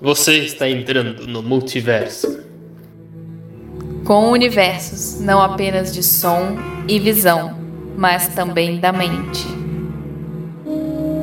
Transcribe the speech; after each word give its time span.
Você 0.00 0.40
está 0.40 0.68
entrando 0.68 1.26
no 1.26 1.42
multiverso. 1.42 2.44
Com 4.04 4.30
universos 4.30 5.18
não 5.20 5.40
apenas 5.40 5.90
de 5.90 6.02
som 6.02 6.58
e 6.86 6.98
visão, 6.98 7.58
mas 7.96 8.28
também 8.28 8.78
da 8.78 8.92
mente. 8.92 9.46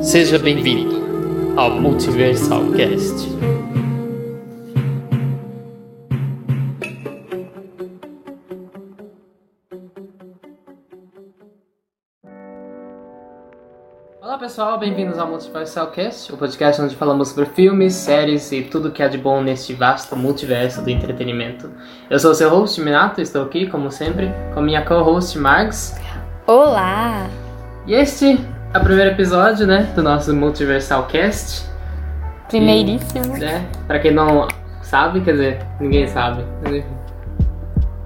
Seja 0.02 0.40
bem-vindo 0.40 1.54
ao 1.56 1.80
Multiversal 1.80 2.72
Cast. 2.72 3.28
Pessoal, 14.54 14.78
bem-vindos 14.78 15.18
ao 15.18 15.26
Multiversal 15.26 15.88
Cast, 15.88 16.32
o 16.32 16.36
podcast 16.36 16.80
onde 16.80 16.94
falamos 16.94 17.30
sobre 17.30 17.46
filmes, 17.46 17.92
séries 17.92 18.52
e 18.52 18.62
tudo 18.62 18.92
que 18.92 19.02
há 19.02 19.08
de 19.08 19.18
bom 19.18 19.42
neste 19.42 19.72
vasto 19.72 20.14
multiverso 20.14 20.80
do 20.80 20.88
entretenimento. 20.90 21.68
Eu 22.08 22.20
sou 22.20 22.30
o 22.30 22.34
seu 22.36 22.48
host, 22.48 22.80
Minato, 22.80 23.20
estou 23.20 23.42
aqui, 23.42 23.66
como 23.66 23.90
sempre, 23.90 24.32
com 24.54 24.62
minha 24.62 24.82
co-host, 24.82 25.36
Margs. 25.40 26.00
Olá! 26.46 27.28
E 27.84 27.94
este 27.94 28.38
é 28.72 28.78
o 28.78 28.80
primeiro 28.80 29.10
episódio, 29.10 29.66
né, 29.66 29.92
do 29.92 30.04
nosso 30.04 30.32
Multiversal 30.32 31.04
Cast. 31.08 31.68
Primeiríssimo. 32.46 33.36
E, 33.36 33.40
né, 33.40 33.66
pra 33.88 33.98
quem 33.98 34.14
não 34.14 34.46
sabe, 34.82 35.20
quer 35.22 35.32
dizer, 35.32 35.66
ninguém 35.80 36.06
sabe. 36.06 36.44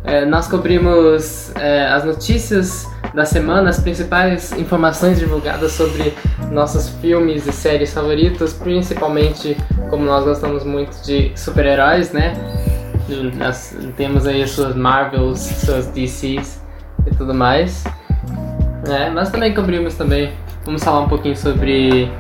É, 0.03 0.25
nós 0.25 0.49
cobrimos 0.49 1.55
é, 1.57 1.89
as 1.89 2.05
notícias 2.07 2.89
da 3.15 3.25
semana, 3.25 3.71
as 3.71 3.81
principais 3.81 4.53
informações 4.53 5.19
divulgadas 5.19 5.73
sobre 5.73 6.15
nossos 6.51 6.89
filmes 7.01 7.47
e 7.47 7.53
séries 7.53 7.93
favoritos, 7.93 8.53
principalmente 8.53 9.57
como 9.91 10.05
nós 10.05 10.25
gostamos 10.25 10.65
muito 10.65 10.97
de 11.05 11.33
super-heróis, 11.35 12.13
né? 12.13 12.35
Nós 13.37 13.75
temos 13.97 14.27
aí 14.27 14.43
as 14.43 14.51
suas 14.51 14.75
Marvels, 14.77 15.39
suas 15.39 15.87
DCs 15.87 16.63
e 17.07 17.15
tudo 17.15 17.33
mais. 17.33 17.85
É, 18.87 19.11
mas 19.11 19.31
também 19.31 19.55
cobrimos 19.55 19.95
também, 19.95 20.33
vamos 20.65 20.85
falar 20.85 21.01
um 21.01 21.09
pouquinho 21.09 21.37
sobre 21.37 22.11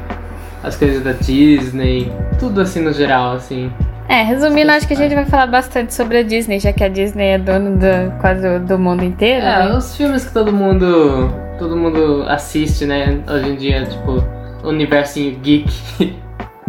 as 0.62 0.77
coisas 0.77 1.03
da 1.03 1.12
Disney, 1.12 2.11
tudo 2.39 2.61
assim 2.61 2.81
no 2.81 2.92
geral, 2.92 3.34
assim. 3.34 3.70
É, 4.09 4.23
resumindo, 4.23 4.70
acho 4.73 4.89
que 4.89 4.95
a 4.95 4.97
gente 4.97 5.14
vai 5.14 5.27
falar 5.27 5.47
bastante 5.48 5.92
sobre 5.95 6.19
a 6.19 6.23
Disney, 6.23 6.59
já 6.59 6.73
que 6.73 6.83
a 6.83 6.89
Disney 6.89 7.27
é 7.33 7.39
dona 7.39 7.70
do, 7.70 8.19
quase 8.20 8.59
do 8.61 8.78
mundo 8.78 9.05
inteiro. 9.05 9.45
É, 9.45 9.67
né? 9.69 9.77
os 9.77 9.95
filmes 9.97 10.25
que 10.25 10.33
todo 10.33 10.53
mundo 10.53 11.31
todo 11.59 11.77
mundo 11.77 12.25
assiste, 12.28 12.87
né? 12.87 13.20
Hoje 13.28 13.50
em 13.50 13.56
dia, 13.56 13.84
tipo, 13.84 14.25
universinho 14.67 15.39
geek. 15.41 15.70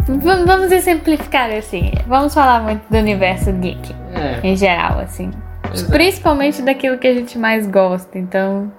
V- 0.00 0.44
Vamos 0.44 0.70
exemplificar 0.72 1.50
assim. 1.52 1.92
Vamos 2.06 2.34
falar 2.34 2.60
muito 2.62 2.82
do 2.90 2.98
universo 2.98 3.52
geek, 3.52 3.94
É, 4.14 4.46
em 4.46 4.56
geral, 4.56 4.98
assim. 4.98 5.30
É. 5.64 5.90
Principalmente 5.90 6.60
daquilo 6.62 6.98
que 6.98 7.06
a 7.06 7.14
gente 7.14 7.38
mais 7.38 7.66
gosta, 7.66 8.18
então. 8.18 8.70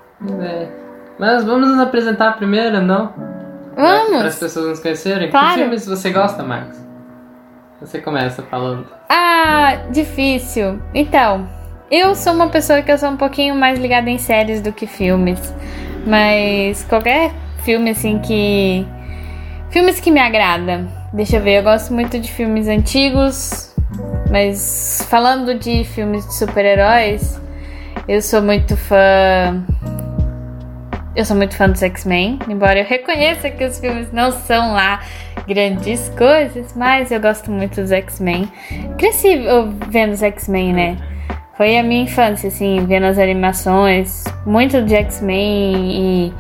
é. 0.42 0.68
Mas 1.18 1.44
vamos 1.44 1.70
nos 1.70 1.80
apresentar 1.80 2.34
primeiro, 2.38 2.82
não? 2.82 3.08
Para 3.76 4.02
as 4.02 4.10
Vamos! 4.10 4.36
pessoas 4.36 4.66
nos 4.68 4.80
conhecerem. 4.80 5.30
Claro. 5.32 5.54
Que 5.54 5.60
filmes 5.62 5.86
você 5.88 6.10
gosta, 6.10 6.44
Marcos? 6.44 6.78
Você 7.82 8.00
começa 8.00 8.44
falando. 8.44 8.86
Ah, 9.10 9.88
difícil. 9.92 10.80
Então, 10.94 11.50
eu 11.90 12.14
sou 12.16 12.32
uma 12.32 12.48
pessoa 12.48 12.82
que 12.84 12.92
eu 12.92 12.98
sou 12.98 13.10
um 13.10 13.18
pouquinho 13.18 13.56
mais 13.56 13.80
ligada 13.80 14.08
em 14.08 14.20
séries 14.20 14.62
do 14.62 14.72
que 14.72 14.86
filmes. 14.86 15.54
Mas 16.06 16.84
qualquer 16.86 17.34
filme 17.64 17.90
assim 17.90 18.20
que. 18.20 18.86
Filmes 19.72 20.00
que 20.00 20.12
me 20.12 20.20
agrada. 20.20 20.88
Deixa 21.12 21.38
eu 21.38 21.42
ver, 21.42 21.60
eu 21.60 21.64
gosto 21.64 21.92
muito 21.92 22.20
de 22.20 22.32
filmes 22.32 22.68
antigos. 22.68 23.76
Mas 24.30 25.06
falando 25.10 25.56
de 25.56 25.84
filmes 25.84 26.26
de 26.26 26.36
super-heróis, 26.36 27.42
eu 28.08 28.22
sou 28.22 28.42
muito 28.42 28.78
fã. 28.78 29.66
Eu 31.14 31.26
sou 31.26 31.36
muito 31.36 31.58
fã 31.58 31.70
dos 31.70 31.84
X-Men, 31.84 32.40
embora 32.48 32.80
eu 32.80 32.86
reconheça 32.86 33.50
que 33.50 33.66
os 33.66 33.78
filmes 33.80 34.14
não 34.14 34.32
são 34.32 34.72
lá 34.72 35.02
grandes 35.46 36.08
coisas, 36.18 36.74
mas 36.74 37.12
eu 37.12 37.20
gosto 37.20 37.52
muito 37.52 37.82
dos 37.82 37.92
X-Men. 37.92 38.48
Cresci 38.98 39.42
vendo 39.90 40.14
os 40.14 40.24
X-Men, 40.24 40.74
né? 40.74 40.98
Foi 41.58 41.78
a 41.78 41.84
minha 41.84 42.04
infância, 42.04 42.48
assim, 42.48 42.86
vendo 42.86 43.08
as 43.08 43.20
animações, 43.20 44.24
muito 44.46 44.82
de 44.84 44.96
X-Men 44.96 45.92
e, 45.92 46.34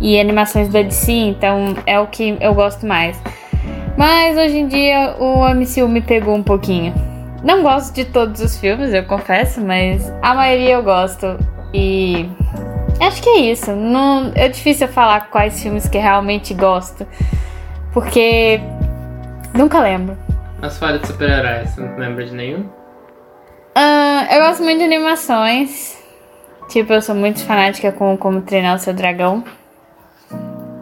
e 0.00 0.20
animações 0.20 0.68
da 0.68 0.82
DC, 0.82 1.12
então 1.12 1.76
é 1.86 2.00
o 2.00 2.08
que 2.08 2.36
eu 2.40 2.54
gosto 2.54 2.84
mais. 2.84 3.16
Mas 3.96 4.36
hoje 4.36 4.58
em 4.58 4.66
dia 4.66 5.14
o 5.20 5.48
MCU 5.54 5.88
me 5.88 6.00
pegou 6.00 6.34
um 6.34 6.42
pouquinho. 6.42 6.92
Não 7.44 7.62
gosto 7.62 7.94
de 7.94 8.04
todos 8.04 8.40
os 8.40 8.58
filmes, 8.58 8.92
eu 8.92 9.04
confesso, 9.04 9.60
mas 9.60 10.12
a 10.20 10.34
maioria 10.34 10.74
eu 10.74 10.82
gosto. 10.82 11.38
E 11.72 12.28
acho 13.06 13.22
que 13.22 13.28
é 13.28 13.38
isso. 13.40 13.72
Não, 13.72 14.32
é 14.34 14.48
difícil 14.48 14.88
falar 14.88 15.28
quais 15.30 15.62
filmes 15.62 15.88
que 15.88 15.98
realmente 15.98 16.54
gosto. 16.54 17.06
Porque 17.92 18.60
nunca 19.54 19.80
lembro. 19.80 20.16
Mas 20.60 20.78
fala 20.78 20.98
de 20.98 21.06
super-heróis, 21.06 21.70
você 21.70 21.80
não 21.80 21.96
lembra 21.96 22.24
de 22.24 22.34
nenhum? 22.34 22.68
Ah, 23.74 24.26
eu 24.30 24.42
gosto 24.42 24.62
muito 24.62 24.78
de 24.78 24.84
animações. 24.84 25.96
Tipo, 26.68 26.92
eu 26.92 27.00
sou 27.00 27.14
muito 27.14 27.44
fanática 27.44 27.92
com 27.92 28.16
Como 28.16 28.42
Treinar 28.42 28.76
o 28.76 28.78
Seu 28.78 28.92
Dragão. 28.92 29.44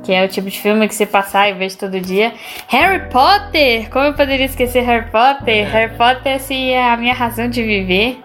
Que 0.03 0.13
é 0.13 0.25
o 0.25 0.29
tipo 0.29 0.49
de 0.49 0.59
filme 0.59 0.89
que 0.89 0.95
você 0.95 1.05
passar 1.05 1.51
e 1.51 1.53
vejo 1.53 1.77
todo 1.77 2.01
dia. 2.01 2.33
Harry 2.69 3.09
Potter! 3.11 3.91
Como 3.91 4.07
eu 4.07 4.15
poderia 4.15 4.47
esquecer 4.47 4.81
Harry 4.83 5.11
Potter? 5.11 5.69
Harry 5.69 5.97
Potter 5.97 6.37
assim, 6.37 6.71
é 6.71 6.91
a 6.91 6.97
minha 6.97 7.13
razão 7.13 7.49
de 7.51 7.63
viver. 7.63 8.21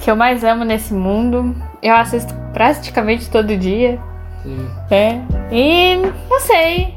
Que 0.00 0.10
eu 0.10 0.16
mais 0.16 0.42
amo 0.42 0.64
nesse 0.64 0.94
mundo. 0.94 1.54
Eu 1.82 1.94
assisto 1.94 2.34
praticamente 2.52 3.30
todo 3.30 3.56
dia. 3.56 3.98
Sim. 4.42 4.68
É. 4.90 5.20
E 5.52 5.96
não 5.96 6.40
sei. 6.40 6.94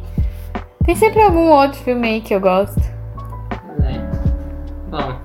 Tem 0.86 0.96
sempre 0.96 1.22
algum 1.22 1.50
outro 1.50 1.80
filme 1.80 2.08
aí 2.08 2.22
que 2.22 2.34
eu 2.34 2.40
gosto. 2.40 2.82
É. 3.84 4.00
Bom, 4.90 5.16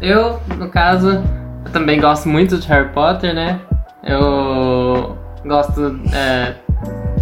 eu, 0.00 0.40
no 0.56 0.68
caso, 0.68 1.22
eu 1.64 1.72
também 1.72 2.00
gosto 2.00 2.28
muito 2.28 2.58
de 2.58 2.68
Harry 2.68 2.88
Potter, 2.90 3.34
né? 3.34 3.60
Eu 4.04 5.16
gosto 5.44 6.00
é, 6.14 6.54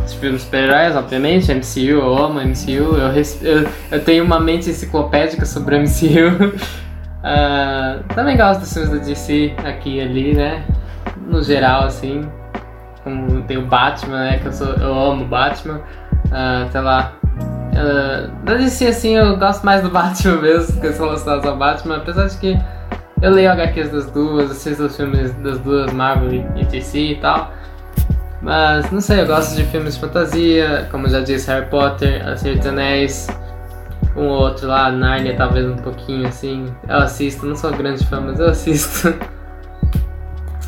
de 0.06 0.18
filmes 0.18 0.42
super-heróis, 0.42 0.94
obviamente, 0.94 1.52
MCU, 1.52 2.00
eu 2.00 2.18
amo 2.18 2.40
MCU, 2.40 2.96
eu, 2.96 3.12
eu, 3.42 3.68
eu 3.90 4.04
tenho 4.04 4.24
uma 4.24 4.38
mente 4.38 4.70
enciclopédica 4.70 5.46
sobre 5.46 5.78
MCU. 5.78 6.54
Ah, 7.26 8.00
também 8.14 8.36
gosto 8.36 8.60
dos 8.60 8.70
filmes 8.74 8.90
da 8.90 8.98
DC 8.98 9.54
aqui 9.64 9.96
e 9.96 10.00
ali, 10.02 10.34
né? 10.34 10.62
No 11.16 11.42
geral, 11.42 11.84
assim. 11.84 12.28
Como 13.02 13.42
tem 13.42 13.58
o 13.58 13.66
Batman, 13.66 14.18
né? 14.18 14.38
Que 14.38 14.46
eu, 14.46 14.52
sou, 14.52 14.68
eu 14.68 14.98
amo 14.98 15.26
Batman. 15.26 15.80
Ah, 16.32 16.66
sei 16.70 16.80
lá, 16.80 17.12
Uh, 17.74 18.30
da 18.44 18.54
DC, 18.54 18.86
assim, 18.86 19.16
eu 19.16 19.36
gosto 19.36 19.64
mais 19.66 19.82
do 19.82 19.90
Batman 19.90 20.36
mesmo, 20.40 20.80
que 20.80 20.92
são 20.92 21.06
lançados 21.06 21.44
ao 21.44 21.56
Batman, 21.56 21.96
apesar 21.96 22.28
de 22.28 22.36
que 22.36 22.56
eu 23.20 23.32
leio 23.32 23.50
HQs 23.50 23.90
das 23.90 24.06
duas, 24.12 24.50
assisto 24.50 24.84
os 24.84 24.96
filmes 24.96 25.32
das 25.36 25.58
duas, 25.58 25.92
Marvel 25.92 26.32
e 26.32 26.60
e 26.60 26.64
DC 26.66 26.98
e 26.98 27.14
tal. 27.16 27.52
Mas, 28.40 28.88
não 28.92 29.00
sei, 29.00 29.22
eu 29.22 29.26
gosto 29.26 29.56
de 29.56 29.64
filmes 29.64 29.94
de 29.94 30.00
fantasia, 30.00 30.86
como 30.90 31.08
já 31.08 31.20
disse, 31.20 31.50
Harry 31.50 31.66
Potter, 31.66 32.24
A 32.28 32.36
Senhor 32.36 32.58
dos 32.58 32.66
Anéis, 32.66 33.26
um 34.14 34.26
ou 34.26 34.42
outro 34.42 34.68
lá, 34.68 34.92
Narnia 34.92 35.34
talvez 35.36 35.66
um 35.66 35.76
pouquinho, 35.76 36.28
assim. 36.28 36.72
Eu 36.88 36.98
assisto, 36.98 37.44
não 37.44 37.56
sou 37.56 37.72
grande 37.72 38.06
fã, 38.06 38.20
mas 38.20 38.38
eu 38.38 38.50
assisto. 38.50 39.12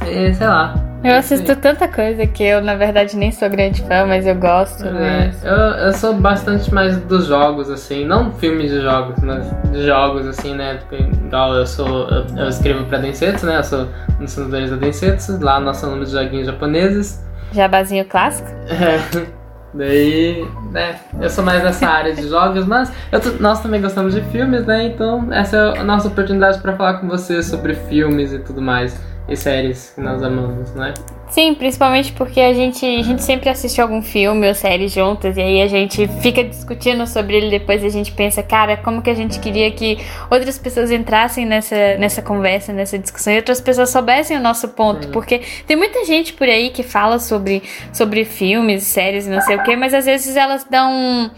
E, 0.05 0.35
sei 0.35 0.47
lá. 0.47 0.75
Eu 1.05 1.15
assisto 1.15 1.55
tanta 1.55 1.87
coisa 1.87 2.27
que 2.27 2.43
eu, 2.43 2.61
na 2.61 2.75
verdade, 2.75 3.17
nem 3.17 3.31
sou 3.31 3.49
grande 3.49 3.81
fã, 3.83 4.07
mas 4.07 4.27
eu 4.27 4.35
gosto. 4.35 4.85
É, 4.85 5.27
Mas... 5.27 5.45
eu, 5.45 5.53
eu 5.53 5.93
sou 5.93 6.15
bastante 6.15 6.73
mais 6.75 6.99
dos 6.99 7.27
jogos, 7.27 7.71
assim, 7.71 8.05
não 8.05 8.33
filmes 8.33 8.71
de 8.71 8.81
jogos, 8.81 9.23
mas 9.23 9.47
de 9.71 9.87
jogos, 9.87 10.27
assim, 10.27 10.55
né? 10.55 10.79
Porque, 10.81 10.97
Igual 11.27 11.55
eu 11.55 11.67
sou. 11.67 12.09
Eu, 12.09 12.27
eu 12.37 12.49
escrevo 12.49 12.85
pra 12.87 12.99
Densetsu, 12.99 13.47
né? 13.47 13.59
Eu 13.59 13.65
sou 13.65 13.89
um 14.19 14.25
dos 14.25 14.35
fundadores 14.35 14.71
da 14.71 14.77
Densetsu, 14.77 15.39
lá 15.41 15.61
nós 15.61 15.81
falamos 15.81 16.11
de 16.11 16.17
joguinhos 16.17 16.47
japoneses. 16.47 17.25
Jabazinho 17.53 18.05
clássico? 18.05 18.49
É, 18.69 19.27
daí, 19.75 20.45
né? 20.73 20.97
Eu 21.21 21.31
sou 21.31 21.45
mais 21.45 21.63
nessa 21.63 21.87
área 21.87 22.15
de 22.15 22.27
jogos, 22.29 22.67
mas 22.67 22.93
nós 23.39 23.61
também 23.61 23.81
gostamos 23.81 24.15
de 24.15 24.23
filmes, 24.23 24.67
né? 24.67 24.87
Então, 24.87 25.33
essa 25.33 25.57
é 25.57 25.79
a 25.79 25.85
nossa 25.85 26.09
oportunidade 26.09 26.59
pra 26.59 26.75
falar 26.75 26.95
com 26.95 27.07
você 27.07 27.43
sobre 27.43 27.75
filmes 27.75 28.33
e 28.33 28.39
tudo 28.39 28.61
mais. 28.61 28.99
E 29.29 29.37
séries 29.37 29.91
que 29.93 30.01
nós 30.01 30.23
amamos, 30.23 30.73
né? 30.75 30.95
Sim, 31.29 31.53
principalmente 31.55 32.13
porque 32.13 32.41
a 32.41 32.55
gente, 32.55 32.87
a 32.87 33.03
gente 33.03 33.25
sempre 33.25 33.49
assiste 33.49 33.81
algum 33.81 34.01
filme 34.01 34.47
ou 34.47 34.55
série 34.55 34.87
juntas 34.87 35.37
e 35.37 35.41
aí 35.41 35.61
a 35.61 35.67
gente 35.67 36.07
fica 36.23 36.45
discutindo 36.45 37.05
sobre 37.09 37.37
ele 37.37 37.51
depois 37.51 37.83
a 37.83 37.89
gente 37.89 38.13
pensa, 38.13 38.41
cara, 38.41 38.77
como 38.77 39.03
que 39.03 39.11
a 39.11 39.15
gente 39.15 39.41
queria 39.41 39.69
que 39.73 39.99
outras 40.31 40.57
pessoas 40.57 40.93
entrassem 40.93 41.45
nessa, 41.45 41.97
nessa 41.99 42.23
conversa, 42.23 42.73
nessa 42.73 42.97
discussão 42.97 43.33
e 43.33 43.39
outras 43.39 43.61
pessoas 43.61 43.91
soubessem 43.91 44.37
o 44.37 44.41
nosso 44.41 44.69
ponto, 44.69 45.09
porque 45.09 45.43
tem 45.67 45.77
muita 45.77 46.05
gente 46.05 46.33
por 46.33 46.47
aí 46.47 46.71
que 46.71 46.85
fala 46.85 47.19
sobre, 47.19 47.65
sobre 47.93 48.25
filmes, 48.25 48.85
séries 48.85 49.27
e 49.27 49.31
não 49.31 49.41
sei 49.41 49.57
o 49.57 49.63
que, 49.65 49.75
mas 49.75 49.93
às 49.93 50.05
vezes 50.05 50.37
elas 50.37 50.65
dão 50.71 51.29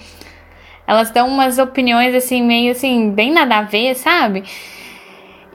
Elas 0.87 1.11
dão 1.11 1.27
umas 1.29 1.59
opiniões 1.59 2.15
assim, 2.15 2.43
meio 2.43 2.73
assim, 2.73 3.11
bem 3.11 3.33
nada 3.33 3.59
a 3.59 3.63
ver, 3.63 3.95
sabe? 3.95 4.45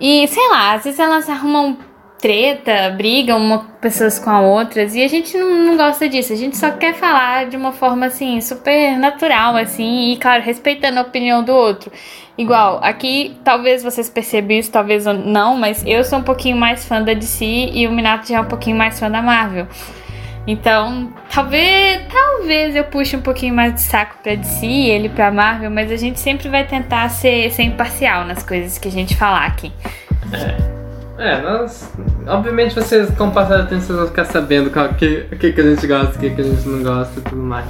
E 0.01 0.27
sei 0.27 0.49
lá, 0.49 0.73
às 0.73 0.83
vezes 0.83 0.99
elas 0.99 1.29
arrumam 1.29 1.77
treta, 2.23 2.89
brigam 2.91 3.37
uma 3.37 3.65
pessoas 3.81 4.17
com 4.17 4.29
as 4.29 4.45
outras 4.45 4.95
e 4.95 5.03
a 5.03 5.09
gente 5.09 5.37
não, 5.37 5.65
não, 5.65 5.75
gosta 5.75 6.07
disso. 6.07 6.31
A 6.31 6.37
gente 6.37 6.55
só 6.55 6.71
quer 6.71 6.93
falar 6.93 7.47
de 7.47 7.57
uma 7.57 7.73
forma 7.73 8.05
assim 8.05 8.39
super 8.39 8.97
natural 8.97 9.57
assim 9.57 10.13
e 10.13 10.15
claro 10.15 10.41
respeitando 10.41 10.99
a 10.99 11.01
opinião 11.01 11.43
do 11.43 11.51
outro. 11.51 11.91
Igual 12.37 12.79
aqui, 12.81 13.37
talvez 13.43 13.83
vocês 13.83 14.09
percebam 14.09 14.57
isso, 14.57 14.71
talvez 14.71 15.03
não, 15.05 15.57
mas 15.57 15.83
eu 15.85 16.01
sou 16.05 16.19
um 16.19 16.23
pouquinho 16.23 16.55
mais 16.55 16.85
fã 16.85 17.01
da 17.01 17.13
DC 17.13 17.43
e 17.45 17.85
o 17.89 17.91
Minato 17.91 18.29
já 18.29 18.37
é 18.37 18.39
um 18.39 18.45
pouquinho 18.45 18.77
mais 18.77 18.97
fã 18.97 19.11
da 19.11 19.21
Marvel. 19.21 19.67
Então, 20.47 21.13
talvez, 21.29 22.03
talvez 22.09 22.73
eu 22.73 22.85
puxe 22.85 23.17
um 23.17 23.21
pouquinho 23.21 23.53
mais 23.53 23.73
de 23.73 23.81
saco 23.81 24.15
pra 24.23 24.35
DC, 24.35 24.65
ele 24.65 25.09
pra 25.09 25.29
Marvel, 25.29 25.69
mas 25.69 25.91
a 25.91 25.97
gente 25.97 26.21
sempre 26.21 26.47
vai 26.47 26.65
tentar 26.65 27.09
ser, 27.09 27.51
ser 27.51 27.63
imparcial 27.63 28.23
nas 28.23 28.43
coisas 28.43 28.77
que 28.77 28.87
a 28.87 28.91
gente 28.91 29.13
falar 29.13 29.45
aqui. 29.45 29.71
É. 30.31 30.82
É, 31.17 31.41
nós. 31.41 31.91
Obviamente 32.27 32.73
vocês, 32.73 33.09
com 33.11 33.27
o 33.27 33.31
passar 33.31 33.57
do 33.57 33.67
tempo, 33.67 33.81
vocês 33.81 33.97
vão 33.97 34.07
ficar 34.07 34.25
sabendo 34.25 34.67
o 34.67 34.93
que, 34.95 35.23
que, 35.37 35.53
que 35.53 35.61
a 35.61 35.63
gente 35.63 35.87
gosta, 35.87 36.15
o 36.15 36.19
que, 36.19 36.29
que 36.29 36.41
a 36.41 36.43
gente 36.43 36.67
não 36.67 36.83
gosta 36.83 37.19
e 37.19 37.23
tudo 37.23 37.41
mais. 37.41 37.65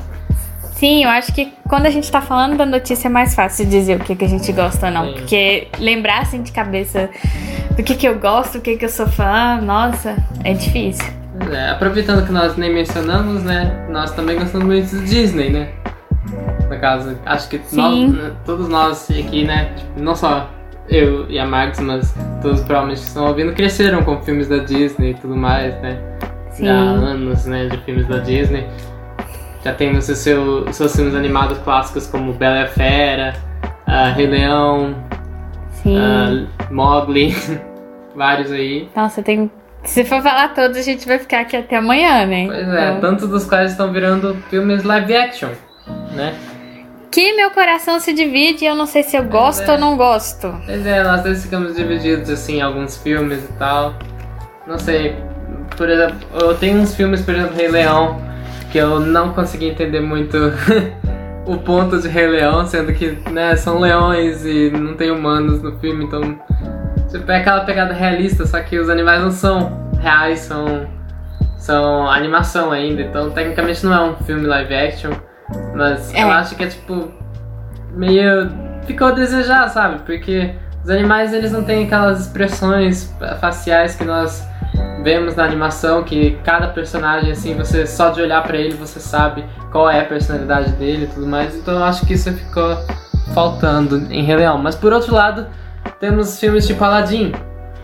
Sim, 0.73 1.03
eu 1.03 1.09
acho 1.09 1.33
que 1.33 1.53
quando 1.67 1.85
a 1.85 1.89
gente 1.89 2.11
tá 2.11 2.21
falando 2.21 2.57
da 2.57 2.65
notícia 2.65 3.07
é 3.07 3.09
mais 3.09 3.35
fácil 3.35 3.65
dizer 3.65 3.97
o 3.97 4.03
que, 4.03 4.15
que 4.15 4.25
a 4.25 4.27
gente 4.27 4.51
gosta 4.51 4.87
ou 4.87 4.91
não. 4.91 5.05
Sim. 5.05 5.13
Porque 5.13 5.67
lembrar 5.79 6.21
assim 6.21 6.41
de 6.41 6.51
cabeça 6.51 7.09
do 7.75 7.83
que, 7.83 7.95
que 7.95 8.07
eu 8.07 8.19
gosto, 8.19 8.57
o 8.57 8.61
que, 8.61 8.75
que 8.75 8.85
eu 8.85 8.89
sou 8.89 9.07
fã, 9.07 9.61
nossa, 9.61 10.15
é 10.43 10.53
difícil. 10.53 11.05
É, 11.51 11.69
aproveitando 11.69 12.25
que 12.25 12.31
nós 12.31 12.55
nem 12.57 12.73
mencionamos, 12.73 13.43
né? 13.43 13.87
Nós 13.89 14.11
também 14.11 14.37
gostamos 14.37 14.67
muito 14.67 14.89
de 14.89 15.05
Disney, 15.05 15.49
né? 15.49 15.69
No 16.69 16.79
caso, 16.79 17.17
acho 17.25 17.49
que 17.49 17.61
nós, 17.71 18.33
todos 18.45 18.67
nós 18.67 19.09
aqui, 19.09 19.45
né? 19.45 19.73
Tipo, 19.75 19.99
não 19.99 20.15
só 20.15 20.49
eu 20.89 21.29
e 21.29 21.39
a 21.39 21.45
Max, 21.45 21.79
mas 21.79 22.13
todos 22.41 22.61
provavelmente 22.61 23.01
que 23.01 23.07
estão 23.07 23.27
ouvindo, 23.27 23.53
cresceram 23.53 24.03
com 24.03 24.21
filmes 24.21 24.47
da 24.47 24.57
Disney 24.57 25.11
e 25.11 25.13
tudo 25.13 25.35
mais, 25.35 25.73
né? 25.81 25.97
Sim. 26.51 26.67
Há 26.67 26.73
anos, 26.73 27.45
né, 27.45 27.67
de 27.67 27.77
filmes 27.77 28.07
da 28.07 28.19
Disney. 28.19 28.67
Já 29.63 29.73
tem 29.73 29.95
os 29.95 30.05
seu, 30.05 30.71
seus 30.73 30.95
filmes 30.95 31.15
animados 31.15 31.57
clássicos 31.59 32.07
como 32.07 32.33
Bela 32.33 32.57
e 32.57 32.63
a 32.63 32.67
Fera, 32.67 33.33
uh, 33.87 34.13
Rei 34.15 34.27
Leão, 34.27 34.95
uh, 35.85 36.73
Mowgli, 36.73 37.33
vários 38.15 38.51
aí. 38.51 38.89
Nossa, 38.95 39.23
tem 39.23 39.49
se 39.83 40.05
for 40.05 40.21
falar 40.21 40.53
todos, 40.53 40.77
a 40.77 40.81
gente 40.81 41.05
vai 41.05 41.19
ficar 41.19 41.41
aqui 41.41 41.57
até 41.57 41.75
amanhã, 41.75 42.25
né? 42.25 42.45
Pois 42.47 42.67
é, 42.67 42.89
então... 42.89 43.01
tantos 43.01 43.27
dos 43.27 43.45
quais 43.45 43.71
estão 43.71 43.91
virando 43.91 44.35
filmes 44.49 44.83
live 44.83 45.15
action, 45.15 45.49
né? 46.13 46.33
Que 47.13 47.31
meu 47.33 47.51
coração 47.51 47.99
se 47.99 48.11
divide 48.11 48.65
e 48.65 48.67
eu 48.67 48.75
não 48.75 48.87
sei 48.87 49.03
se 49.03 49.15
eu 49.15 49.23
gosto 49.23 49.69
é. 49.69 49.71
ou 49.73 49.77
não 49.77 49.95
gosto. 49.95 50.51
Pois 50.65 50.83
é, 50.83 51.03
nós 51.03 51.21
dois 51.21 51.43
ficamos 51.43 51.75
divididos 51.75 52.27
assim 52.27 52.57
em 52.57 52.61
alguns 52.61 52.97
filmes 52.97 53.43
e 53.43 53.53
tal. 53.53 53.93
Não 54.65 54.79
sei, 54.79 55.15
por 55.77 55.87
exemplo, 55.87 56.17
eu 56.41 56.57
tenho 56.57 56.79
uns 56.79 56.95
filmes, 56.95 57.21
por 57.21 57.35
exemplo, 57.35 57.55
Rei 57.55 57.67
Leão, 57.67 58.19
que 58.71 58.79
eu 58.79 58.99
não 58.99 59.31
consegui 59.31 59.69
entender 59.69 60.01
muito 60.01 60.35
o 61.45 61.55
ponto 61.57 62.01
de 62.01 62.07
Rei 62.07 62.25
Leão, 62.25 62.65
sendo 62.65 62.91
que 62.91 63.11
né, 63.29 63.55
são 63.57 63.79
leões 63.79 64.43
e 64.43 64.71
não 64.71 64.95
tem 64.95 65.11
humanos 65.11 65.61
no 65.61 65.77
filme, 65.77 66.05
então 66.05 66.39
tipo, 67.11 67.31
é 67.31 67.37
aquela 67.37 67.61
pegada 67.61 67.93
realista, 67.93 68.47
só 68.47 68.59
que 68.59 68.79
os 68.79 68.89
animais 68.89 69.21
não 69.21 69.31
são 69.31 69.91
reais, 70.01 70.39
são, 70.39 70.87
são 71.59 72.09
animação 72.09 72.71
ainda, 72.71 73.03
então 73.03 73.29
tecnicamente 73.29 73.85
não 73.85 73.93
é 73.93 74.01
um 74.01 74.15
filme 74.23 74.47
live 74.47 74.73
action. 74.73 75.11
Mas 75.75 76.13
é. 76.13 76.23
eu 76.23 76.31
acho 76.31 76.55
que 76.55 76.63
é 76.63 76.67
tipo. 76.67 77.11
meio. 77.91 78.49
ficou 78.85 79.07
a 79.07 79.11
desejar, 79.11 79.67
sabe? 79.69 79.99
Porque 80.05 80.53
os 80.83 80.89
animais 80.89 81.33
eles 81.33 81.51
não 81.51 81.63
têm 81.63 81.85
aquelas 81.85 82.21
expressões 82.21 83.13
faciais 83.39 83.95
que 83.95 84.03
nós 84.03 84.45
vemos 85.03 85.35
na 85.35 85.43
animação, 85.43 86.03
que 86.03 86.37
cada 86.43 86.67
personagem, 86.67 87.31
assim, 87.31 87.55
você 87.55 87.85
só 87.85 88.09
de 88.09 88.21
olhar 88.21 88.41
para 88.43 88.57
ele 88.57 88.75
você 88.75 88.99
sabe 88.99 89.43
qual 89.71 89.89
é 89.89 89.99
a 89.99 90.05
personalidade 90.05 90.71
dele 90.73 91.05
e 91.05 91.07
tudo 91.07 91.27
mais. 91.27 91.55
Então 91.55 91.75
eu 91.75 91.83
acho 91.83 92.05
que 92.05 92.13
isso 92.13 92.31
ficou 92.31 92.77
faltando 93.33 94.07
em 94.11 94.23
Rei 94.23 94.37
Leão. 94.37 94.57
Mas 94.57 94.75
por 94.75 94.93
outro 94.93 95.13
lado, 95.13 95.47
temos 95.99 96.39
filmes 96.39 96.65
tipo 96.65 96.83
Aladdin, 96.83 97.33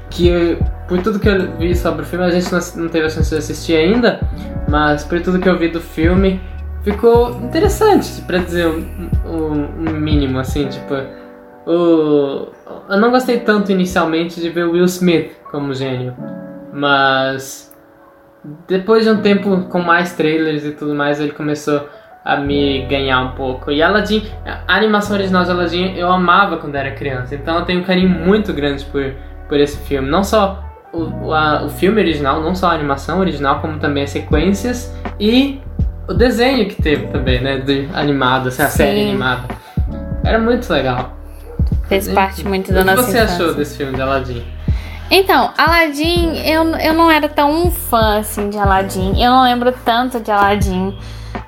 que 0.09 0.57
por 0.87 1.01
tudo 1.01 1.19
que 1.19 1.29
eu 1.29 1.55
vi 1.57 1.75
sobre 1.75 2.01
o 2.01 2.05
filme, 2.05 2.25
a 2.25 2.31
gente 2.31 2.51
não 2.75 2.89
teve 2.89 3.05
a 3.05 3.09
chance 3.09 3.29
de 3.29 3.37
assistir 3.37 3.75
ainda, 3.75 4.19
mas 4.67 5.03
por 5.03 5.21
tudo 5.21 5.39
que 5.39 5.47
eu 5.47 5.57
vi 5.57 5.67
do 5.69 5.79
filme, 5.79 6.41
ficou 6.83 7.31
interessante, 7.43 8.21
para 8.21 8.39
dizer 8.39 8.67
o 8.67 9.91
mínimo, 9.91 10.39
assim, 10.39 10.67
tipo. 10.67 10.93
O, 11.65 12.47
eu 12.89 12.97
não 12.97 13.11
gostei 13.11 13.39
tanto 13.39 13.71
inicialmente 13.71 14.41
de 14.41 14.49
ver 14.49 14.63
Will 14.63 14.85
Smith 14.85 15.31
como 15.51 15.73
gênio, 15.73 16.15
mas 16.73 17.69
depois 18.67 19.03
de 19.03 19.11
um 19.11 19.21
tempo 19.21 19.65
com 19.69 19.79
mais 19.79 20.13
trailers 20.13 20.65
e 20.65 20.71
tudo 20.71 20.95
mais, 20.95 21.19
ele 21.19 21.31
começou 21.31 21.87
a 22.23 22.37
me 22.37 22.85
ganhar 22.87 23.21
um 23.21 23.31
pouco. 23.31 23.71
E 23.71 23.81
Aladdin, 23.81 24.23
a 24.45 24.75
animação 24.75 25.15
original 25.15 25.43
de 25.43 25.51
Aladdin 25.51 25.93
eu 25.95 26.11
amava 26.11 26.57
quando 26.57 26.75
era 26.75 26.91
criança, 26.91 27.35
então 27.35 27.59
eu 27.59 27.65
tenho 27.65 27.81
um 27.81 27.83
carinho 27.83 28.09
muito 28.09 28.53
grande 28.53 28.85
por, 28.85 29.13
por 29.47 29.59
esse 29.59 29.77
filme. 29.85 30.09
Não 30.09 30.23
só 30.23 30.63
o, 30.91 31.33
a, 31.33 31.63
o 31.65 31.69
filme 31.69 32.01
original, 32.01 32.41
não 32.41 32.55
só 32.55 32.67
a 32.67 32.73
animação 32.73 33.19
original, 33.19 33.59
como 33.59 33.79
também 33.79 34.03
as 34.03 34.09
sequências 34.09 34.95
e 35.19 35.61
o 36.09 36.13
desenho 36.13 36.67
que 36.67 36.81
teve 36.81 37.07
também, 37.07 37.39
né? 37.39 37.59
De 37.59 37.87
animado, 37.93 38.49
assim, 38.49 38.63
a 38.63 38.67
Sim. 38.67 38.77
série 38.77 39.01
animada. 39.09 39.43
Era 40.23 40.39
muito 40.39 40.71
legal. 40.73 41.15
Fez 41.87 42.07
parte 42.07 42.45
muito 42.45 42.73
da 42.73 42.83
nossa 42.83 43.01
O 43.01 43.05
que 43.05 43.11
você 43.11 43.17
infância. 43.19 43.35
achou 43.45 43.53
desse 43.53 43.77
filme 43.77 43.93
de 43.93 44.01
Aladdin? 44.01 44.43
Então, 45.11 45.51
Aladdin, 45.57 46.35
eu, 46.45 46.63
eu 46.75 46.93
não 46.93 47.09
era 47.09 47.27
tão 47.29 47.71
fã 47.71 48.19
assim 48.19 48.49
de 48.49 48.57
Aladdin. 48.57 49.21
Eu 49.21 49.31
não 49.31 49.43
lembro 49.43 49.71
tanto 49.85 50.19
de 50.19 50.31
Aladdin. 50.31 50.97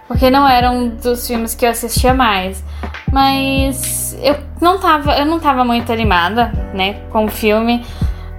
Porque 0.07 0.29
não 0.29 0.47
era 0.47 0.69
um 0.71 0.89
dos 0.89 1.25
filmes 1.25 1.55
que 1.55 1.65
eu 1.65 1.69
assistia 1.69 2.13
mais. 2.13 2.63
Mas 3.11 4.17
eu 4.21 4.35
não 4.59 4.77
tava, 4.77 5.13
eu 5.17 5.25
não 5.25 5.39
tava 5.39 5.63
muito 5.63 5.91
animada, 5.91 6.51
né, 6.73 7.01
com 7.11 7.25
o 7.25 7.29
filme. 7.29 7.85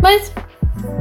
Mas 0.00 0.32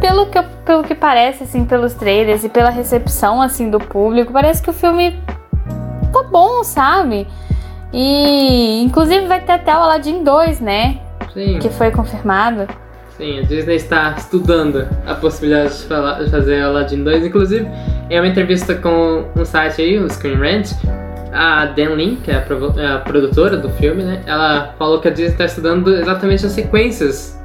pelo 0.01 0.25
que, 0.25 0.41
pelo 0.65 0.83
que 0.83 0.95
parece, 0.95 1.43
assim, 1.43 1.63
pelos 1.63 1.93
trailers 1.93 2.43
e 2.43 2.49
pela 2.49 2.71
recepção, 2.71 3.39
assim, 3.41 3.69
do 3.69 3.79
público, 3.79 4.33
parece 4.33 4.61
que 4.61 4.69
o 4.69 4.73
filme 4.73 5.15
tá 6.11 6.23
bom, 6.23 6.63
sabe? 6.63 7.27
E, 7.93 8.81
inclusive, 8.83 9.27
vai 9.27 9.39
ter 9.41 9.53
até 9.53 9.73
o 9.73 9.79
Aladdin 9.79 10.23
2, 10.23 10.59
né? 10.59 10.99
Sim. 11.33 11.59
Que 11.59 11.69
foi 11.69 11.91
confirmado. 11.91 12.67
Sim, 13.15 13.39
a 13.39 13.41
Disney 13.43 13.75
está 13.75 14.15
estudando 14.17 14.87
a 15.05 15.13
possibilidade 15.13 15.77
de, 15.77 15.83
falar, 15.83 16.23
de 16.23 16.31
fazer 16.31 16.61
Aladdin 16.61 17.03
2. 17.03 17.25
Inclusive, 17.25 17.67
em 18.09 18.19
uma 18.19 18.27
entrevista 18.27 18.73
com 18.73 19.25
um 19.35 19.45
site 19.45 19.81
aí, 19.81 19.99
o 19.99 20.09
Screen 20.09 20.37
Rant, 20.37 20.71
a 21.31 21.65
Dan 21.67 21.95
Lin, 21.95 22.15
que 22.15 22.31
é 22.31 22.35
a, 22.35 22.39
é 22.39 22.97
produtora 22.99 23.57
do 23.57 23.69
filme, 23.69 24.03
né? 24.03 24.23
Ela 24.25 24.73
falou 24.79 24.99
que 24.99 25.07
a 25.07 25.11
Disney 25.11 25.33
está 25.33 25.45
estudando 25.45 25.93
exatamente 25.93 26.45
as 26.45 26.53
sequências 26.53 27.39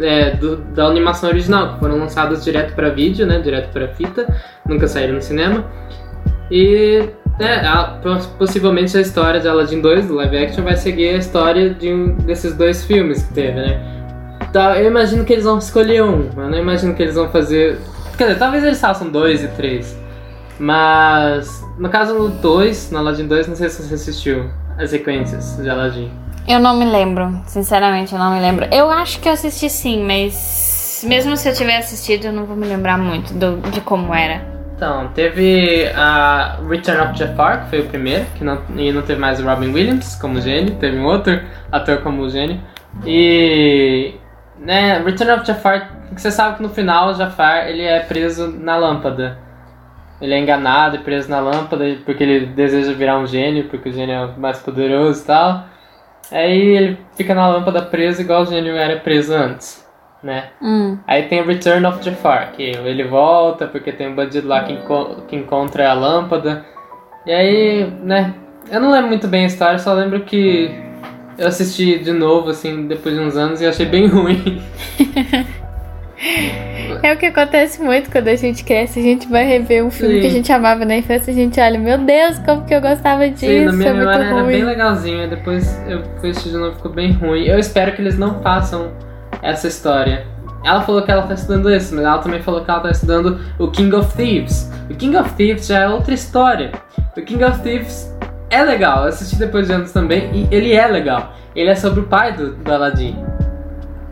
é, 0.00 0.30
do, 0.36 0.56
da 0.56 0.86
animação 0.86 1.30
original, 1.30 1.74
que 1.74 1.80
foram 1.80 1.98
lançadas 1.98 2.44
direto 2.44 2.74
para 2.74 2.90
vídeo, 2.90 3.26
né, 3.26 3.38
direto 3.40 3.72
para 3.72 3.88
fita, 3.88 4.26
nunca 4.66 4.86
saíram 4.86 5.14
no 5.14 5.22
cinema. 5.22 5.64
E 6.50 7.08
é, 7.38 7.66
a, 7.66 7.98
possivelmente 8.38 8.96
a 8.96 9.00
história 9.00 9.40
de 9.40 9.48
Aladdin 9.48 9.80
2, 9.80 10.08
do 10.08 10.14
live 10.14 10.36
action, 10.36 10.64
vai 10.64 10.76
seguir 10.76 11.14
a 11.14 11.16
história 11.16 11.70
de 11.70 11.92
um 11.92 12.16
desses 12.16 12.54
dois 12.54 12.84
filmes 12.84 13.22
que 13.22 13.34
teve, 13.34 13.60
né? 13.60 13.80
Tá, 14.52 14.80
eu 14.80 14.88
imagino 14.88 15.24
que 15.24 15.32
eles 15.32 15.44
vão 15.44 15.58
escolher 15.58 16.02
um, 16.02 16.28
eu 16.36 16.50
não 16.50 16.58
imagino 16.58 16.94
que 16.94 17.02
eles 17.02 17.14
vão 17.14 17.28
fazer. 17.30 17.78
Quer 18.18 18.28
dizer, 18.28 18.38
talvez 18.38 18.64
eles 18.64 18.80
façam 18.80 19.08
dois 19.08 19.44
e 19.44 19.48
três. 19.48 19.98
Mas 20.58 21.64
no 21.78 21.88
caso 21.88 22.12
do 22.14 22.28
2, 22.28 22.90
no 22.90 22.98
Aladdin 22.98 23.26
2, 23.26 23.48
não 23.48 23.56
sei 23.56 23.70
se 23.70 23.82
você 23.82 23.94
assistiu 23.94 24.50
as 24.76 24.90
sequências 24.90 25.56
de 25.56 25.70
Aladdin. 25.70 26.10
Eu 26.50 26.58
não 26.58 26.76
me 26.76 26.84
lembro, 26.84 27.40
sinceramente, 27.46 28.12
eu 28.12 28.18
não 28.18 28.34
me 28.34 28.40
lembro. 28.40 28.66
Eu 28.72 28.90
acho 28.90 29.20
que 29.20 29.28
eu 29.28 29.34
assisti 29.34 29.70
sim, 29.70 30.04
mas 30.04 31.00
mesmo 31.06 31.36
se 31.36 31.48
eu 31.48 31.54
tiver 31.54 31.76
assistido, 31.76 32.24
eu 32.24 32.32
não 32.32 32.44
vou 32.44 32.56
me 32.56 32.66
lembrar 32.66 32.98
muito 32.98 33.32
do, 33.32 33.58
de 33.70 33.80
como 33.80 34.12
era. 34.12 34.42
Então, 34.74 35.12
teve 35.14 35.86
a 35.94 36.58
Return 36.68 37.02
of 37.02 37.16
Jafar, 37.16 37.62
que 37.62 37.70
foi 37.70 37.80
o 37.82 37.86
primeiro, 37.86 38.26
que 38.36 38.42
não, 38.42 38.60
e 38.74 38.90
não 38.90 39.02
teve 39.02 39.20
mais 39.20 39.38
o 39.38 39.44
Robin 39.46 39.72
Williams 39.72 40.16
como 40.16 40.40
gênio, 40.40 40.74
teve 40.74 40.98
um 40.98 41.04
outro 41.04 41.40
ator 41.70 41.98
como 41.98 42.28
gênio. 42.28 42.60
E 43.06 44.14
né, 44.58 45.00
Return 45.04 45.30
of 45.34 45.46
Jafar, 45.46 46.00
você 46.16 46.32
sabe 46.32 46.56
que 46.56 46.64
no 46.64 46.70
final 46.70 47.10
o 47.10 47.14
Jafar 47.14 47.68
ele 47.68 47.84
é 47.84 48.00
preso 48.00 48.48
na 48.48 48.76
lâmpada. 48.76 49.38
Ele 50.20 50.34
é 50.34 50.40
enganado 50.40 50.96
e 50.96 50.98
preso 50.98 51.30
na 51.30 51.38
lâmpada 51.38 51.84
porque 52.04 52.24
ele 52.24 52.46
deseja 52.46 52.92
virar 52.92 53.20
um 53.20 53.26
gênio, 53.26 53.68
porque 53.68 53.88
o 53.88 53.92
gênio 53.92 54.14
é 54.16 54.26
mais 54.36 54.58
poderoso 54.58 55.22
e 55.22 55.26
tal. 55.26 55.70
Aí 56.30 56.76
ele 56.76 56.98
fica 57.16 57.34
na 57.34 57.48
lâmpada 57.48 57.82
preso 57.82 58.22
igual 58.22 58.42
o 58.42 58.46
gênio 58.46 58.76
era 58.76 58.98
preso 59.00 59.34
antes, 59.34 59.84
né? 60.22 60.50
Hum. 60.62 60.98
Aí 61.06 61.24
tem 61.24 61.40
o 61.40 61.46
Return 61.46 61.84
of 61.86 62.04
Jafar, 62.04 62.52
que 62.52 62.62
ele 62.62 63.04
volta 63.04 63.66
porque 63.66 63.90
tem 63.90 64.08
um 64.08 64.14
bandido 64.14 64.46
lá 64.46 64.62
que, 64.62 64.72
enco 64.72 65.22
que 65.26 65.36
encontra 65.36 65.90
a 65.90 65.94
lâmpada. 65.94 66.64
E 67.26 67.32
aí, 67.32 67.92
né? 68.02 68.34
Eu 68.70 68.80
não 68.80 68.92
lembro 68.92 69.08
muito 69.08 69.26
bem 69.26 69.44
a 69.44 69.46
história, 69.46 69.78
só 69.78 69.92
lembro 69.92 70.20
que 70.20 70.70
Eu 71.36 71.48
assisti 71.48 71.98
de 71.98 72.12
novo, 72.12 72.50
assim, 72.50 72.86
depois 72.86 73.14
de 73.14 73.20
uns 73.20 73.36
anos 73.36 73.60
e 73.60 73.66
achei 73.66 73.86
bem 73.86 74.06
ruim. 74.08 74.62
É 77.02 77.14
o 77.14 77.16
que 77.16 77.26
acontece 77.26 77.82
muito 77.82 78.10
quando 78.10 78.28
a 78.28 78.36
gente 78.36 78.62
cresce, 78.62 78.98
a 78.98 79.02
gente 79.02 79.26
vai 79.26 79.44
rever 79.44 79.84
um 79.84 79.90
filme 79.90 80.16
Sim. 80.16 80.20
que 80.20 80.26
a 80.26 80.30
gente 80.30 80.52
amava 80.52 80.84
na 80.84 80.96
infância, 80.96 81.32
a 81.32 81.34
gente 81.34 81.58
olha, 81.58 81.78
meu 81.78 81.96
Deus, 81.96 82.38
como 82.40 82.64
que 82.66 82.74
eu 82.74 82.80
gostava 82.80 83.28
disso, 83.28 83.46
Sim, 83.46 83.64
na 83.64 83.72
minha 83.72 83.90
é 83.90 83.94
memória 83.94 84.24
era 84.24 84.42
ruim. 84.42 84.52
bem 84.52 84.64
legalzinho, 84.64 85.30
depois 85.30 85.80
eu 85.88 86.02
fui 86.20 86.30
assistir 86.30 86.50
de 86.50 86.56
novo 86.58 86.76
ficou 86.76 86.92
bem 86.92 87.12
ruim. 87.12 87.44
Eu 87.44 87.58
espero 87.58 87.92
que 87.92 88.02
eles 88.02 88.18
não 88.18 88.42
façam 88.42 88.92
essa 89.40 89.66
história. 89.66 90.26
Ela 90.62 90.82
falou 90.82 91.00
que 91.02 91.10
ela 91.10 91.22
tá 91.22 91.32
estudando 91.32 91.74
isso, 91.74 91.94
mas 91.94 92.04
ela 92.04 92.18
também 92.18 92.42
falou 92.42 92.62
que 92.62 92.70
ela 92.70 92.80
tá 92.80 92.90
estudando 92.90 93.40
o 93.58 93.70
King 93.70 93.94
of 93.96 94.14
Thieves. 94.14 94.70
O 94.90 94.94
King 94.94 95.16
of 95.16 95.32
Thieves 95.32 95.66
já 95.66 95.80
é 95.80 95.88
outra 95.88 96.12
história. 96.12 96.72
O 97.16 97.22
King 97.22 97.42
of 97.44 97.62
Thieves 97.62 98.14
é 98.50 98.62
legal, 98.62 99.04
eu 99.04 99.08
assisti 99.08 99.36
depois 99.36 99.68
de 99.68 99.72
anos 99.72 99.92
também, 99.92 100.30
e 100.34 100.54
ele 100.54 100.74
é 100.74 100.86
legal. 100.86 101.34
Ele 101.56 101.70
é 101.70 101.74
sobre 101.74 102.00
o 102.00 102.02
pai 102.04 102.32
do, 102.34 102.54
do 102.56 102.72
Aladdin. 102.72 103.16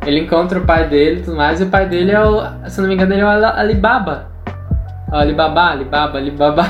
Ele 0.08 0.20
encontra 0.20 0.58
o 0.58 0.64
pai 0.64 0.88
dele 0.88 1.20
e 1.20 1.22
tudo 1.22 1.36
mais, 1.36 1.60
e 1.60 1.64
o 1.64 1.68
pai 1.68 1.86
dele 1.86 2.12
é 2.12 2.18
o, 2.18 2.42
se 2.66 2.80
não 2.80 2.88
me 2.88 2.94
engano, 2.94 3.12
ele 3.12 3.20
é 3.20 3.26
o 3.26 3.28
Alibaba. 3.28 4.26
O 5.12 5.14
Alibaba, 5.14 5.70
Alibaba, 5.70 6.16
Alibaba. 6.16 6.64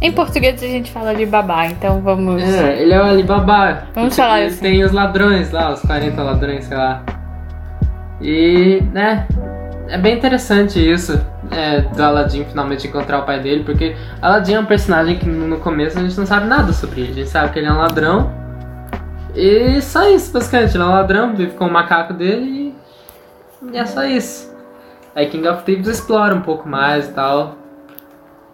Em 0.00 0.10
português 0.12 0.62
a 0.62 0.66
gente 0.66 0.90
fala 0.90 1.14
de 1.14 1.26
babá, 1.26 1.66
então 1.66 2.00
vamos. 2.00 2.42
É, 2.42 2.80
ele 2.80 2.94
é 2.94 2.98
o 2.98 3.04
Alibaba. 3.04 3.82
Vamos 3.94 4.14
Porque 4.14 4.22
falar 4.22 4.40
ele 4.40 4.48
assim. 4.48 4.60
tem 4.62 4.82
os 4.82 4.92
ladrões 4.92 5.50
lá, 5.52 5.72
os 5.72 5.82
40 5.82 6.22
ladrões, 6.22 6.64
sei 6.64 6.76
lá. 6.76 7.02
E, 8.18 8.82
né, 8.94 9.26
é 9.88 9.98
bem 9.98 10.16
interessante 10.16 10.80
isso, 10.80 11.20
é, 11.50 11.82
do 11.82 12.02
Aladdin 12.02 12.44
finalmente 12.44 12.86
encontrar 12.86 13.18
o 13.18 13.22
pai 13.24 13.40
dele, 13.40 13.62
porque 13.62 13.94
Aladdin 14.22 14.54
é 14.54 14.60
um 14.60 14.64
personagem 14.64 15.18
que 15.18 15.26
no 15.26 15.58
começo 15.58 15.98
a 15.98 16.02
gente 16.02 16.16
não 16.16 16.24
sabe 16.24 16.46
nada 16.46 16.72
sobre 16.72 17.02
ele. 17.02 17.10
A 17.10 17.14
gente 17.14 17.28
sabe 17.28 17.52
que 17.52 17.58
ele 17.58 17.68
é 17.68 17.72
um 17.72 17.76
ladrão. 17.76 18.41
E 19.34 19.80
só 19.80 20.08
isso, 20.08 20.32
basicamente. 20.32 20.76
Ele 20.76 20.84
é 20.84 20.86
um 20.86 20.90
ladrão, 20.90 21.34
vive 21.34 21.52
com 21.52 21.66
o 21.66 21.70
macaco 21.70 22.12
dele 22.12 22.74
e, 23.62 23.72
e 23.72 23.76
é 23.76 23.86
só 23.86 24.04
isso. 24.04 24.52
Aí 25.14 25.28
King 25.28 25.46
of 25.48 25.64
Thieves 25.64 25.88
explora 25.88 26.34
um 26.34 26.40
pouco 26.40 26.68
mais 26.68 27.08
e 27.08 27.12
tal. 27.12 27.56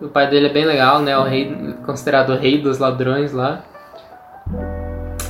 O 0.00 0.08
pai 0.08 0.28
dele 0.28 0.46
é 0.46 0.52
bem 0.52 0.64
legal, 0.64 1.00
né? 1.00 1.16
O 1.16 1.24
rei, 1.24 1.74
considerado 1.84 2.30
o 2.30 2.36
rei 2.36 2.60
dos 2.60 2.78
ladrões 2.78 3.32
lá. 3.32 3.62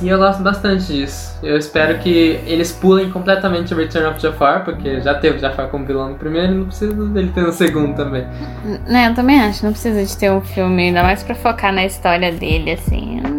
E 0.01 0.07
eu 0.07 0.17
gosto 0.17 0.41
bastante 0.41 0.85
disso. 0.85 1.37
Eu 1.43 1.57
espero 1.57 1.99
que 1.99 2.39
eles 2.45 2.71
pulem 2.71 3.11
completamente 3.11 3.73
Return 3.73 4.07
of 4.07 4.21
Jafar, 4.21 4.63
porque 4.63 5.01
já 5.01 5.15
teve 5.15 5.39
Jafar 5.39 5.67
como 5.67 5.85
vilão 5.85 6.09
no 6.09 6.15
primeiro 6.15 6.53
e 6.53 6.55
não 6.55 6.65
precisa 6.67 6.93
dele 6.93 7.31
ter 7.33 7.41
no 7.41 7.51
segundo 7.51 7.95
também. 7.95 8.25
Né, 8.87 9.09
eu 9.09 9.15
também 9.15 9.41
acho, 9.41 9.65
não 9.65 9.71
precisa 9.71 10.03
de 10.05 10.17
ter 10.17 10.31
um 10.31 10.39
filme, 10.39 10.83
ainda 10.83 11.03
mais 11.03 11.21
pra 11.21 11.35
focar 11.35 11.73
na 11.73 11.85
história 11.85 12.31
dele, 12.31 12.71
assim. 12.71 13.38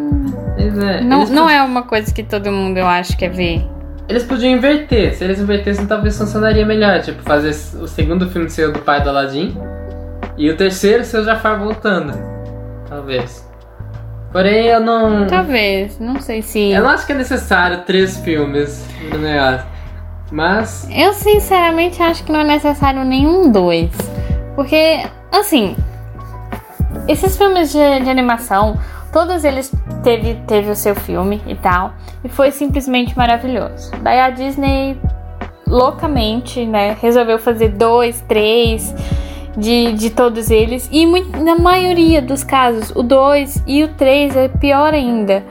É, 0.60 1.00
Não, 1.00 1.18
eles, 1.18 1.30
não 1.30 1.48
é 1.48 1.62
uma 1.62 1.82
coisa 1.82 2.12
que 2.12 2.22
todo 2.22 2.50
mundo 2.52 2.76
eu 2.76 2.86
acho 2.86 3.16
quer 3.16 3.30
ver. 3.30 3.66
eles 4.08 4.22
podiam 4.24 4.52
inverter. 4.52 5.14
Se 5.14 5.24
eles 5.24 5.40
invertessem, 5.40 5.86
talvez 5.86 6.16
funcionaria 6.18 6.66
melhor. 6.66 7.00
Tipo, 7.00 7.22
fazer 7.22 7.50
o 7.80 7.86
segundo 7.86 8.28
filme 8.30 8.50
ser 8.50 8.68
o 8.68 8.72
do 8.72 8.80
pai 8.80 9.02
do 9.02 9.08
Aladdin 9.08 9.56
e 10.36 10.50
o 10.50 10.56
terceiro 10.56 11.04
ser 11.04 11.18
o 11.18 11.24
Jafar 11.24 11.58
voltando. 11.58 12.12
Talvez. 12.88 13.48
Porém, 14.32 14.66
eu 14.66 14.80
não. 14.80 15.26
Talvez, 15.26 15.98
não 15.98 16.20
sei 16.20 16.40
se. 16.42 16.70
Eu 16.70 16.82
não 16.82 16.90
acho 16.90 17.04
que 17.06 17.12
é 17.12 17.16
necessário 17.16 17.82
três 17.84 18.16
filmes 18.18 18.84
no 19.10 19.18
negócio. 19.18 19.66
Mas. 20.30 20.88
Eu 20.90 21.12
sinceramente 21.12 22.00
acho 22.02 22.22
que 22.22 22.30
não 22.30 22.40
é 22.40 22.44
necessário 22.44 23.04
nenhum 23.04 23.50
dois. 23.50 23.90
Porque, 24.54 25.00
assim, 25.32 25.76
esses 27.08 27.36
filmes 27.36 27.72
de, 27.72 28.00
de 28.04 28.08
animação, 28.10 28.78
todos 29.12 29.44
eles 29.44 29.72
teve, 30.02 30.34
teve 30.46 30.70
o 30.70 30.76
seu 30.76 30.94
filme 30.94 31.40
e 31.46 31.54
tal. 31.54 31.92
E 32.24 32.28
foi 32.28 32.50
simplesmente 32.50 33.16
maravilhoso. 33.16 33.90
Daí 34.02 34.20
a 34.20 34.30
Disney 34.30 34.98
loucamente, 35.66 36.64
né, 36.66 36.96
resolveu 37.00 37.38
fazer 37.38 37.68
dois, 37.68 38.20
três 38.28 38.94
de, 39.56 39.92
de 39.92 40.10
todos 40.10 40.50
eles. 40.50 40.88
E 40.90 41.06
muito, 41.06 41.42
na 41.42 41.56
maioria 41.56 42.20
dos 42.20 42.42
casos, 42.42 42.90
o 42.94 43.02
2 43.02 43.62
e 43.66 43.84
o 43.84 43.88
3 43.94 44.36
é 44.36 44.48
pior 44.48 44.92
ainda. 44.92 45.44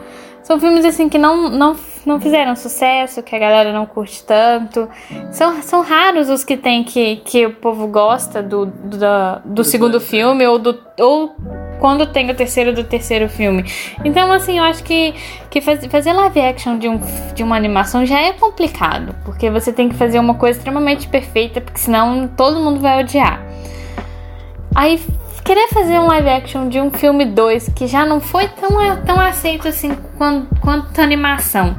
São 0.44 0.60
filmes 0.60 0.84
assim 0.84 1.08
que 1.08 1.18
não, 1.20 1.48
não, 1.50 1.76
não 2.06 2.20
fizeram 2.20 2.56
sucesso, 2.56 3.22
que 3.22 3.36
a 3.36 3.40
galera 3.40 3.72
não 3.72 3.86
curte 3.86 4.24
tanto. 4.24 4.90
São, 5.32 5.62
são 5.62 5.82
raros 5.84 6.28
os 6.28 6.44
que 6.44 6.58
tem 6.58 6.84
que, 6.84 7.18
que 7.18 7.46
o 7.46 7.54
povo 7.54 7.88
gosta 7.88 8.42
do, 8.42 8.66
do, 8.66 8.98
da- 8.98 9.42
do 9.46 9.64
segundo 9.64 10.02
filme 10.02 10.46
ou, 10.48 10.58
do, 10.58 10.78
ou 11.00 11.36
quando 11.80 12.06
tem 12.08 12.30
o 12.30 12.36
terceiro 12.36 12.74
do 12.74 12.84
terceiro 12.84 13.28
filme. 13.30 13.64
Então, 14.04 14.32
assim, 14.32 14.58
eu 14.58 14.64
acho 14.64 14.84
que, 14.84 15.14
que 15.50 15.62
faz- 15.62 15.86
fazer 15.88 16.14
live 16.14 16.40
action 16.42 16.78
de, 16.78 16.88
um, 16.88 17.00
de 17.34 17.42
uma 17.42 17.56
animação 17.56 18.06
já 18.06 18.20
é 18.20 18.34
complicado, 18.34 19.16
porque 19.26 19.50
você 19.50 19.72
tem 19.74 19.90
que 19.90 19.96
fazer 19.96 20.20
uma 20.20 20.34
coisa 20.36 20.58
extremamente 20.60 21.08
perfeita, 21.08 21.62
porque 21.62 21.80
senão 21.80 22.28
todo 22.28 22.60
mundo 22.60 22.80
vai 22.80 23.00
odiar. 23.02 23.42
Aí, 24.76 25.02
querer 25.44 25.68
fazer 25.70 25.98
um 26.00 26.08
live 26.08 26.30
action 26.30 26.70
de 26.70 26.80
um 26.80 26.92
filme 26.92 27.26
2 27.26 27.70
que 27.76 27.88
já 27.88 28.06
não 28.06 28.20
foi 28.22 28.48
tão, 28.48 28.70
tão 29.06 29.20
aceito 29.20 29.68
assim 29.68 29.98
quanto, 30.18 30.54
quanto 30.60 31.02
animação. 31.02 31.76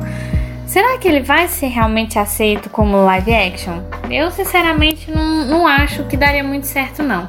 Será 0.67 0.99
que 0.99 1.09
ele 1.09 1.21
vai 1.21 1.49
ser 1.49 1.67
realmente 1.67 2.19
aceito 2.19 2.71
como 2.71 3.05
live 3.05 3.35
action? 3.35 3.81
Eu, 4.09 4.31
sinceramente, 4.31 5.11
não, 5.11 5.45
não 5.45 5.67
acho 5.67 6.05
que 6.05 6.17
daria 6.17 6.45
muito 6.45 6.67
certo, 6.67 7.03
não. 7.03 7.29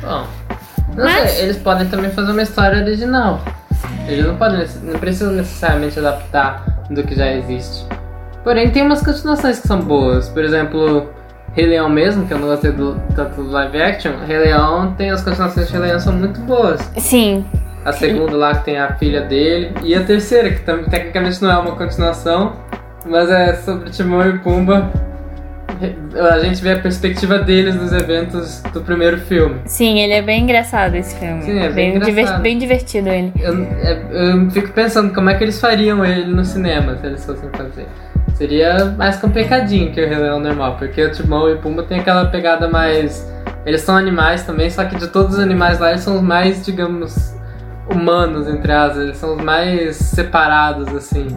Bom. 0.00 0.26
Não 0.96 1.04
Mas- 1.04 1.30
sei, 1.30 1.44
eles 1.44 1.56
podem 1.56 1.86
também 1.88 2.10
fazer 2.10 2.32
uma 2.32 2.42
história 2.42 2.82
original. 2.82 3.40
Eles 4.06 4.26
não 4.26 4.36
podem, 4.36 4.66
não 4.82 4.98
precisam 4.98 5.32
necessariamente 5.32 5.98
adaptar 5.98 6.64
do 6.90 7.02
que 7.04 7.14
já 7.14 7.30
existe. 7.32 7.86
Porém, 8.44 8.70
tem 8.70 8.82
umas 8.82 9.02
continuações 9.02 9.60
que 9.60 9.68
são 9.68 9.80
boas. 9.80 10.28
Por 10.28 10.42
exemplo, 10.44 11.08
Rei 11.54 11.66
Leão 11.66 11.88
mesmo, 11.88 12.26
que 12.26 12.34
eu 12.34 12.38
não 12.38 12.48
gostei 12.48 12.72
do, 12.72 13.00
tanto 13.14 13.36
do 13.42 13.50
live 13.50 13.80
action. 13.80 14.12
Rei 14.26 14.38
Leão 14.38 14.92
tem 14.94 15.10
as 15.10 15.22
continuações 15.22 15.66
de 15.68 15.72
Rei 15.72 15.82
Leão 15.82 16.00
são 16.00 16.12
muito 16.12 16.40
boas. 16.40 16.80
Sim, 16.98 17.44
A 17.84 17.92
segunda 17.92 18.36
lá 18.36 18.54
que 18.56 18.64
tem 18.64 18.78
a 18.78 18.94
filha 18.94 19.22
dele. 19.22 19.72
E 19.82 19.94
a 19.94 20.02
terceira, 20.04 20.50
que 20.50 20.60
tam- 20.60 20.84
tecnicamente 20.84 21.40
não 21.42 21.50
é 21.50 21.58
uma 21.58 21.74
continuação, 21.76 22.52
mas 23.06 23.28
é 23.30 23.54
sobre 23.54 23.90
Timão 23.90 24.28
e 24.28 24.38
Pumba. 24.38 24.88
A 26.32 26.38
gente 26.40 26.62
vê 26.62 26.72
a 26.72 26.78
perspectiva 26.78 27.38
deles 27.38 27.74
dos 27.74 27.92
eventos 27.92 28.62
do 28.72 28.80
primeiro 28.80 29.18
filme. 29.18 29.60
sim, 29.64 29.98
ele 30.00 30.12
é 30.12 30.22
bem 30.22 30.42
engraçado 30.42 30.94
esse 30.94 31.14
filme. 31.18 31.42
Sim, 31.42 31.58
é 31.58 31.68
bem 31.70 31.92
diver- 31.98 32.10
engraçado. 32.12 32.42
bem 32.42 32.58
divertido 32.58 33.08
ele. 33.08 33.32
Eu, 33.40 33.62
é- 33.62 34.02
eu 34.10 34.50
fico 34.50 34.70
pensando 34.72 35.12
como 35.14 35.30
é 35.30 35.34
que 35.34 35.44
eles 35.44 35.60
fariam 35.60 36.04
ele 36.04 36.26
no 36.26 36.44
cinema 36.44 36.96
se 36.98 37.06
eles 37.06 37.24
fossem 37.24 37.48
fazer. 37.50 37.86
Seria 38.34 38.86
mais 38.96 39.16
complicadinho 39.16 39.92
que 39.92 40.02
o 40.02 40.08
Rei 40.08 40.16
Leão 40.18 40.40
normal, 40.40 40.76
porque 40.78 41.02
o 41.04 41.10
Timão 41.12 41.48
e 41.48 41.54
o 41.54 41.58
Pumba 41.58 41.82
tem 41.82 42.00
aquela 42.00 42.24
pegada 42.26 42.68
mais. 42.68 43.30
Eles 43.64 43.82
são 43.82 43.96
animais 43.96 44.42
também, 44.42 44.68
só 44.70 44.84
que 44.84 44.96
de 44.96 45.06
todos 45.08 45.34
os 45.34 45.40
animais 45.40 45.78
lá, 45.78 45.90
eles 45.90 46.00
são 46.02 46.16
os 46.16 46.22
mais, 46.22 46.64
digamos, 46.64 47.34
humanos, 47.88 48.48
entre 48.48 48.72
aspas. 48.72 49.02
Eles 49.02 49.16
são 49.18 49.36
os 49.36 49.42
mais 49.42 49.96
separados, 49.96 50.88
assim. 50.94 51.28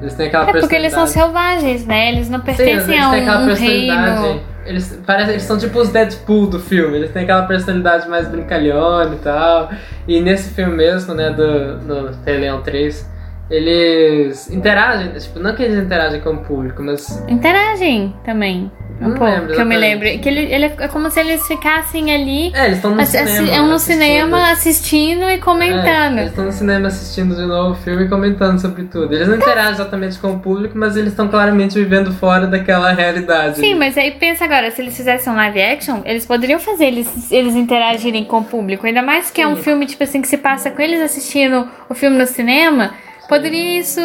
Eles 0.00 0.14
têm 0.14 0.28
aquela 0.28 0.48
É 0.48 0.52
porque 0.52 0.76
eles 0.76 0.92
são 0.92 1.06
selvagens, 1.06 1.86
né? 1.86 2.10
Eles 2.12 2.28
não 2.28 2.38
Sim, 2.38 2.44
pertencem 2.44 2.94
eles 2.94 3.06
a 3.06 3.16
aquela 3.16 3.40
um, 3.40 3.46
personalidade. 3.46 4.22
reino. 4.22 4.40
Eles, 4.64 5.02
parece, 5.06 5.30
eles 5.30 5.42
são 5.44 5.56
tipo 5.56 5.78
os 5.78 5.88
Deadpool 5.88 6.46
do 6.46 6.60
filme, 6.60 6.98
eles 6.98 7.10
têm 7.10 7.22
aquela 7.22 7.46
personalidade 7.46 8.06
mais 8.06 8.28
brincalhona 8.28 9.14
e 9.14 9.18
tal. 9.18 9.70
E 10.06 10.20
nesse 10.20 10.54
filme 10.54 10.76
mesmo, 10.76 11.14
né, 11.14 11.30
do 11.30 11.78
no 11.78 12.10
Rei 12.24 12.36
Leão 12.38 12.60
3, 12.60 13.08
eles 13.50 14.50
interagem, 14.50 15.10
tipo, 15.12 15.38
não 15.38 15.54
que 15.54 15.62
eles 15.62 15.82
interagem 15.82 16.20
com 16.20 16.30
o 16.30 16.38
público, 16.38 16.82
mas. 16.82 17.24
Interagem 17.28 18.14
também. 18.24 18.70
Um 19.00 19.10
Não 19.10 19.16
pouco, 19.16 19.32
lembro 19.32 19.54
que 19.54 19.60
eu 19.60 19.64
me 19.64 19.76
lembro. 19.76 20.18
Que 20.18 20.28
ele, 20.28 20.40
ele 20.52 20.64
é 20.66 20.74
é 20.80 20.88
como 20.88 21.08
se 21.10 21.20
eles 21.20 21.46
ficassem 21.46 22.12
ali. 22.12 22.52
É, 22.52 22.64
eles 22.66 22.76
estão 22.78 22.94
no 22.96 23.06
cinema. 23.06 23.48
é 23.50 23.60
um 23.62 23.66
no 23.68 23.74
assistindo. 23.74 24.00
cinema 24.02 24.50
assistindo 24.50 25.22
e 25.30 25.34
É, 25.34 25.38
comentando. 25.38 26.18
eles 26.18 26.30
estão 26.30 26.44
no 26.46 26.52
cinema 26.52 26.88
assistindo 26.88 27.36
de 27.36 27.42
novo 27.46 27.72
o 27.72 27.74
filme 27.76 28.04
e 28.04 28.08
comentando 28.08 28.58
sobre 28.60 28.84
tudo. 28.84 29.14
Eles 29.14 29.28
não 29.28 29.36
interagem 29.36 29.72
exatamente 29.74 30.18
com 30.18 30.32
o 30.32 30.38
público, 30.40 30.76
mas 30.76 30.96
eles 30.96 31.10
estão 31.10 31.28
claramente 31.28 31.74
vivendo 31.74 32.12
fora 32.12 32.46
daquela 32.48 32.90
realidade. 32.92 33.58
Sim, 33.60 33.76
mas 33.76 33.96
aí 33.96 34.10
pensa 34.10 34.44
agora, 34.44 34.70
se 34.72 34.82
eles 34.82 34.96
fizessem 34.96 35.32
um 35.32 35.36
live 35.36 35.62
action, 35.62 36.00
eles 36.04 36.26
poderiam 36.26 36.58
fazer 36.58 36.86
eles, 36.86 37.30
eles 37.30 37.54
interagirem 37.54 38.24
com 38.24 38.38
o 38.38 38.44
público. 38.44 38.84
Ainda 38.84 39.02
mais 39.02 39.30
que 39.30 39.40
é 39.40 39.46
um 39.46 39.54
Sim. 39.56 39.62
filme, 39.62 39.86
tipo 39.86 40.02
assim, 40.02 40.20
que 40.20 40.26
se 40.28 40.38
passa 40.38 40.70
com 40.72 40.82
eles 40.82 41.00
assistindo 41.00 41.68
o 41.88 41.94
filme 41.94 42.18
no 42.18 42.26
cinema. 42.26 42.94
Poderia 43.28 43.78
isso, 43.78 44.00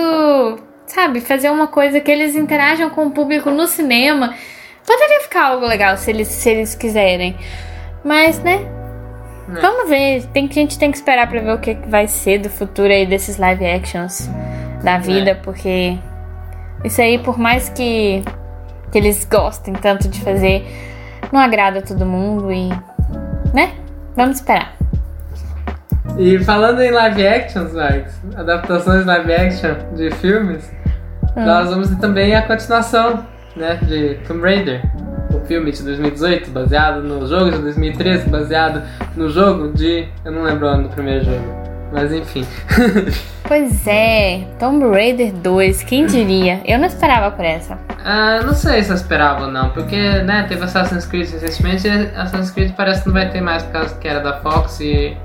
sabe, 0.85 1.19
fazer 1.21 1.49
uma 1.49 1.65
coisa 1.67 1.99
que 1.99 2.11
eles 2.11 2.35
interajam 2.35 2.89
com 2.91 3.07
o 3.07 3.11
público 3.11 3.49
no 3.49 3.65
cinema. 3.67 4.33
Poderia 4.85 5.21
ficar 5.21 5.47
algo 5.51 5.65
legal 5.65 5.95
se 5.97 6.09
eles, 6.11 6.27
se 6.27 6.49
eles 6.49 6.75
quiserem. 6.75 7.35
Mas, 8.03 8.39
né? 8.39 8.59
É. 9.55 9.61
Vamos 9.61 9.89
ver. 9.89 10.25
Tem, 10.33 10.47
a 10.49 10.53
gente 10.53 10.77
tem 10.77 10.91
que 10.91 10.97
esperar 10.97 11.27
pra 11.27 11.39
ver 11.41 11.53
o 11.53 11.57
que 11.59 11.73
vai 11.87 12.07
ser 12.07 12.39
do 12.39 12.49
futuro 12.49 12.91
aí 12.91 13.05
desses 13.05 13.37
live 13.37 13.65
actions 13.65 14.29
da 14.83 14.97
vida, 14.97 15.31
É. 15.31 15.35
porque 15.35 15.97
isso 16.83 17.01
aí, 17.01 17.17
por 17.17 17.37
mais 17.37 17.69
que, 17.69 18.23
que 18.91 18.97
eles 18.97 19.23
gostem 19.25 19.73
tanto 19.73 20.07
de 20.09 20.21
fazer, 20.21 20.65
não 21.31 21.39
agrada 21.39 21.81
todo 21.81 22.05
mundo 22.05 22.51
e. 22.51 22.67
né? 23.53 23.73
Vamos 24.15 24.37
esperar. 24.37 24.73
E 26.17 26.37
falando 26.43 26.81
em 26.81 26.91
live 26.91 27.25
actions, 27.25 27.73
Marcos, 27.73 28.13
adaptações 28.35 29.05
live 29.05 29.33
action 29.33 29.75
de 29.95 30.11
filmes, 30.11 30.69
Ah. 31.35 31.45
Nós 31.45 31.69
vamos 31.69 31.89
ter 31.89 31.95
também 31.95 32.35
a 32.35 32.43
continuação, 32.43 33.25
né, 33.55 33.79
de 33.83 34.15
Tomb 34.27 34.41
Raider. 34.41 34.81
O 35.33 35.39
filme 35.45 35.71
de 35.71 35.83
2018, 35.83 36.51
baseado 36.51 37.01
no 37.01 37.27
jogo 37.27 37.51
de 37.51 37.57
2013, 37.57 38.29
baseado 38.29 38.83
no 39.15 39.29
jogo 39.29 39.73
de. 39.73 40.07
Eu 40.23 40.31
não 40.31 40.43
lembro 40.43 40.67
o 40.67 40.69
ano 40.69 40.83
do 40.83 40.89
primeiro 40.89 41.25
jogo. 41.25 41.63
Mas 41.91 42.11
enfim. 42.11 42.45
Pois 43.45 43.85
é, 43.85 44.47
Tomb 44.57 44.85
Raider 44.85 45.33
2, 45.33 45.83
quem 45.83 46.05
diria? 46.05 46.61
Eu 46.65 46.79
não 46.79 46.87
esperava 46.87 47.29
por 47.29 47.43
essa. 47.43 47.77
Ah, 48.03 48.41
não 48.41 48.53
sei 48.53 48.81
se 48.81 48.89
eu 48.89 48.95
esperava 48.95 49.45
ou 49.45 49.51
não, 49.51 49.69
porque 49.69 49.97
né, 50.23 50.45
teve 50.47 50.63
Assassin's 50.63 51.05
Creed 51.05 51.29
recentemente 51.29 51.87
e 51.87 51.91
Assassin's 52.15 52.51
Creed 52.51 52.71
parece 52.71 53.01
que 53.01 53.07
não 53.07 53.13
vai 53.13 53.29
ter 53.29 53.41
mais 53.41 53.61
por 53.63 53.73
causa 53.73 53.95
que 53.95 54.07
era 54.07 54.21
da 54.21 54.39
Fox 54.39 54.79
e 54.79 55.17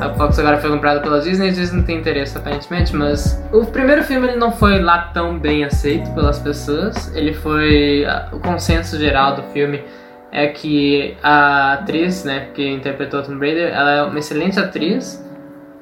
a 0.00 0.14
Fox 0.14 0.38
agora 0.38 0.58
foi 0.58 0.70
comprada 0.70 1.00
pela 1.00 1.20
Disney 1.20 1.48
a 1.48 1.52
Disney 1.52 1.78
não 1.78 1.84
tem 1.84 1.98
interesse 1.98 2.36
aparentemente, 2.38 2.94
mas 2.94 3.42
o 3.52 3.66
primeiro 3.66 4.02
filme 4.04 4.28
ele 4.28 4.36
não 4.36 4.52
foi 4.52 4.80
lá 4.80 5.10
tão 5.12 5.38
bem 5.38 5.64
aceito 5.64 6.10
pelas 6.14 6.38
pessoas. 6.38 7.14
Ele 7.16 7.34
foi 7.34 8.06
o 8.32 8.38
consenso 8.38 8.98
geral 8.98 9.34
do 9.34 9.42
filme 9.44 9.82
é 10.30 10.46
que 10.46 11.16
a 11.22 11.74
atriz, 11.74 12.24
né, 12.24 12.48
que 12.54 12.66
interpretou 12.68 13.22
Tomb 13.22 13.44
Raider, 13.44 13.72
ela 13.72 13.90
é 13.90 14.02
uma 14.02 14.18
excelente 14.18 14.60
atriz. 14.60 15.24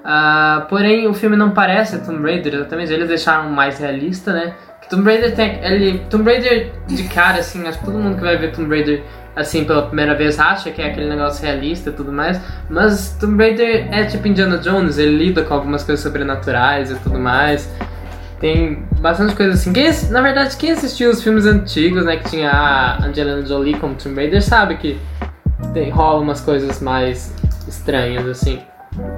Ah, 0.04 0.66
porém, 0.68 1.06
o 1.08 1.14
filme 1.14 1.37
não 1.37 1.50
parece 1.50 1.99
Tomb 2.04 2.23
Raider 2.23 2.54
exatamente, 2.54 2.92
eles 2.92 3.08
deixaram 3.08 3.50
mais 3.50 3.78
realista, 3.78 4.32
né? 4.32 4.54
Tomb 4.88 5.05
Raider 5.05 5.35
tem. 5.35 5.59
Ele, 5.62 5.99
Tomb 6.11 6.25
Raider 6.31 6.73
de 6.87 7.05
cara, 7.05 7.38
assim, 7.38 7.66
acho 7.66 7.78
que 7.78 7.85
todo 7.85 7.99
mundo 7.99 8.16
que 8.16 8.23
vai 8.23 8.37
ver 8.37 8.52
Tomb 8.52 8.69
Raider 8.69 9.02
assim 9.37 9.64
pela 9.64 9.83
primeira 9.83 10.14
vez 10.14 10.40
acha 10.40 10.71
que 10.71 10.81
é 10.81 10.87
aquele 10.87 11.11
negócio 11.11 11.45
realista 11.45 11.90
e 11.90 11.93
tudo 11.93 12.11
mais. 12.11 12.40
Mas 12.71 13.14
Tomb 13.21 13.37
Raider 13.37 13.87
é 13.93 14.05
tipo 14.05 14.26
Indiana 14.26 14.57
Jones, 14.59 14.97
ele 14.97 15.16
lida 15.16 15.43
com 15.43 15.52
algumas 15.52 15.85
coisas 15.85 16.02
sobrenaturais 16.02 16.90
e 16.90 16.95
tudo 16.97 17.19
mais. 17.19 17.71
Tem 18.40 18.83
bastante 18.99 19.35
coisa 19.35 19.52
assim. 19.52 19.73
Quem, 19.73 19.90
na 20.11 20.21
verdade, 20.23 20.57
quem 20.57 20.71
assistiu 20.71 21.11
os 21.11 21.23
filmes 21.23 21.47
antigos, 21.47 22.05
né, 22.05 22.16
que 22.16 22.31
tinha 22.31 22.50
a 22.50 23.05
Angelina 23.05 23.45
Jolie 23.45 23.75
como 23.75 23.95
Tomb 23.95 24.14
Raider, 24.16 24.43
sabe 24.43 24.76
que 24.76 24.99
tem, 25.73 25.90
rola 25.90 26.21
umas 26.21 26.40
coisas 26.40 26.81
mais 26.81 27.35
estranhas, 27.69 28.26
assim. 28.26 28.61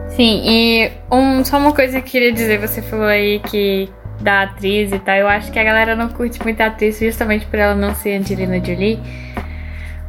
Sim, 0.09 0.43
e 0.45 0.91
um, 1.11 1.45
só 1.45 1.59
uma 1.59 1.73
coisa 1.73 2.01
que 2.01 2.09
eu 2.09 2.11
queria 2.11 2.33
dizer, 2.33 2.59
você 2.59 2.83
falou 2.83 3.07
aí 3.07 3.39
que 3.41 3.89
da 4.21 4.43
atriz 4.43 4.93
e 4.93 4.99
tal, 4.99 5.17
eu 5.17 5.29
acho 5.29 5.53
que 5.53 5.59
a 5.59 5.65
galera 5.65 5.95
não 5.95 6.09
curte 6.09 6.43
muito 6.43 6.61
a 6.61 6.67
atriz 6.67 6.99
justamente 6.99 7.47
por 7.47 7.59
ela 7.59 7.75
não 7.75 7.95
ser 7.95 8.19
Angelina 8.19 8.65
Jolie. 8.65 9.01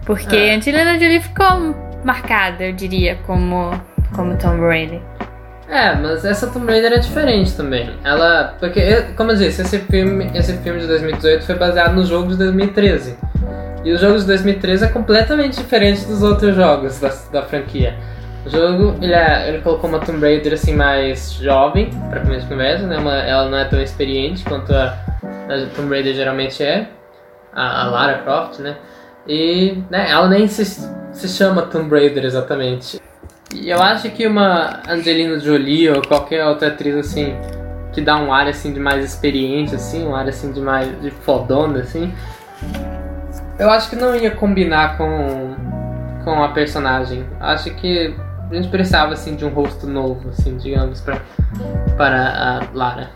Porque 0.05 0.35
É. 0.35 0.55
Angelina 0.55 0.93
Jolie 0.93 1.19
ficou 1.19 1.75
marcada, 2.03 2.63
eu 2.65 2.73
diria, 2.73 3.17
como, 3.25 3.71
como 4.15 4.35
Tom 4.37 4.57
Brady. 4.57 5.01
É, 5.69 5.93
mas 5.93 6.25
essa 6.25 6.47
Tomb 6.47 6.65
Raider 6.65 6.93
é 6.93 6.97
diferente 6.97 7.55
também. 7.55 7.91
Ela. 8.03 8.55
Porque, 8.59 9.03
como 9.15 9.31
eu 9.31 9.35
disse, 9.35 9.61
esse 9.61 9.77
filme, 9.79 10.31
esse 10.33 10.57
filme 10.57 10.79
de 10.79 10.87
2018 10.87 11.45
foi 11.45 11.55
baseado 11.55 11.93
no 11.93 12.03
jogo 12.03 12.29
de 12.29 12.37
2013. 12.37 13.15
E 13.85 13.93
o 13.93 13.97
jogo 13.97 14.17
de 14.17 14.25
2013 14.25 14.85
é 14.85 14.87
completamente 14.87 15.57
diferente 15.57 16.05
dos 16.05 16.23
outros 16.23 16.55
jogos 16.55 16.99
da, 16.99 17.13
da 17.31 17.43
franquia. 17.43 17.95
Jogo, 18.49 18.95
ele, 19.01 19.13
é- 19.13 19.49
ele 19.49 19.61
colocou 19.61 19.89
uma 19.89 19.99
Tomb 19.99 20.19
Raider 20.21 20.53
assim 20.53 20.75
mais 20.75 21.33
jovem, 21.33 21.89
pra 22.09 22.21
começo 22.21 22.41
de 22.41 22.47
conversa, 22.51 22.85
né? 22.87 22.97
Uma- 22.97 23.17
ela 23.17 23.49
não 23.49 23.57
é 23.57 23.65
tão 23.65 23.81
experiente 23.81 24.43
quanto 24.43 24.73
a, 24.73 24.95
a 25.23 25.75
Tomb 25.75 25.89
Raider 25.89 26.13
geralmente 26.13 26.63
é. 26.63 26.87
A, 27.53 27.83
a 27.83 27.89
Lara 27.89 28.19
Croft, 28.19 28.59
né? 28.59 28.77
E 29.27 29.77
né, 29.89 30.09
ela 30.09 30.27
nem 30.27 30.47
se, 30.47 30.63
se 30.65 31.27
chama 31.27 31.63
Tomb 31.63 31.89
Raider 31.89 32.23
exatamente. 32.25 33.01
E 33.53 33.69
eu 33.69 33.81
acho 33.81 34.09
que 34.11 34.27
uma 34.27 34.79
Angelina 34.87 35.39
Jolie 35.39 35.89
ou 35.89 36.01
qualquer 36.01 36.45
outra 36.45 36.67
atriz 36.67 36.95
assim 36.95 37.35
que 37.91 38.01
dá 38.01 38.15
um 38.17 38.31
ar 38.31 38.47
assim 38.47 38.71
de 38.71 38.79
mais 38.79 39.03
experiente 39.03 39.73
assim, 39.73 40.05
um 40.05 40.15
ar 40.15 40.27
assim 40.27 40.51
de 40.51 40.61
mais 40.61 41.01
de 41.01 41.09
fodona 41.09 41.79
assim, 41.79 42.13
eu 43.57 43.69
acho 43.71 43.89
que 43.89 43.95
não 43.95 44.15
ia 44.15 44.31
combinar 44.31 44.95
com 44.97 45.55
com 46.23 46.43
a 46.43 46.49
personagem. 46.49 47.25
Acho 47.39 47.71
que 47.71 48.13
a 48.49 48.55
gente 48.55 48.67
precisava 48.69 49.13
assim 49.13 49.35
de 49.35 49.45
um 49.45 49.49
rosto 49.49 49.87
novo 49.87 50.29
assim, 50.29 50.57
digamos, 50.57 51.01
para 51.01 51.21
para 51.97 52.61
a 52.61 52.77
Lara. 52.77 53.11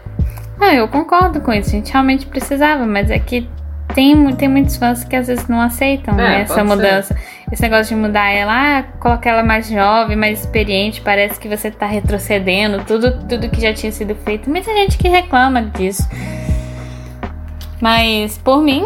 Ah, 0.60 0.74
eu 0.74 0.88
concordo 0.88 1.41
com 1.41 1.52
isso, 1.52 1.69
a 1.69 1.74
gente 1.74 1.91
realmente 1.91 2.26
precisava, 2.26 2.86
mas 2.86 3.10
é 3.10 3.19
que 3.19 3.50
tem, 3.93 4.34
tem 4.36 4.48
muitos 4.48 4.76
fãs 4.78 5.04
que 5.04 5.15
às 5.15 5.28
vezes 5.28 5.48
não 5.48 5.62
aceitam 5.62 6.13
É, 6.15 6.17
né, 6.17 6.41
essa 6.41 6.56
pode 6.56 6.67
ser. 6.67 6.76
mudança. 6.76 7.17
Esse 7.52 7.62
negócio 7.62 7.96
de 7.96 8.02
mudar 8.02 8.30
ela, 8.30 8.80
ah, 8.80 8.84
colocar 9.00 9.30
ela 9.32 9.43
mais 9.43 9.67
jovem, 9.67 10.15
mais 10.15 10.39
experiente, 10.39 11.02
parece 11.02 11.39
que 11.39 11.48
você 11.48 11.69
tá 11.69 11.86
retrocedendo 11.86 12.84
tudo, 12.86 13.19
tudo 13.28 13.50
que 13.50 13.62
já 13.62 13.74
tinha 13.74 13.91
sido 13.91 14.15
feito. 14.15 14.52
Tem 14.52 14.63
gente 14.63 14.98
que 14.98 15.08
reclama 15.08 15.62
disso. 15.62 16.08
Mas, 17.80 18.38
por 18.38 18.62
mim, 18.63 18.86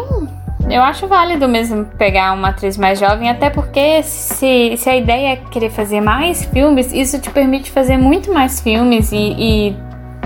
eu 0.70 0.82
acho 0.82 1.06
válido 1.06 1.48
mesmo 1.48 1.84
pegar 1.96 2.32
uma 2.32 2.48
atriz 2.48 2.76
mais 2.76 2.98
jovem, 2.98 3.28
até 3.30 3.50
porque 3.50 4.02
se, 4.02 4.76
se 4.76 4.88
a 4.88 4.96
ideia 4.96 5.32
é 5.32 5.36
querer 5.36 5.70
fazer 5.70 6.00
mais 6.00 6.44
filmes, 6.44 6.92
isso 6.92 7.18
te 7.18 7.30
permite 7.30 7.70
fazer 7.70 7.96
muito 7.96 8.32
mais 8.32 8.60
filmes 8.60 9.10
e, 9.12 9.16
e, 9.16 9.76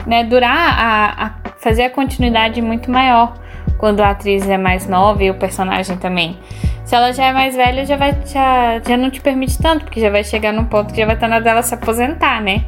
né, 0.06 0.24
durar 0.24 0.78
a, 0.78 1.26
a 1.26 1.30
fazer 1.58 1.84
a 1.84 1.90
continuidade 1.90 2.60
muito 2.60 2.90
maior 2.90 3.34
quando 3.78 4.00
a 4.00 4.10
atriz 4.10 4.48
é 4.48 4.58
mais 4.58 4.88
nova 4.88 5.22
e 5.22 5.30
o 5.30 5.34
personagem 5.34 5.96
também. 5.96 6.38
Se 6.84 6.94
ela 6.94 7.12
já 7.12 7.26
é 7.26 7.32
mais 7.32 7.54
velha, 7.54 7.86
já 7.86 7.96
vai 7.96 8.16
já, 8.26 8.80
já 8.86 8.96
não 8.96 9.10
te 9.10 9.20
permite 9.20 9.58
tanto, 9.58 9.84
porque 9.84 10.00
já 10.00 10.10
vai 10.10 10.24
chegar 10.24 10.52
num 10.52 10.64
ponto 10.64 10.92
que 10.92 11.00
já 11.00 11.06
vai 11.06 11.14
estar 11.14 11.28
na 11.28 11.40
dela 11.40 11.62
se 11.62 11.72
aposentar, 11.74 12.42
né? 12.42 12.64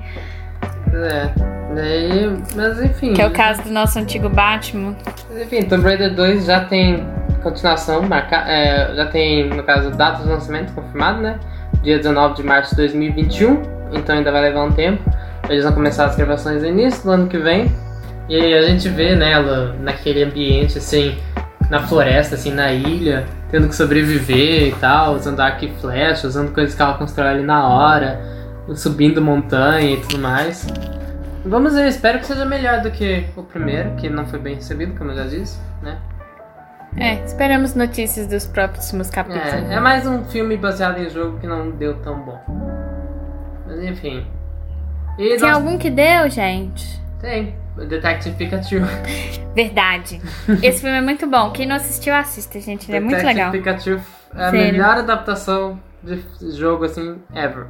É. 0.93 1.55
Daí, 1.75 2.39
mas 2.55 2.81
enfim. 2.81 3.15
Que 3.15 3.23
é 3.23 3.27
o 3.27 3.33
caso 3.33 3.63
do 3.63 3.71
nosso 3.71 3.99
antigo 3.99 4.29
Batman. 4.29 4.95
Mas, 5.29 5.43
Enfim, 5.43 5.63
Tomb 5.63 5.83
Raider 5.83 6.15
2 6.15 6.47
já 6.47 6.65
tem 6.65 7.05
continuação, 7.45 8.03
marca, 8.03 8.37
é, 8.37 8.95
já 8.97 9.07
tem, 9.07 9.49
no 9.49 9.63
caso, 9.63 9.91
data 9.91 10.23
de 10.23 10.29
lançamento 10.29 10.73
confirmado, 10.73 11.21
né? 11.21 11.39
Dia 11.83 11.99
19 11.99 12.35
de 12.37 12.43
março 12.43 12.71
de 12.71 12.77
2021, 12.79 13.63
então 13.93 14.17
ainda 14.17 14.33
vai 14.33 14.43
levar 14.43 14.65
um 14.65 14.73
tempo. 14.73 15.03
Eles 15.49 15.63
vão 15.63 15.75
começar 15.75 16.07
as 16.07 16.17
gravações 16.17 16.63
no 16.63 16.69
início 16.69 17.05
do 17.05 17.11
ano 17.11 17.29
que 17.29 17.39
vem. 17.39 17.71
E 18.29 18.55
a 18.55 18.63
gente 18.63 18.89
vê 18.89 19.15
nela, 19.15 19.77
naquele 19.81 20.25
ambiente, 20.25 20.79
assim, 20.79 21.17
na 21.69 21.87
floresta, 21.87 22.35
assim, 22.35 22.51
na 22.51 22.73
ilha, 22.73 23.27
tendo 23.51 23.69
que 23.69 23.77
sobreviver 23.77 24.69
e 24.69 24.73
tal, 24.81 25.15
usando 25.15 25.41
arco 25.41 25.67
e 25.67 25.69
flecha, 25.75 26.27
usando 26.27 26.53
coisas 26.53 26.75
que 26.75 26.81
ela 26.81 26.95
constrói 26.95 27.29
ali 27.29 27.43
na 27.43 27.69
hora, 27.69 28.19
subindo 28.75 29.21
montanha 29.21 29.93
e 29.93 30.01
tudo 30.01 30.19
mais. 30.19 30.67
Vamos 31.45 31.75
ver, 31.75 31.87
espero 31.89 32.19
que 32.19 32.27
seja 32.27 32.47
melhor 32.47 32.81
do 32.81 32.91
que 32.91 33.27
o 33.37 33.43
primeiro, 33.43 33.91
que 33.97 34.09
não 34.09 34.25
foi 34.25 34.39
bem 34.39 34.55
recebido, 34.55 34.97
como 34.97 35.11
eu 35.11 35.17
já 35.17 35.25
disse, 35.25 35.59
né? 35.83 35.99
É, 36.97 37.15
esperamos 37.25 37.75
notícias 37.75 38.27
dos 38.27 38.47
próximos 38.47 39.11
capítulos. 39.11 39.53
É, 39.71 39.75
é 39.75 39.81
mais 39.81 40.07
um 40.07 40.25
filme 40.27 40.57
baseado 40.57 40.99
em 40.99 41.11
jogo 41.11 41.39
que 41.41 41.47
não 41.47 41.71
deu 41.73 42.01
tão 42.03 42.21
bom. 42.21 42.39
Mas 43.67 43.83
enfim. 43.83 44.27
E 45.19 45.31
Tem 45.31 45.39
nós- 45.41 45.57
algum 45.57 45.77
que 45.77 45.91
deu, 45.91 46.29
gente? 46.31 47.01
Tem. 47.21 47.55
O 47.77 47.85
Detective 47.85 48.37
Pikachu. 48.37 48.77
Verdade. 49.55 50.21
Esse 50.63 50.81
filme 50.83 50.97
é 50.97 51.01
muito 51.01 51.27
bom. 51.27 51.51
Quem 51.51 51.67
não 51.67 51.75
assistiu, 51.77 52.15
assista, 52.15 52.61
gente. 52.61 52.89
Ele 52.89 52.99
é 52.99 53.01
muito 53.01 53.17
Detective 53.17 53.35
legal. 53.37 53.51
Pikachu 53.53 54.01
é 54.37 54.45
a 54.45 54.51
Sério. 54.51 54.73
melhor 54.73 54.99
adaptação 54.99 55.81
de 56.03 56.23
jogo, 56.57 56.85
assim, 56.85 57.19
ever. 57.35 57.67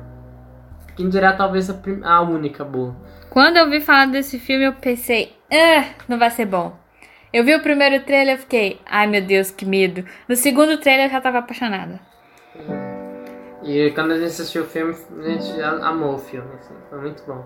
Quem 0.96 1.08
dirá 1.08 1.32
talvez 1.32 1.70
a, 1.70 1.74
a 2.04 2.20
única 2.20 2.62
boa. 2.64 2.94
Quando 3.30 3.56
eu 3.56 3.70
vi 3.70 3.80
falar 3.80 4.06
desse 4.06 4.38
filme, 4.38 4.64
eu 4.66 4.74
pensei, 4.74 5.34
ah, 5.50 5.84
não 6.06 6.18
vai 6.18 6.30
ser 6.30 6.44
bom. 6.44 6.76
Eu 7.34 7.42
vi 7.42 7.52
o 7.52 7.60
primeiro 7.60 8.04
trailer 8.04 8.36
e 8.36 8.38
fiquei, 8.38 8.80
ai 8.86 9.08
meu 9.08 9.20
Deus, 9.20 9.50
que 9.50 9.66
medo. 9.66 10.04
No 10.28 10.36
segundo 10.36 10.78
trailer 10.78 11.06
eu 11.06 11.10
já 11.10 11.20
tava 11.20 11.38
apaixonada. 11.38 11.98
E 13.64 13.90
quando 13.90 14.12
a 14.12 14.14
gente 14.18 14.26
assistiu 14.28 14.62
o 14.62 14.66
filme, 14.66 14.94
a 15.18 15.28
gente 15.30 15.60
amou 15.60 16.14
o 16.14 16.18
filme, 16.18 16.48
assim, 16.60 16.74
foi 16.88 17.00
muito 17.00 17.24
bom. 17.26 17.44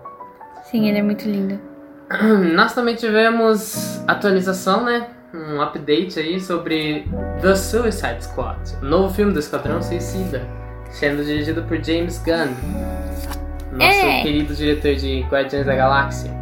Sim, 0.65 0.87
ele 0.87 0.99
é 0.99 1.01
muito 1.01 1.25
lindo. 1.27 1.59
Nós 2.53 2.75
também 2.75 2.93
tivemos 2.93 4.03
atualização, 4.07 4.83
né? 4.85 5.07
Um 5.33 5.59
update 5.59 6.19
aí 6.19 6.39
sobre 6.39 7.07
The 7.41 7.55
Suicide 7.55 8.23
Squad, 8.23 8.59
o 8.83 8.85
novo 8.85 9.11
filme 9.11 9.33
do 9.33 9.39
Esquadrão 9.39 9.81
Suicida, 9.81 10.47
sendo 10.91 11.23
dirigido 11.23 11.63
por 11.63 11.83
James 11.83 12.19
Gunn, 12.19 12.53
nosso 13.71 13.91
É. 14.05 14.21
querido 14.21 14.53
diretor 14.53 14.93
de 14.93 15.21
Guardiões 15.31 15.65
da 15.65 15.75
Galáxia. 15.75 16.38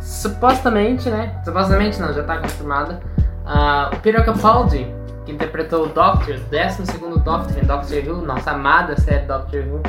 Supostamente, 0.00 1.08
né? 1.10 1.40
Supostamente 1.44 2.00
não, 2.00 2.12
já 2.12 2.22
tá 2.22 2.38
confirmada. 2.38 3.00
ah, 3.44 3.90
o 3.92 3.96
Peter 3.96 4.24
Capaldi, 4.24 4.86
que 5.24 5.32
interpretou 5.32 5.84
o 5.84 5.88
Doctor, 5.88 6.36
o 6.36 6.38
12 6.38 6.98
Doctor 7.22 7.58
em 7.62 7.66
Doctor 7.66 7.98
Who, 8.06 8.22
nossa 8.24 8.52
amada 8.52 8.98
série 8.98 9.26
Doctor 9.26 9.62
Who, 9.64 9.82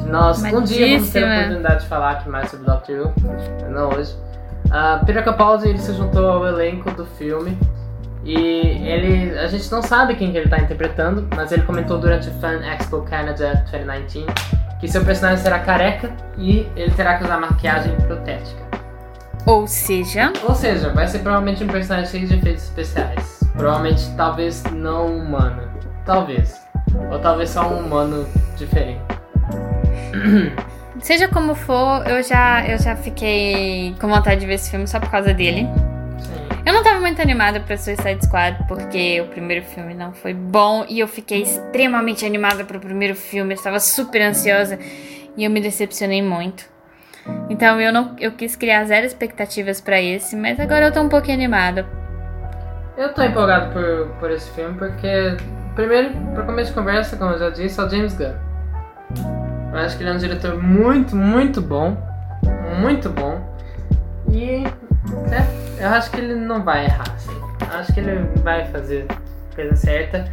que 0.00 0.08
nós 0.08 0.42
um 0.42 0.62
dia 0.62 0.96
vamos 0.96 1.10
ter 1.10 1.24
a 1.24 1.36
oportunidade 1.36 1.82
de 1.82 1.88
falar 1.88 2.10
aqui 2.12 2.28
mais 2.28 2.50
sobre 2.50 2.66
Doctor 2.66 2.96
Who, 2.96 3.70
não 3.70 3.90
hoje. 3.90 4.14
Uh, 4.66 5.04
Peter 5.04 5.24
Capaldi 5.24 5.68
ele 5.68 5.78
se 5.78 5.92
juntou 5.94 6.28
ao 6.28 6.46
elenco 6.46 6.90
do 6.92 7.04
filme 7.04 7.58
e 8.24 8.34
ele 8.86 9.38
a 9.38 9.46
gente 9.48 9.70
não 9.72 9.82
sabe 9.82 10.14
quem 10.14 10.30
que 10.30 10.36
ele 10.36 10.46
está 10.46 10.58
interpretando, 10.58 11.26
mas 11.34 11.50
ele 11.50 11.62
comentou 11.62 11.98
durante 11.98 12.28
o 12.28 12.32
Fan 12.34 12.60
Expo 12.64 13.02
Canada 13.02 13.64
2019 13.70 14.26
que 14.80 14.88
seu 14.88 15.04
personagem 15.04 15.42
será 15.42 15.58
careca 15.58 16.10
e 16.38 16.66
ele 16.74 16.90
terá 16.92 17.18
que 17.18 17.24
usar 17.24 17.38
maquiagem 17.38 17.94
protética. 17.96 18.69
Ou 19.46 19.66
seja. 19.66 20.32
Ou 20.42 20.54
seja, 20.54 20.92
vai 20.92 21.06
ser 21.08 21.20
provavelmente 21.20 21.64
um 21.64 21.66
personagem 21.66 22.10
cheio 22.10 22.26
de 22.26 22.34
efeitos 22.34 22.64
especiais. 22.64 23.40
Provavelmente, 23.56 24.02
talvez 24.16 24.62
não 24.72 25.18
humano. 25.18 25.70
Talvez. 26.04 26.60
Ou 27.10 27.18
talvez 27.18 27.50
só 27.50 27.68
um 27.68 27.86
humano 27.86 28.26
diferente. 28.56 29.00
Seja 31.00 31.28
como 31.28 31.54
for, 31.54 32.06
eu 32.06 32.22
já, 32.22 32.66
eu 32.66 32.78
já 32.78 32.94
fiquei 32.94 33.94
com 34.00 34.08
vontade 34.08 34.40
de 34.40 34.46
ver 34.46 34.54
esse 34.54 34.70
filme 34.70 34.86
só 34.86 35.00
por 35.00 35.10
causa 35.10 35.32
dele. 35.32 35.66
Eu 36.64 36.74
não 36.74 36.82
tava 36.82 37.00
muito 37.00 37.22
animada 37.22 37.58
pra 37.58 37.76
Suicide 37.76 38.24
Squad 38.24 38.66
porque 38.68 39.20
o 39.20 39.26
primeiro 39.28 39.64
filme 39.64 39.94
não 39.94 40.12
foi 40.12 40.34
bom 40.34 40.84
e 40.88 41.00
eu 41.00 41.08
fiquei 41.08 41.42
extremamente 41.42 42.26
animada 42.26 42.64
pro 42.64 42.78
primeiro 42.78 43.16
filme, 43.16 43.54
eu 43.54 43.56
estava 43.56 43.80
super 43.80 44.20
ansiosa 44.20 44.78
e 45.36 45.44
eu 45.44 45.50
me 45.50 45.60
decepcionei 45.60 46.20
muito. 46.20 46.64
Então 47.48 47.80
eu 47.80 47.92
não 47.92 48.14
eu 48.18 48.32
quis 48.32 48.54
criar 48.56 48.84
zero 48.84 49.06
expectativas 49.06 49.80
pra 49.80 50.00
esse, 50.00 50.36
mas 50.36 50.58
agora 50.60 50.86
eu 50.86 50.92
tô 50.92 51.00
um 51.00 51.08
pouquinho 51.08 51.36
animada. 51.36 51.84
Eu 52.96 53.12
tô 53.14 53.22
empolgado 53.22 53.72
por, 53.72 54.08
por 54.20 54.30
esse 54.30 54.50
filme 54.50 54.76
porque, 54.78 55.36
primeiro, 55.74 56.10
pra 56.34 56.44
começo 56.44 56.70
de 56.70 56.78
conversa, 56.78 57.16
como 57.16 57.32
eu 57.32 57.38
já 57.38 57.50
disse, 57.50 57.80
é 57.80 57.84
o 57.84 57.88
James 57.88 58.14
Gunn. 58.14 58.34
Eu 59.72 59.78
acho 59.78 59.96
que 59.96 60.02
ele 60.02 60.10
é 60.10 60.12
um 60.12 60.18
diretor 60.18 60.62
muito, 60.62 61.16
muito 61.16 61.60
bom. 61.60 61.96
Muito 62.78 63.08
bom. 63.10 63.40
E 64.30 64.64
né, 65.28 65.46
eu 65.78 65.88
acho 65.88 66.10
que 66.10 66.20
ele 66.20 66.34
não 66.34 66.62
vai 66.62 66.84
errar, 66.84 67.10
assim. 67.14 67.32
Eu 67.60 67.78
acho 67.78 67.92
que 67.92 68.00
ele 68.00 68.28
vai 68.42 68.66
fazer 68.66 69.06
a 69.08 69.54
coisa 69.54 69.76
certa. 69.76 70.24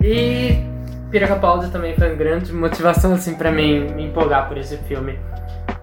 E 0.00 0.64
Peter 1.10 1.28
Capaldi 1.28 1.70
também 1.70 1.94
foi 1.94 2.08
uma 2.08 2.16
grande 2.16 2.52
motivação, 2.52 3.14
assim, 3.14 3.34
pra 3.34 3.50
mim 3.50 3.92
me 3.94 4.06
empolgar 4.06 4.48
por 4.48 4.56
esse 4.58 4.76
filme. 4.78 5.18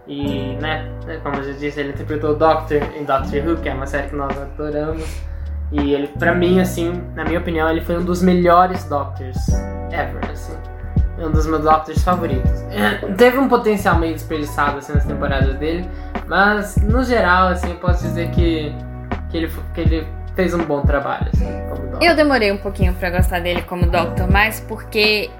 E, 0.07 0.55
né, 0.61 0.87
como 1.23 1.37
eu 1.37 1.43
já 1.43 1.51
disse, 1.53 1.79
ele 1.79 1.89
interpretou 1.89 2.31
o 2.31 2.35
Doctor 2.35 2.77
em 2.95 3.03
Doctor 3.03 3.47
Who, 3.47 3.57
que 3.57 3.69
é 3.69 3.73
uma 3.73 3.87
série 3.87 4.07
que 4.09 4.15
nós 4.15 4.37
adoramos. 4.37 5.03
E 5.71 5.93
ele, 5.93 6.07
pra 6.07 6.33
mim, 6.33 6.59
assim, 6.59 7.01
na 7.15 7.23
minha 7.23 7.39
opinião, 7.39 7.69
ele 7.69 7.81
foi 7.81 7.97
um 7.97 8.03
dos 8.03 8.21
melhores 8.21 8.83
Doctors 8.85 9.49
ever, 9.91 10.31
assim. 10.31 10.53
Um 11.17 11.31
dos 11.31 11.47
meus 11.47 11.63
Doctors 11.63 12.03
favoritos. 12.03 12.51
Teve 13.17 13.39
um 13.39 13.47
potencial 13.47 13.97
meio 13.97 14.13
desperdiçado, 14.13 14.77
assim, 14.77 14.93
nas 14.93 15.05
temporadas 15.05 15.55
dele. 15.55 15.89
Mas, 16.27 16.77
no 16.77 17.03
geral, 17.03 17.47
assim, 17.47 17.71
eu 17.71 17.77
posso 17.77 18.03
dizer 18.03 18.29
que, 18.29 18.73
que, 19.29 19.37
ele, 19.37 19.51
que 19.73 19.81
ele 19.81 20.07
fez 20.35 20.53
um 20.53 20.63
bom 20.63 20.81
trabalho, 20.81 21.27
assim, 21.33 21.45
como 21.69 21.81
Doctor. 21.87 22.03
Eu 22.03 22.15
demorei 22.15 22.51
um 22.51 22.57
pouquinho 22.57 22.93
pra 22.93 23.09
gostar 23.09 23.39
dele 23.39 23.63
como 23.63 23.87
Doctor, 23.87 24.29
mas 24.29 24.59
porque 24.59 25.31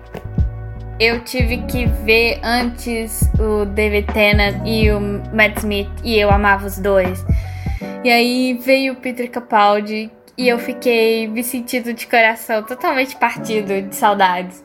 eu 1.00 1.22
tive 1.24 1.58
que 1.64 1.86
ver 1.86 2.40
antes 2.44 3.30
o 3.38 3.66
David 3.66 4.12
Tennant 4.14 4.62
e 4.66 4.90
o 4.92 5.00
Matt 5.34 5.58
Smith 5.58 5.90
e 6.04 6.18
eu 6.18 6.30
amava 6.32 6.66
os 6.66 6.78
dois. 6.80 7.26
E 8.04 8.10
aí 8.10 8.54
veio 8.54 8.94
o 8.94 8.96
Peter 8.96 9.30
Capaldi 9.30 10.10
e 10.38 10.48
eu 10.48 10.58
fiquei 10.58 11.28
me 11.28 11.44
sentindo 11.44 11.94
de 11.94 12.08
coração 12.08 12.64
totalmente 12.64 13.16
partido 13.18 13.82
de 13.82 13.96
saudades. 13.96 14.64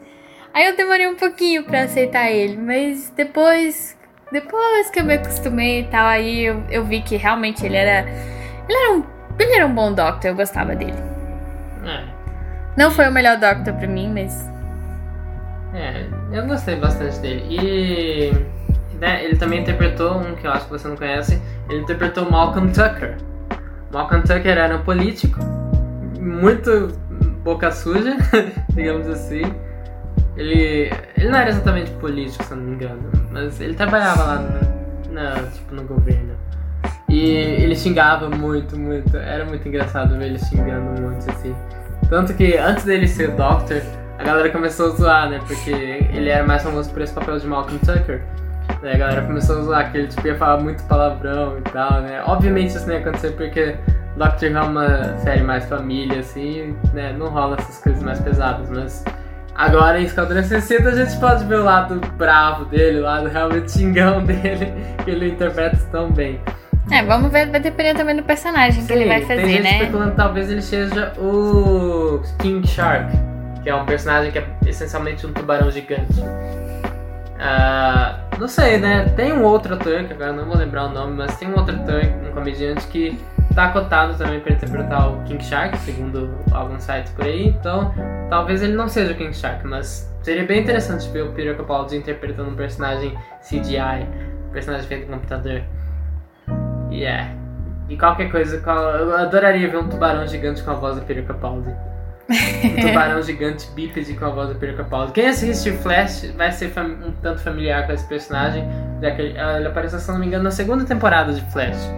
Aí 0.53 0.66
eu 0.66 0.77
demorei 0.77 1.07
um 1.09 1.16
pouquinho 1.16 1.64
pra 1.64 1.83
aceitar 1.83 2.31
ele, 2.31 2.57
mas 2.57 3.11
depois, 3.11 3.97
depois 4.31 4.90
que 4.90 5.01
eu 5.01 5.05
me 5.05 5.14
acostumei 5.14 5.81
e 5.81 5.85
tal, 5.85 6.07
aí 6.07 6.45
eu, 6.45 6.62
eu 6.71 6.85
vi 6.85 7.03
que 7.03 7.16
realmente 7.16 7.64
ele 7.64 7.77
era, 7.77 8.09
ele 8.69 8.79
era 8.79 8.93
um, 8.93 9.05
ele 9.38 9.55
era 9.55 9.66
um 9.66 9.75
bom 9.75 9.93
Doctor, 9.93 10.31
eu 10.31 10.35
gostava 10.35 10.75
dele. 10.75 10.99
É. 11.85 12.05
Não 12.77 12.90
foi 12.90 13.09
o 13.09 13.12
melhor 13.12 13.37
Doctor 13.37 13.75
pra 13.75 13.87
mim, 13.87 14.12
mas 14.12 14.51
É, 15.72 16.06
eu 16.33 16.46
gostei 16.46 16.76
bastante 16.76 17.18
dele. 17.20 17.44
E 17.48 18.33
né, 18.98 19.24
ele 19.24 19.37
também 19.37 19.61
interpretou 19.61 20.18
um 20.18 20.35
que 20.35 20.46
eu 20.46 20.50
acho 20.52 20.64
que 20.66 20.70
você 20.70 20.88
não 20.88 20.96
conhece. 20.96 21.40
Ele 21.68 21.80
interpretou 21.80 22.30
Malcolm 22.30 22.72
Tucker. 22.72 23.16
Malcolm 23.92 24.22
Tucker 24.22 24.56
era 24.59 24.76
um 24.76 24.83
político, 24.83 25.40
muito 26.20 26.88
boca 27.42 27.70
suja, 27.72 28.16
digamos 28.74 29.09
assim. 29.09 29.42
Ele, 30.37 30.92
ele 31.16 31.28
não 31.28 31.38
era 31.38 31.50
exatamente 31.50 31.90
político, 31.92 32.44
se 32.44 32.52
eu 32.52 32.56
não 32.56 32.64
me 32.64 32.74
engano, 32.74 33.11
mas 33.30 33.61
ele 33.61 33.74
trabalhava 33.74 34.22
lá 34.22 34.38
no, 34.38 35.12
na, 35.12 35.35
tipo, 35.50 35.74
no 35.74 35.83
governo. 35.83 36.35
E 37.09 37.28
ele 37.28 37.74
xingava 37.74 38.30
muito, 38.30 38.78
muito. 38.78 39.16
Era 39.16 39.44
muito 39.44 39.66
engraçado 39.66 40.16
ver 40.16 40.26
ele 40.26 40.38
xingando 40.38 41.00
muito, 41.00 41.28
assim. 41.28 41.54
Tanto 42.09 42.33
que 42.35 42.56
antes 42.56 42.85
dele 42.85 43.09
ser 43.09 43.33
Doctor, 43.33 43.83
a 44.20 44.22
galera 44.22 44.50
começou 44.50 44.92
a 44.92 44.96
zoar, 44.96 45.30
né? 45.30 45.40
Porque 45.46 45.70
ele 45.70 46.28
era 46.28 46.46
mais 46.46 46.62
famoso 46.62 46.90
por 46.90 47.00
esse 47.00 47.12
papel 47.12 47.38
de 47.38 47.46
Malcolm 47.46 47.78
Tucker. 47.78 48.20
Né? 48.83 48.92
A 48.92 48.98
galera 48.98 49.22
começou 49.22 49.59
a 49.59 49.62
zoar 49.62 49.90
que 49.90 49.96
ele 49.96 50.09
tipo, 50.09 50.26
ia 50.26 50.37
falar 50.37 50.61
muito 50.61 50.83
palavrão 50.85 51.56
e 51.59 51.62
tal, 51.62 52.02
né? 52.02 52.22
Obviamente 52.26 52.76
isso 52.76 52.87
não 52.87 52.94
ia 52.94 53.00
acontecer 53.00 53.30
porque 53.30 53.76
Doctor 54.16 54.50
Who 54.50 54.59
é 54.59 54.61
uma 54.61 55.18
série 55.20 55.42
mais 55.42 55.64
família, 55.64 56.20
assim, 56.20 56.76
né? 56.92 57.14
Não 57.16 57.30
rola 57.30 57.56
essas 57.59 57.78
coisas 57.78 58.02
mais 58.02 58.20
pesadas, 58.20 58.68
mas 58.68 59.02
agora 59.54 59.98
em 59.98 60.04
Esquadrão 60.04 60.42
60 60.42 60.87
a 60.87 60.94
gente 60.94 61.18
pode 61.18 61.44
ver 61.46 61.61
o 61.61 61.64
lado 61.64 61.98
bravo 62.18 62.66
dele, 62.66 63.00
o 63.00 63.04
lado 63.04 63.26
realmente 63.26 63.72
xingão 63.72 64.20
dele, 64.26 64.70
que 65.02 65.11
ele 65.12 65.30
interpreta 65.30 65.78
tão 65.90 66.11
bem. 66.11 66.38
É, 66.92 67.02
vamos 67.02 67.33
ver, 67.33 67.48
vai 67.48 67.61
depender 67.61 67.94
também 67.94 68.16
do 68.16 68.22
personagem 68.22 68.85
que 68.85 68.92
ele 68.92 69.06
vai 69.06 69.20
tem 69.20 69.28
fazer, 69.28 69.48
gente 69.48 69.62
né? 69.62 69.78
especulando 69.78 70.14
talvez 70.14 70.50
ele 70.50 70.61
seja 70.61 71.12
o 71.18 72.20
King 72.38 72.66
Shark, 72.66 73.30
que 73.62 73.70
é 73.70 73.75
um 73.75 73.85
personagem 73.85 74.33
que 74.33 74.38
é 74.38 74.46
essencialmente 74.66 75.27
um 75.27 75.33
tubarão 75.33 75.70
gigante. 75.70 76.23
Ah, 77.38 78.20
não 78.38 78.49
sei, 78.49 78.79
né? 78.79 79.05
Tem 79.16 79.33
um 79.33 79.42
outro 79.42 79.75
ator, 79.75 80.05
que 80.05 80.12
agora 80.12 80.33
não 80.33 80.44
vou 80.44 80.57
lembrar 80.57 80.85
o 80.85 80.88
nome, 80.90 81.16
mas 81.16 81.37
tem 81.38 81.49
um 81.49 81.57
outro 81.57 81.75
ator, 81.75 82.03
um 82.29 82.33
comediante 82.33 82.87
que 82.88 83.18
tá 83.55 83.70
cotado 83.70 84.14
também 84.16 84.40
para 84.40 84.53
interpretar 84.53 85.11
o 85.11 85.23
King 85.25 85.42
Shark, 85.42 85.77
segundo 85.79 86.31
alguns 86.53 86.83
sites 86.83 87.12
por 87.12 87.25
aí. 87.25 87.49
Então, 87.49 87.92
talvez 88.29 88.62
ele 88.62 88.75
não 88.75 88.88
seja 88.88 89.12
o 89.12 89.16
King 89.16 89.35
Shark, 89.35 89.66
mas 89.66 90.11
seria 90.23 90.44
bem 90.44 90.61
interessante 90.61 91.09
ver 91.11 91.23
o 91.23 91.33
Peter 91.33 91.57
Capaldi 91.57 91.96
interpretando 91.96 92.51
um 92.51 92.55
personagem 92.55 93.16
CGI, 93.40 94.07
um 94.49 94.53
personagem 94.53 94.87
feito 94.87 95.07
em 95.07 95.12
computador. 95.12 95.62
É. 96.92 97.27
E 97.88 97.96
qualquer 97.96 98.31
coisa, 98.31 98.62
eu 98.64 99.16
adoraria 99.16 99.68
ver 99.68 99.79
um 99.79 99.88
tubarão 99.88 100.27
gigante 100.27 100.62
com 100.62 100.70
a 100.70 100.75
voz 100.75 100.96
do 100.96 101.03
Peter 101.03 101.25
Capaldi. 101.25 101.75
Um 102.64 102.87
tubarão 102.87 103.21
gigante 103.23 103.69
bípede 103.73 104.14
com 104.14 104.25
a 104.25 104.31
voz 104.31 104.49
do 104.51 104.55
Peter. 104.55 104.87
Quem 105.12 105.29
assiste 105.29 105.73
Flash 105.73 106.31
vai 106.37 106.53
ser 106.53 106.73
um 106.79 107.11
tanto 107.21 107.40
familiar 107.40 107.87
com 107.87 107.93
esse 107.93 108.07
personagem, 108.07 108.64
já 109.03 109.11
que 109.11 109.23
ele, 109.23 109.38
ele 109.38 109.66
apareceu, 109.66 109.99
se 109.99 110.09
não 110.11 110.19
me 110.19 110.27
engano, 110.27 110.45
na 110.45 110.51
segunda 110.53 110.85
temporada 110.85 111.33
de 111.33 111.40
Flash. 111.53 111.90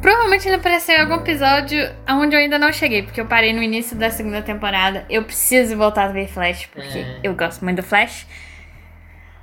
Provavelmente 0.00 0.48
ele 0.48 0.56
apareceu 0.56 0.96
em 0.96 1.00
algum 1.00 1.16
episódio 1.16 1.78
onde 2.08 2.34
eu 2.34 2.40
ainda 2.40 2.58
não 2.58 2.72
cheguei, 2.72 3.02
porque 3.02 3.20
eu 3.20 3.26
parei 3.26 3.52
no 3.52 3.62
início 3.62 3.96
da 3.96 4.10
segunda 4.10 4.40
temporada. 4.42 5.04
Eu 5.10 5.22
preciso 5.24 5.76
voltar 5.76 6.04
a 6.04 6.12
ver 6.12 6.28
Flash, 6.28 6.66
porque 6.66 6.98
É. 6.98 7.20
eu 7.22 7.34
gosto 7.34 7.64
muito 7.64 7.76
do 7.76 7.82
Flash. 7.82 8.26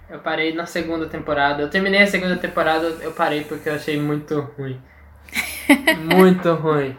Eu 0.09 0.19
parei 0.19 0.53
na 0.53 0.65
segunda 0.65 1.05
temporada. 1.05 1.61
Eu 1.61 1.69
terminei 1.69 2.01
a 2.01 2.07
segunda 2.07 2.35
temporada, 2.35 2.87
eu 3.01 3.11
parei 3.11 3.43
porque 3.43 3.69
eu 3.69 3.75
achei 3.75 3.99
muito 3.99 4.39
ruim. 4.57 4.81
Muito 5.97 6.53
ruim. 6.53 6.95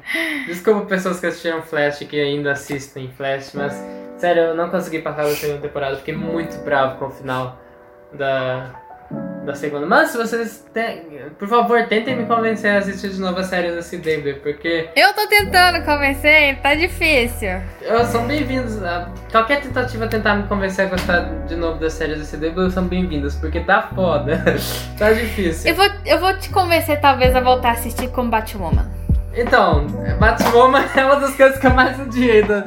Desculpa 0.46 0.86
pessoas 0.86 1.20
que 1.20 1.26
assistiram 1.26 1.62
Flash 1.62 2.00
que 2.00 2.20
ainda 2.20 2.52
assistem 2.52 3.10
Flash, 3.16 3.52
mas 3.54 3.72
sério, 4.16 4.42
eu 4.42 4.54
não 4.54 4.70
consegui 4.70 5.00
passar 5.00 5.24
da 5.24 5.34
segunda 5.34 5.60
temporada. 5.60 5.96
Fiquei 5.96 6.14
muito 6.14 6.56
bravo 6.64 6.98
com 6.98 7.06
o 7.06 7.10
final 7.10 7.58
da, 8.12 8.79
da 9.50 9.54
segunda. 9.56 9.86
Mas 9.86 10.10
se 10.10 10.16
vocês 10.18 10.64
têm, 10.72 11.02
por 11.38 11.48
favor, 11.48 11.82
tentem 11.86 12.16
me 12.16 12.24
convencer 12.26 12.70
a 12.74 12.78
assistir 12.78 13.10
de 13.10 13.20
novo 13.20 13.38
a 13.38 13.42
série 13.44 13.72
da 13.72 13.82
CW, 13.82 14.40
porque 14.42 14.88
Eu 14.96 15.12
tô 15.12 15.26
tentando 15.26 15.84
convencer, 15.84 16.56
tá 16.62 16.74
difícil. 16.74 17.60
eu, 17.82 18.04
são 18.06 18.26
bem-vindos. 18.26 18.82
a- 18.82 19.08
Qualquer 19.30 19.60
tentativa 19.60 20.06
tentar 20.06 20.34
me 20.34 20.44
convencer 20.48 20.86
a 20.86 20.88
gostar 20.88 21.20
de 21.46 21.56
novo 21.56 21.78
das 21.78 21.92
séries 21.92 22.18
da 22.30 22.38
CW 22.38 22.70
são 22.70 22.84
bem-vindas, 22.84 23.34
porque 23.36 23.60
tá 23.60 23.82
foda. 23.94 24.42
tá 24.98 25.12
difícil. 25.12 25.70
Eu 25.70 25.74
vou, 25.76 25.86
eu 26.06 26.18
vou 26.18 26.32
te 26.38 26.48
convencer, 26.50 27.00
talvez, 27.00 27.34
a 27.34 27.40
voltar 27.40 27.70
a 27.70 27.72
assistir 27.72 28.08
com 28.08 28.28
Batwoman. 28.28 28.86
Então, 29.34 29.86
Batwoman 30.18 30.84
é 30.96 31.04
uma 31.04 31.16
das 31.16 31.34
coisas 31.36 31.58
que 31.58 31.66
eu 31.66 31.70
mais 31.74 31.98
odiei 32.00 32.42
da, 32.42 32.64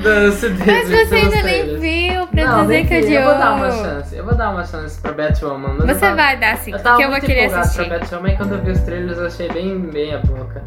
da 0.00 0.30
CW. 0.32 0.64
Mas 0.66 0.88
você 1.08 1.14
ainda 1.14 1.42
nem 1.42 1.78
viu 1.78 2.26
pra 2.26 2.44
Não, 2.44 2.62
dizer 2.62 2.86
que 2.86 2.98
odiou. 2.98 3.12
Eu 3.12 3.24
vou 3.24 3.38
dar 3.38 3.52
uma 3.54 3.70
chance. 3.70 4.16
Eu 4.16 4.24
vou 4.24 4.34
dar 4.34 4.50
uma 4.50 4.64
chance 4.64 5.00
pra 5.00 5.12
Batwoman. 5.12 5.76
Você 5.76 5.94
tava- 5.94 6.16
vai 6.16 6.36
dar 6.38 6.56
sim, 6.58 6.70
Eu 6.72 6.78
porque 6.78 6.88
tava 6.90 7.02
eu 7.02 7.10
vou 7.10 7.20
querer 7.20 7.40
empolgado 7.44 7.60
assistir. 7.62 7.88
pra 7.88 7.98
Batwoman 7.98 8.28
e 8.32 8.36
quando 8.36 8.52
eu 8.54 8.62
vi 8.62 8.70
os 8.72 8.80
trailers 8.80 9.18
eu 9.18 9.26
achei 9.26 9.48
bem 9.52 9.74
meia 9.78 10.18
boca. 10.18 10.62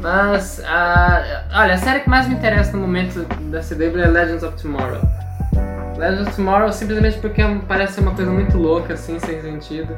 Mas, 0.00 0.62
ah, 0.64 1.42
olha, 1.54 1.74
a 1.74 1.78
série 1.78 2.00
que 2.00 2.08
mais 2.08 2.28
me 2.28 2.34
interessa 2.34 2.72
no 2.72 2.78
momento 2.78 3.24
da 3.50 3.60
CW 3.60 4.00
é 4.00 4.06
Legends 4.06 4.42
of 4.44 4.56
Tomorrow. 4.60 5.00
Legends 5.96 6.28
of 6.28 6.36
Tomorrow 6.36 6.72
simplesmente 6.72 7.18
porque 7.18 7.42
parece 7.66 7.94
ser 7.94 8.02
uma 8.02 8.12
coisa 8.14 8.30
muito 8.30 8.56
louca, 8.56 8.94
assim, 8.94 9.18
sem 9.18 9.40
sentido. 9.42 9.92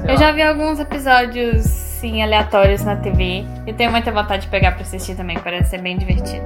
Sei 0.00 0.10
Eu 0.10 0.14
lá. 0.14 0.16
já 0.16 0.32
vi 0.32 0.42
alguns 0.42 0.78
episódios, 0.80 1.62
sim, 1.64 2.22
aleatórios 2.22 2.84
na 2.84 2.96
TV. 2.96 3.44
E 3.66 3.72
tenho 3.72 3.90
muita 3.90 4.10
vontade 4.12 4.42
de 4.42 4.48
pegar 4.48 4.72
pra 4.72 4.82
assistir 4.82 5.14
também, 5.14 5.38
parece 5.38 5.70
ser 5.70 5.80
bem 5.80 5.96
divertido. 5.96 6.44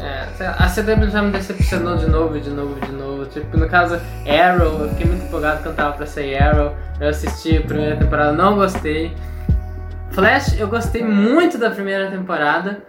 É, 0.00 0.26
a 0.58 0.66
CW 0.68 1.10
já 1.10 1.22
me 1.22 1.30
decepcionou 1.30 1.96
de 1.96 2.08
novo, 2.08 2.40
de 2.40 2.50
novo, 2.50 2.80
de 2.80 2.90
novo. 2.92 3.26
Tipo, 3.26 3.56
no 3.56 3.68
caso, 3.68 4.00
Arrow, 4.26 4.80
eu 4.80 4.88
fiquei 4.90 5.06
muito 5.06 5.24
empolgado 5.26 5.62
quando 5.62 5.76
tava 5.76 5.92
pra 5.92 6.06
sair 6.06 6.42
Arrow. 6.42 6.74
Eu 7.00 7.08
assisti 7.08 7.56
a 7.58 7.62
primeira 7.62 7.96
temporada, 7.96 8.32
não 8.32 8.56
gostei. 8.56 9.14
Flash, 10.10 10.58
eu 10.58 10.66
gostei 10.68 11.04
muito 11.04 11.56
da 11.56 11.70
primeira 11.70 12.10
temporada. 12.10 12.82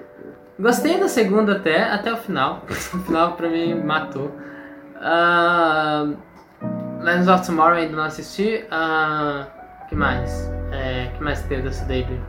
Gostei 0.59 0.99
da 0.99 1.07
segunda 1.07 1.53
até, 1.53 1.83
até 1.83 2.11
o 2.11 2.17
final. 2.17 2.63
o 2.69 2.73
final 2.73 3.33
pra 3.33 3.47
mim 3.47 3.75
matou. 3.75 4.31
Uh, 4.97 6.17
Legends 7.01 7.27
of 7.27 7.45
Tomorrow 7.45 7.77
ainda 7.77 7.95
não 7.95 8.03
assisti. 8.05 8.65
Uh, 8.71 9.45
que 9.87 9.95
mais? 9.95 10.51
É, 10.71 11.09
que 11.15 11.23
mais 11.23 11.41
teve 11.43 11.63
da 11.63 11.69
CW? 11.69 12.19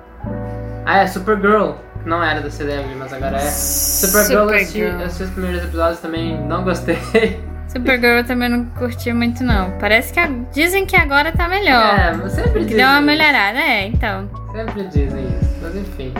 Ah, 0.86 0.98
é 0.98 1.06
Supergirl. 1.06 1.72
que 2.02 2.08
Não 2.08 2.22
era 2.22 2.40
da 2.40 2.48
CW, 2.48 2.96
mas 2.98 3.12
agora 3.12 3.36
é. 3.36 3.40
Supergirl, 3.40 4.50
eu 4.50 4.54
assisti, 4.54 4.78
eu 4.80 4.98
assisti 5.00 5.22
os 5.24 5.30
primeiros 5.30 5.64
episódios 5.64 6.00
também, 6.00 6.40
não 6.46 6.64
gostei. 6.64 6.98
Supergirl 7.68 8.18
eu 8.18 8.24
também 8.24 8.48
não 8.48 8.66
curti 8.66 9.12
muito, 9.12 9.42
não. 9.42 9.70
Parece 9.78 10.12
que 10.12 10.20
a... 10.20 10.28
dizem 10.52 10.86
que 10.86 10.96
agora 10.96 11.32
tá 11.32 11.48
melhor. 11.48 11.98
É, 11.98 12.12
mas 12.12 12.32
sempre 12.32 12.60
dizem. 12.60 12.76
deu 12.76 12.86
uma 12.86 12.96
isso. 12.98 13.06
melhorada, 13.06 13.58
é, 13.58 13.86
então. 13.86 14.30
Sempre 14.52 14.84
dizem 14.84 15.24
isso, 15.40 15.58
mas 15.62 15.74
enfim. 15.74 16.14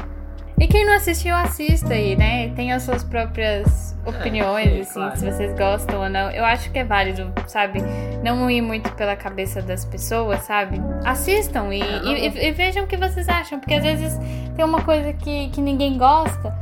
E 0.59 0.67
quem 0.67 0.87
não 0.87 0.95
assistiu, 0.95 1.35
assista 1.35 1.95
aí, 1.95 2.17
né? 2.17 2.49
Tem 2.51 2.73
as 2.73 2.83
suas 2.83 3.05
próprias 3.05 3.94
opiniões, 4.07 4.71
sim, 4.73 4.81
assim, 4.81 4.93
claro. 4.95 5.17
se 5.19 5.25
vocês 5.31 5.59
gostam 5.59 6.01
ou 6.03 6.09
não. 6.09 6.31
Eu 6.31 6.45
acho 6.45 6.71
que 6.71 6.79
é 6.79 6.85
válido, 6.85 7.33
sabe? 7.47 7.83
Não 8.23 8.51
ir 8.51 8.61
muito 8.63 8.91
pela 8.93 9.17
cabeça 9.17 9.61
das 9.63 9.85
pessoas, 9.85 10.41
sabe? 10.43 10.81
Assistam 11.05 11.73
e, 11.75 11.81
É, 11.83 12.03
e- 12.05 12.29
e- 12.29 12.49
e 12.49 12.53
vejam 12.53 12.85
o 12.85 12.87
que 12.87 12.97
vocês 12.97 13.29
acham, 13.29 13.59
porque 13.59 13.75
às 13.75 13.83
vezes 13.83 14.19
tem 14.57 14.65
uma 14.65 14.83
coisa 14.83 15.13
que, 15.13 15.49
que 15.51 15.61
ninguém 15.61 15.97
gosta, 15.99 16.55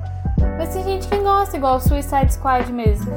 mas 0.59 0.73
tem 0.75 0.83
gente 0.85 1.09
que 1.09 1.17
gosta, 1.19 1.57
igual 1.57 1.77
o 1.77 1.81
Suicide 1.81 2.33
Squad 2.33 2.73
mesmo. 2.73 3.11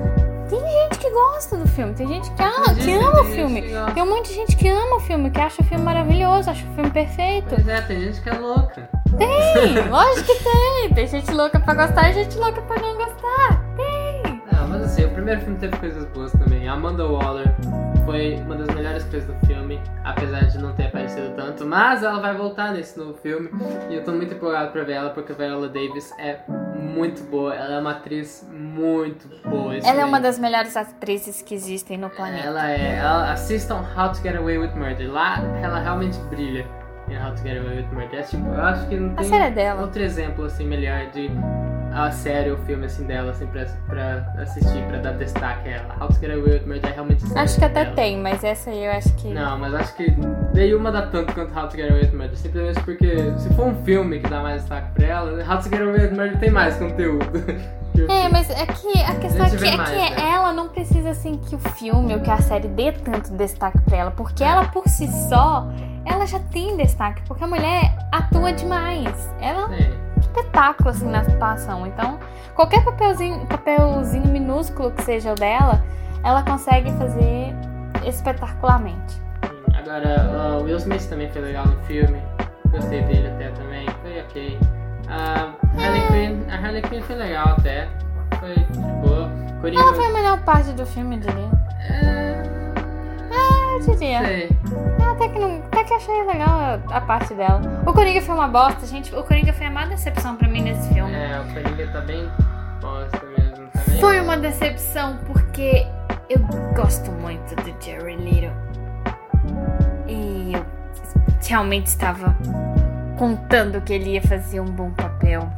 Tem 0.50 0.60
gente 0.60 1.00
que 1.00 1.10
gosta 1.10 1.58
do 1.58 1.68
filme, 1.68 1.94
tem 1.96 2.08
gente 2.08 2.30
que, 2.32 2.44
ama, 2.44 2.66
que 2.76 2.82
gente- 2.82 3.04
ama 3.04 3.20
o 3.22 3.24
tem 3.26 3.34
filme. 3.34 3.62
que. 3.64 3.94
Tem 3.96 4.04
um 4.04 4.10
monte 4.16 4.28
de 4.30 4.36
gente 4.36 4.56
que 4.56 4.68
ama 4.70 4.98
o 4.98 5.00
filme, 5.00 5.32
que 5.32 5.42
acha 5.42 5.60
o 5.60 5.66
filme 5.66 5.84
maravilhoso, 5.84 6.52
acha 6.52 6.64
o 6.68 6.76
filme 6.76 6.92
perfeito. 6.92 7.48
Pois 7.50 7.68
é, 7.68 7.82
tem 7.82 8.00
gente 8.02 8.22
que 8.22 8.30
é 8.30 8.34
louca. 8.34 8.88
Tem, 9.18 9.74
lógico 9.90 10.28
que 10.28 10.44
tem. 10.44 10.94
Tem 10.94 11.08
gente 11.08 11.32
louca 11.32 11.60
pra 11.60 11.74
gostar 11.74 12.12
e 12.12 12.14
gente 12.14 12.38
louca 12.38 12.62
pra 12.62 12.80
não 12.80 12.96
gostar. 12.96 13.64
Não, 14.86 14.91
assim, 14.91 15.04
o 15.04 15.10
primeiro 15.10 15.41
filme 15.41 15.58
teve 15.58 15.76
coisas 15.78 16.06
boas 16.06 16.32
também. 16.34 16.67
Amanda 16.69 17.04
Waller 17.08 17.48
foi 18.06 18.36
uma 18.36 18.56
das 18.56 18.67
melhores 18.67 19.04
coisas 19.06 19.28
do 19.28 19.45
filme, 19.48 19.82
apesar 20.04 20.41
de 20.41 20.60
não 20.60 20.74
ter 20.74 20.86
aparecido 20.86 21.34
tanto. 21.36 21.65
Mas 21.65 22.04
ela 22.04 22.19
vai 22.19 22.36
voltar 22.36 22.71
nesse 22.71 22.95
novo 23.00 23.15
filme 23.15 23.50
e 23.89 23.95
eu 23.95 24.04
tô 24.04 24.12
muito 24.12 24.36
empolgado 24.36 24.71
pra 24.71 24.84
ver 24.84 24.93
ela 24.93 25.10
porque 25.10 25.32
a 25.32 25.36
Viola 25.36 25.67
Davis 25.69 26.13
é 26.19 26.38
muito 26.80 27.24
boa. 27.24 27.56
Ela 27.56 27.78
é 27.78 27.80
uma 27.80 27.91
atriz 27.93 28.48
muito 28.54 29.28
boa. 29.50 29.76
Ela 29.76 30.02
é 30.02 30.06
uma 30.06 30.21
das 30.21 30.38
melhores 30.38 30.78
atrizes 30.78 31.41
que 31.41 31.56
existem 31.56 31.98
no 31.98 32.12
planeta. 32.12 32.45
Ela 32.45 32.69
é. 32.69 32.98
Ela, 32.98 33.32
assistam 33.32 33.84
How 33.98 34.12
to 34.12 34.21
Get 34.21 34.36
Away 34.36 34.60
with 34.60 34.76
Murder. 34.76 35.12
Lá 35.12 35.39
ela 35.63 35.80
realmente 35.80 36.19
brilha 36.30 36.63
em 37.10 37.17
How 37.17 37.34
to 37.34 37.41
Get 37.41 37.58
Away 37.58 37.78
with 37.78 37.88
Murder. 37.91 38.19
É, 38.19 38.21
tipo, 38.21 38.48
eu 38.48 38.62
acho 38.62 38.88
que 38.88 38.98
não 38.98 39.13
A 39.13 39.15
tem 39.15 39.30
série 39.30 39.45
é 39.45 39.50
dela. 39.52 39.82
outro 39.82 40.04
exemplo 40.04 40.45
assim 40.45 40.67
melhor 40.67 41.08
de 41.08 41.32
a 42.04 42.12
série 42.12 42.52
ou 42.52 42.58
filme 42.60 42.86
assim 42.86 43.06
dela 43.06 43.32
assim 43.32 43.48
pra, 43.48 43.66
pra 43.88 44.26
assistir, 44.42 44.84
pra 44.88 44.98
dar 44.98 45.14
destaque 45.14 45.70
a 45.70 45.72
ela. 45.78 45.96
How 46.00 46.08
to 46.10 46.16
Get 46.16 46.30
Away 46.32 46.60
with 46.60 46.66
Murder 46.68 46.92
é 46.92 46.94
realmente 46.94 47.24
Acho 47.38 47.58
que 47.58 47.66
até 47.66 47.84
dela. 47.86 47.96
tem, 47.96 48.20
mas 48.20 48.44
essa 48.44 48.70
aí 48.70 48.86
eu 48.86 48.92
acho 48.92 49.14
que. 49.16 49.30
Não, 49.30 49.58
mas 49.58 49.74
acho 49.74 49.96
que 49.96 50.14
nenhuma 50.54 50.92
dá 50.92 51.04
tanto 51.04 51.34
quanto 51.34 51.58
How 51.58 51.68
to 51.70 51.78
Get 51.78 51.90
Away 51.90 52.04
with 52.04 52.12
Murder. 52.12 52.36
Simplesmente 52.38 52.84
porque 52.84 53.16
se 53.38 53.54
for 53.54 53.68
um 53.68 53.84
filme 53.84 54.20
que 54.20 54.30
dá 54.30 54.42
mais 54.42 54.62
destaque 54.62 54.92
pra 54.94 55.06
ela, 55.06 55.32
How 55.32 55.58
to 55.60 55.70
Get 55.70 55.80
Away 55.82 56.02
with 56.08 56.12
Murder 56.12 56.40
tem 56.40 56.52
mais 56.52 56.76
conteúdo. 56.76 57.26
É, 58.10 58.28
mas 58.28 58.50
é 58.50 58.66
que 58.66 59.02
a 59.04 59.16
questão 59.16 59.46
A 59.46 59.48
é 59.48 59.50
gente 59.52 59.64
que, 59.64 59.70
é 59.70 59.78
mais, 59.78 59.90
que 59.90 59.96
né? 59.96 60.30
ela 60.30 60.52
não 60.52 60.68
precisa 60.68 61.12
assim 61.12 61.38
que 61.38 61.56
o 61.56 61.60
filme 61.60 62.14
ou 62.14 62.20
que 62.20 62.30
a 62.30 62.40
série 62.40 62.68
dê 62.68 62.92
tanto 62.92 63.32
destaque 63.38 63.80
pra 63.86 63.96
ela, 63.98 64.12
porque 64.12 64.44
ela 64.44 64.66
por 64.66 64.86
si 64.90 65.08
só, 65.30 65.66
ela 66.06 66.26
já 66.28 66.40
tem 66.52 66.76
destaque, 66.76 67.22
porque 67.26 67.46
a 67.46 67.48
mulher 67.48 67.98
atua 68.12 68.52
demais. 68.52 69.30
Ela 69.40 69.74
é. 69.74 70.05
Espetáculo 70.39 70.89
assim 70.89 71.10
na 71.10 71.21
atuação. 71.21 71.88
Então, 71.88 72.19
qualquer 72.54 72.84
papelzinho, 72.84 73.45
papelzinho 73.48 74.28
minúsculo 74.28 74.91
que 74.91 75.04
seja 75.04 75.32
o 75.32 75.36
dela, 75.36 75.84
ela 76.24 76.43
consegue 76.43 76.91
fazer 76.93 77.54
espetacularmente. 78.06 79.21
Agora, 79.78 80.58
o 80.60 80.63
Will 80.63 80.78
Smith 80.78 81.08
também 81.08 81.30
foi 81.32 81.41
legal 81.41 81.65
no 81.65 81.80
filme. 81.84 82.21
Gostei 82.69 83.02
dele 83.04 83.28
até 83.28 83.50
também. 83.52 83.88
Foi 84.02 84.19
ok. 84.21 84.60
A 85.08 85.54
Harley 85.78 86.02
É. 86.02 86.08
Quinn, 86.08 86.52
a 86.52 86.56
Harley 86.56 86.82
Quinn 86.82 87.02
foi 87.02 87.15
legal 87.15 87.50
até. 87.58 87.88
Foi 88.39 88.56
de 88.56 88.80
boa. 89.08 89.30
Coringa. 89.62 89.82
Ela 89.82 89.93
foi 89.93 90.06
a 90.06 90.10
melhor 90.10 90.39
parte 90.43 90.71
do 90.71 90.86
filme, 90.86 91.15
eu 91.15 91.21
diria. 91.21 91.50
É, 91.88 92.35
Eu 93.76 93.96
diria. 93.96 94.20
sei. 94.26 94.50
Eu 95.00 95.12
até 95.12 95.30
que, 95.30 95.40
não, 95.40 95.58
até 95.58 95.84
que 95.84 95.94
achei 95.94 96.24
legal 96.24 96.50
a, 96.50 96.74
a 96.98 97.02
parte 97.02 97.34
dela. 97.34 97.62
O 97.86 97.94
Coringa 97.94 98.22
foi 98.22 98.36
uma 98.36 98.48
bosta, 98.48 98.86
gente. 98.86 99.14
O 99.16 99.24
Coringa 99.24 99.54
foi 99.54 99.68
a 99.68 99.72
maior 99.72 99.90
decepção 99.90 100.36
pra 100.36 100.48
mim 100.48 100.62
nesse 100.62 100.94
filme. 100.94 101.14
É, 101.14 101.40
o 101.40 101.54
Coringa 101.54 101.88
tá 101.92 102.02
bem 102.02 102.30
bosta 102.82 103.22
mesmo. 103.38 103.68
Tá 103.68 103.82
bem... 103.88 104.00
Foi 104.00 104.20
uma 104.20 104.38
decepção 104.38 105.18
porque 105.28 105.86
eu 106.30 106.40
gosto 106.76 107.12
muito 107.12 107.56
do 107.56 107.84
Jerry 107.84 108.16
Little. 108.16 108.54
E 110.08 110.54
eu 110.54 110.66
realmente 111.48 111.88
estava 111.88 112.36
contando 113.18 113.82
que 113.82 113.94
ele 113.94 114.12
ia 114.12 114.22
fazer 114.22 114.60
um 114.60 114.66
bom 114.66 114.92
papel. 114.92 115.50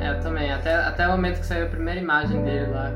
É, 0.00 0.10
eu 0.10 0.20
também. 0.20 0.52
Até, 0.52 0.74
até 0.74 1.06
o 1.06 1.12
momento 1.12 1.40
que 1.40 1.46
saiu 1.46 1.66
a 1.66 1.68
primeira 1.68 2.00
imagem 2.00 2.42
dele 2.42 2.70
lá. 2.70 2.90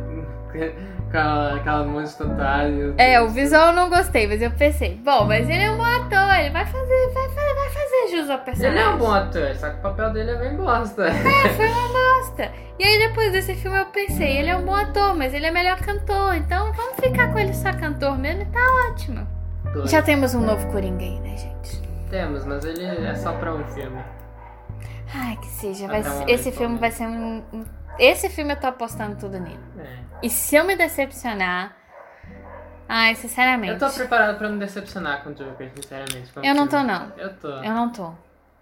Aquela, 1.11 1.85
de 2.05 2.15
tatuagem. 2.17 2.95
É, 2.97 3.21
o 3.21 3.29
visual 3.29 3.69
eu 3.69 3.73
não 3.73 3.91
gostei, 3.91 4.29
mas 4.29 4.41
eu 4.41 4.51
pensei, 4.53 4.95
bom, 5.05 5.25
mas 5.25 5.49
ele 5.49 5.63
é 5.65 5.71
um 5.71 5.77
bom 5.77 5.83
ator, 5.85 6.39
ele 6.39 6.51
vai 6.51 6.65
fazer, 6.65 7.11
vai, 7.13 7.29
fa- 7.31 7.55
vai 7.55 7.69
fazer 7.71 8.17
jus 8.17 8.31
ao 8.31 8.39
personagem. 8.39 8.79
Ele 8.79 8.89
é 8.89 8.95
um 8.95 8.99
bom 8.99 9.13
ator, 9.13 9.55
só 9.57 9.71
que 9.71 9.77
o 9.79 9.81
papel 9.83 10.11
dele 10.13 10.31
é 10.31 10.37
bem 10.37 10.57
bosta. 10.57 11.07
É, 11.09 11.49
foi 11.51 11.67
uma 11.67 11.89
bosta. 11.89 12.53
E 12.79 12.85
aí 12.85 13.09
depois 13.09 13.33
desse 13.33 13.55
filme 13.55 13.77
eu 13.79 13.87
pensei, 13.87 14.39
ele 14.39 14.51
é 14.51 14.57
um 14.57 14.65
bom 14.65 14.75
ator, 14.75 15.17
mas 15.17 15.35
ele 15.35 15.47
é 15.47 15.51
melhor 15.51 15.79
cantor, 15.81 16.37
então 16.37 16.73
vamos 16.73 16.95
ficar 17.01 17.33
com 17.33 17.39
ele 17.39 17.55
só 17.55 17.73
cantor 17.73 18.17
mesmo 18.17 18.43
e 18.43 18.47
tá 18.47 18.61
ótimo. 18.89 19.27
Dois. 19.73 19.91
Já 19.91 20.03
temos 20.03 20.35
um 20.35 20.41
novo 20.41 20.67
Coringa 20.71 21.03
aí, 21.05 21.19
né, 21.21 21.37
gente? 21.37 21.83
Temos, 22.09 22.45
mas 22.47 22.65
ele 22.65 22.85
é 22.87 23.15
só 23.17 23.33
pra 23.33 23.53
um 23.53 23.65
filme. 23.65 24.01
Ai, 25.13 25.37
que 25.37 25.47
seja, 25.49 25.89
vai 25.89 26.03
esse 26.29 26.53
filme 26.53 26.79
vai 26.79 26.91
ser 26.93 27.07
um... 27.07 27.43
um- 27.53 27.65
Esse 28.01 28.31
filme 28.31 28.55
eu 28.55 28.57
tô 28.57 28.67
apostando 28.67 29.15
tudo 29.17 29.39
nele. 29.39 29.61
É. 29.79 29.99
E 30.23 30.31
se 30.31 30.57
eu 30.57 30.65
me 30.65 30.75
decepcionar... 30.75 31.77
Ai, 32.89 33.15
sinceramente... 33.15 33.73
Eu 33.75 33.79
tô 33.79 33.95
preparado 33.95 34.39
pra 34.39 34.49
me 34.49 34.59
decepcionar 34.59 35.23
com 35.23 35.31
o 35.31 35.35
Joker, 35.35 35.71
sinceramente. 35.77 36.33
Eu 36.43 36.55
não 36.55 36.67
tô, 36.67 36.83
não. 36.83 37.13
Eu 37.17 37.33
tô. 37.35 37.49
Eu 37.49 37.73
não 37.73 37.91
tô. 37.91 38.13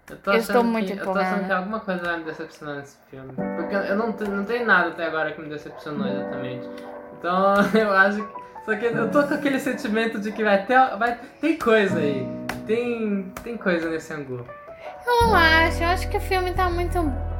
Eu 0.09 0.17
tô 0.17 0.31
eu 0.31 0.37
estou 0.37 0.63
muito 0.63 0.87
que, 0.87 0.93
Eu 0.93 0.97
tô 0.97 1.03
empolgada. 1.03 1.27
achando 1.29 1.45
que 1.45 1.51
alguma 1.51 1.79
coisa 1.79 2.03
vai 2.03 2.17
me 2.17 2.23
decepcionar 2.25 2.75
nesse 2.75 2.97
filme. 3.09 3.31
Porque 3.33 3.75
eu 3.75 3.95
não, 3.95 4.07
não 4.07 4.45
tem 4.45 4.65
nada 4.65 4.89
até 4.89 5.05
agora 5.05 5.31
que 5.31 5.41
me 5.41 5.49
decepcionou 5.49 6.07
exatamente. 6.07 6.67
Então 7.17 7.53
eu 7.79 7.91
acho 7.91 8.23
que. 8.23 8.49
Só 8.65 8.75
que 8.75 8.85
eu 8.85 9.09
tô 9.09 9.23
com 9.23 9.33
aquele 9.33 9.59
sentimento 9.59 10.19
de 10.19 10.31
que 10.31 10.43
vai 10.43 10.65
ter. 10.65 10.75
Vai, 10.97 11.17
tem 11.39 11.57
coisa 11.57 11.97
aí. 11.97 12.27
Tem. 12.67 13.31
Tem 13.43 13.57
coisa 13.57 13.89
nesse 13.89 14.13
angu. 14.13 14.45
Eu 15.05 15.27
não 15.27 15.35
acho, 15.35 15.81
eu 15.81 15.87
acho 15.87 16.09
que 16.09 16.17
o 16.17 16.21
filme 16.21 16.53
tá 16.53 16.69
muito. 16.69 16.99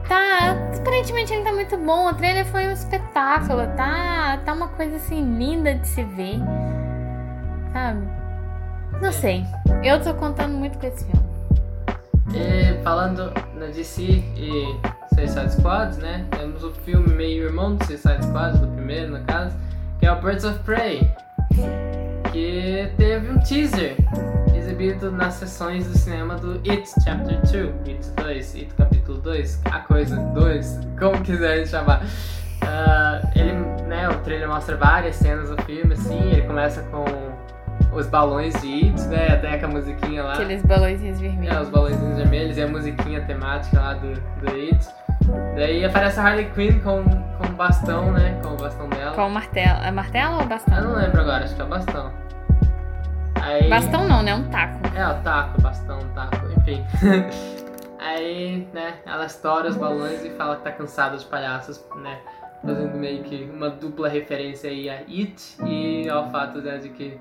Tá. 0.10 0.58
Aparentemente 0.76 1.32
ele 1.32 1.44
tá 1.44 1.54
muito 1.54 1.78
bom. 1.78 2.10
O 2.10 2.14
trailer 2.16 2.46
foi 2.46 2.68
um 2.68 2.72
espetáculo. 2.72 3.68
Tá. 3.78 4.42
Tá 4.44 4.54
uma 4.54 4.68
coisa 4.70 4.96
assim 4.96 5.38
linda 5.38 5.76
de 5.76 5.88
se 5.88 6.04
ver. 6.04 6.40
Sabe? 7.72 8.08
Não 9.00 9.12
sei. 9.12 9.46
Eu 9.84 10.02
tô 10.04 10.14
contando 10.16 10.54
muito 10.54 10.78
com 10.80 10.88
esse 10.88 11.06
filme. 11.06 11.30
E 12.34 12.84
falando 12.84 13.32
na 13.56 13.68
DC 13.68 14.02
e 14.04 14.80
Suicide 15.14 15.54
Squad, 15.54 15.98
né? 16.00 16.26
Temos 16.32 16.64
o 16.64 16.72
filme 16.72 17.14
meio 17.14 17.46
irmão 17.46 17.76
do 17.76 17.86
Suicide 17.86 18.26
Squad, 18.26 18.58
do 18.58 18.68
primeiro 18.68 19.12
no 19.12 19.24
caso, 19.26 19.56
que 20.00 20.06
é 20.06 20.12
o 20.12 20.22
Birds 20.22 20.44
of 20.44 20.60
Prey. 20.60 21.12
Que 22.32 22.92
teve 22.98 23.32
um 23.32 23.40
teaser 23.40 23.96
exibido 24.80 25.12
nas 25.12 25.34
sessões 25.36 25.86
do 25.88 25.98
cinema 25.98 26.36
do 26.36 26.54
It 26.70 26.90
Chapter 27.04 27.38
2, 27.42 27.54
It 27.88 28.10
2, 28.16 28.56
It 28.56 28.74
Capítulo 28.76 29.18
2, 29.20 29.62
a 29.66 29.80
coisa 29.80 30.16
2, 30.16 30.80
como 30.98 31.22
quiserem 31.22 31.66
chamar. 31.66 32.02
Ah, 32.62 33.22
ele, 33.36 33.54
né, 33.88 34.08
o 34.10 34.16
trailer 34.20 34.48
mostra 34.48 34.78
várias 34.78 35.16
cenas 35.18 35.50
do 35.50 35.62
filme, 35.64 35.94
assim, 35.94 36.18
ele 36.32 36.44
começa 36.44 36.82
com 36.84 37.04
os 37.96 38.08
balões 38.08 38.54
de 38.62 38.86
It, 38.86 39.02
né, 39.08 39.28
até 39.34 39.58
com 39.58 39.66
a 39.66 39.70
musiquinha 39.70 40.24
lá. 40.24 40.34
Aqueles 40.34 40.62
balõezinhos 40.64 41.18
É, 41.18 41.22
vermelhos. 41.22 41.62
os 41.62 41.70
balõezinhos 41.70 42.18
vermelhos 42.18 42.58
e 42.58 42.62
a 42.62 42.68
musiquinha 42.68 43.22
temática 43.22 43.80
lá 43.82 43.94
do, 43.96 44.14
do 44.14 44.52
It. 44.56 44.80
Daí 45.56 45.84
aparece 45.86 46.20
a 46.20 46.24
Harley 46.24 46.50
Quinn 46.56 46.80
com, 46.80 47.04
com 47.04 47.48
o 47.48 47.56
bastão, 47.56 48.12
né? 48.14 48.40
Com 48.42 48.54
o 48.54 48.58
bastão 48.58 48.88
dela. 48.90 49.12
Com 49.12 49.28
o 49.28 49.30
martelo. 49.30 49.84
É 49.84 49.92
martelo 49.92 50.36
ou 50.36 50.42
Eu 50.42 50.48
bastão? 50.48 50.82
não 50.84 50.96
lembro 50.96 51.22
agora, 51.22 51.44
acho 51.44 51.56
que 51.56 51.62
é 51.62 51.66
o 51.66 51.68
bastão. 51.68 52.12
Aí, 53.50 53.68
Bastão 53.68 54.08
não, 54.08 54.22
né? 54.22 54.36
Um 54.36 54.48
taco. 54.50 54.80
É, 54.96 55.08
o 55.08 55.24
taco, 55.24 55.62
bastão, 55.62 56.00
taco, 56.14 56.52
enfim. 56.58 56.86
Aí, 58.00 58.68
né, 58.74 58.94
ela 59.06 59.26
estoura 59.26 59.68
os 59.68 59.76
balões 59.76 60.24
e 60.24 60.30
fala 60.30 60.56
que 60.56 60.64
tá 60.64 60.72
cansada 60.72 61.18
de 61.18 61.26
palhaços, 61.26 61.84
né? 61.98 62.20
fazendo 62.64 62.98
meio 62.98 63.24
que 63.24 63.50
uma 63.54 63.70
dupla 63.70 64.10
referência 64.10 64.70
aí 64.70 64.90
a 64.90 64.96
It 64.96 65.58
e 65.66 66.10
ao 66.10 66.30
fato 66.30 66.62
né, 66.62 66.78
de 66.78 66.90
que 66.90 67.20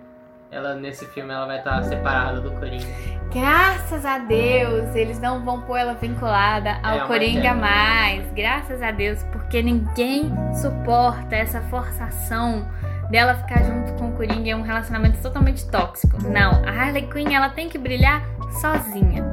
ela 0.51 0.75
nesse 0.75 1.07
filme 1.07 1.33
ela 1.33 1.47
vai 1.47 1.59
estar 1.59 1.83
separada 1.85 2.41
do 2.41 2.51
Coringa. 2.53 2.87
Graças 3.33 4.05
a 4.07 4.19
Deus, 4.19 4.95
eles 4.95 5.21
não 5.21 5.45
vão 5.45 5.61
pôr 5.61 5.77
ela 5.77 5.95
vinculada 5.95 6.79
ao 6.83 7.01
É, 7.01 7.07
Coringa 7.07 7.55
mais. 7.55 8.33
Graças 8.33 8.83
a 8.83 8.91
Deus, 8.91 9.23
porque 9.25 9.63
ninguém 9.63 10.33
suporta 10.55 11.37
essa 11.37 11.61
forçação 11.63 12.67
dela 13.11 13.35
ficar 13.35 13.63
junto 13.63 13.93
com 13.95 14.09
o 14.09 14.13
Coringa. 14.13 14.51
É 14.51 14.57
um 14.57 14.63
relacionamento 14.63 15.21
totalmente 15.21 15.67
tóxico. 15.69 16.23
Não, 16.23 16.65
a 16.65 16.71
Harley 16.71 17.07
Quinn 17.07 17.33
ela 17.33 17.49
tem 17.51 17.69
que 17.69 17.79
brilhar 17.79 18.23
sozinha. 18.61 19.25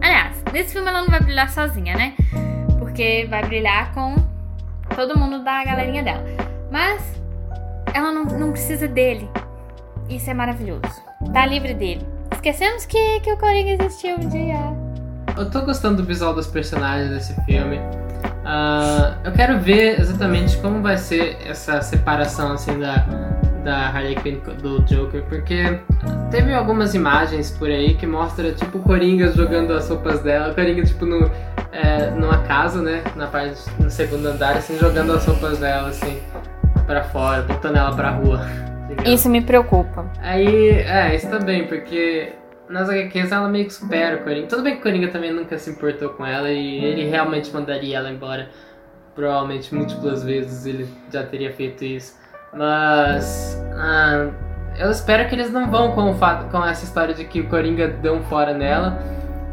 Aliás, 0.00 0.42
nesse 0.52 0.72
filme 0.72 0.88
ela 0.88 1.00
não 1.00 1.08
vai 1.08 1.20
brilhar 1.20 1.50
sozinha, 1.50 1.96
né? 1.96 2.14
Porque 2.78 3.26
vai 3.30 3.44
brilhar 3.44 3.92
com 3.94 4.16
todo 4.94 5.18
mundo 5.18 5.42
da 5.44 5.64
galerinha 5.64 6.02
dela. 6.02 6.24
Mas 6.70 7.20
ela 7.94 8.10
não, 8.12 8.24
não 8.24 8.52
precisa 8.52 8.88
dele. 8.88 9.28
Isso 10.08 10.30
é 10.30 10.34
maravilhoso. 10.34 11.02
Tá 11.32 11.46
livre 11.46 11.74
dele. 11.74 12.06
Esquecemos 12.32 12.84
que, 12.86 13.20
que 13.20 13.32
o 13.32 13.36
Coringa 13.36 13.82
existiu 13.82 14.16
um 14.16 14.28
dia. 14.28 14.58
Eu 15.36 15.50
tô 15.50 15.62
gostando 15.62 16.02
do 16.02 16.04
visual 16.04 16.34
dos 16.34 16.46
personagens 16.46 17.10
desse 17.10 17.34
filme. 17.44 17.78
Ah, 18.44 19.14
eu 19.24 19.32
quero 19.32 19.58
ver 19.60 20.00
exatamente 20.00 20.56
como 20.58 20.82
vai 20.82 20.98
ser 20.98 21.38
essa 21.46 21.80
separação 21.80 22.52
assim 22.52 22.78
da, 22.78 23.06
da 23.62 23.88
Harley 23.88 24.16
Quinn 24.16 24.40
do 24.60 24.80
Joker, 24.82 25.22
porque 25.24 25.78
teve 26.30 26.52
algumas 26.52 26.94
imagens 26.94 27.50
por 27.50 27.68
aí 27.68 27.94
que 27.94 28.06
mostra 28.06 28.52
tipo 28.52 28.80
Coringa 28.80 29.32
jogando 29.32 29.72
as 29.72 29.88
roupas 29.88 30.20
dela, 30.20 30.52
Coringa 30.54 30.84
tipo 30.84 31.06
no, 31.06 31.30
é, 31.72 32.10
numa 32.10 32.38
casa, 32.38 32.82
né, 32.82 33.02
na 33.14 33.26
parte 33.26 33.60
no 33.78 33.90
segundo 33.90 34.26
andar, 34.26 34.56
assim 34.56 34.76
jogando 34.78 35.12
as 35.12 35.24
roupas 35.24 35.58
dela 35.58 35.88
assim 35.88 36.20
para 36.86 37.04
fora, 37.04 37.42
botando 37.42 37.76
ela 37.76 37.94
pra 37.94 38.10
rua. 38.10 38.40
Isso 39.06 39.28
me 39.30 39.40
preocupa. 39.40 40.04
Aí, 40.20 40.70
é, 40.80 41.14
isso 41.14 41.26
também, 41.28 41.66
porque 41.66 42.34
nas 42.72 42.88
HQs 42.88 43.30
ela 43.30 43.48
meio 43.48 43.66
que 43.66 43.74
supera 43.74 44.16
o 44.16 44.24
Coringa. 44.24 44.46
Tudo 44.46 44.62
bem 44.62 44.74
que 44.74 44.80
o 44.80 44.82
Coringa 44.82 45.08
também 45.08 45.32
nunca 45.32 45.58
se 45.58 45.70
importou 45.70 46.08
com 46.10 46.24
ela 46.24 46.50
e 46.50 46.84
ele 46.84 47.08
realmente 47.08 47.52
mandaria 47.52 47.98
ela 47.98 48.10
embora. 48.10 48.48
Provavelmente 49.14 49.74
múltiplas 49.74 50.24
vezes 50.24 50.64
ele 50.64 50.88
já 51.12 51.22
teria 51.22 51.52
feito 51.52 51.84
isso. 51.84 52.18
Mas. 52.52 53.62
ah, 53.76 54.30
eu 54.78 54.90
espero 54.90 55.28
que 55.28 55.34
eles 55.34 55.52
não 55.52 55.70
vão 55.70 55.92
com, 55.92 56.10
o 56.10 56.14
fato, 56.14 56.50
com 56.50 56.64
essa 56.64 56.84
história 56.84 57.14
de 57.14 57.24
que 57.24 57.40
o 57.40 57.48
Coringa 57.48 57.88
deu 57.88 58.14
um 58.14 58.22
fora 58.22 58.54
nela. 58.54 58.98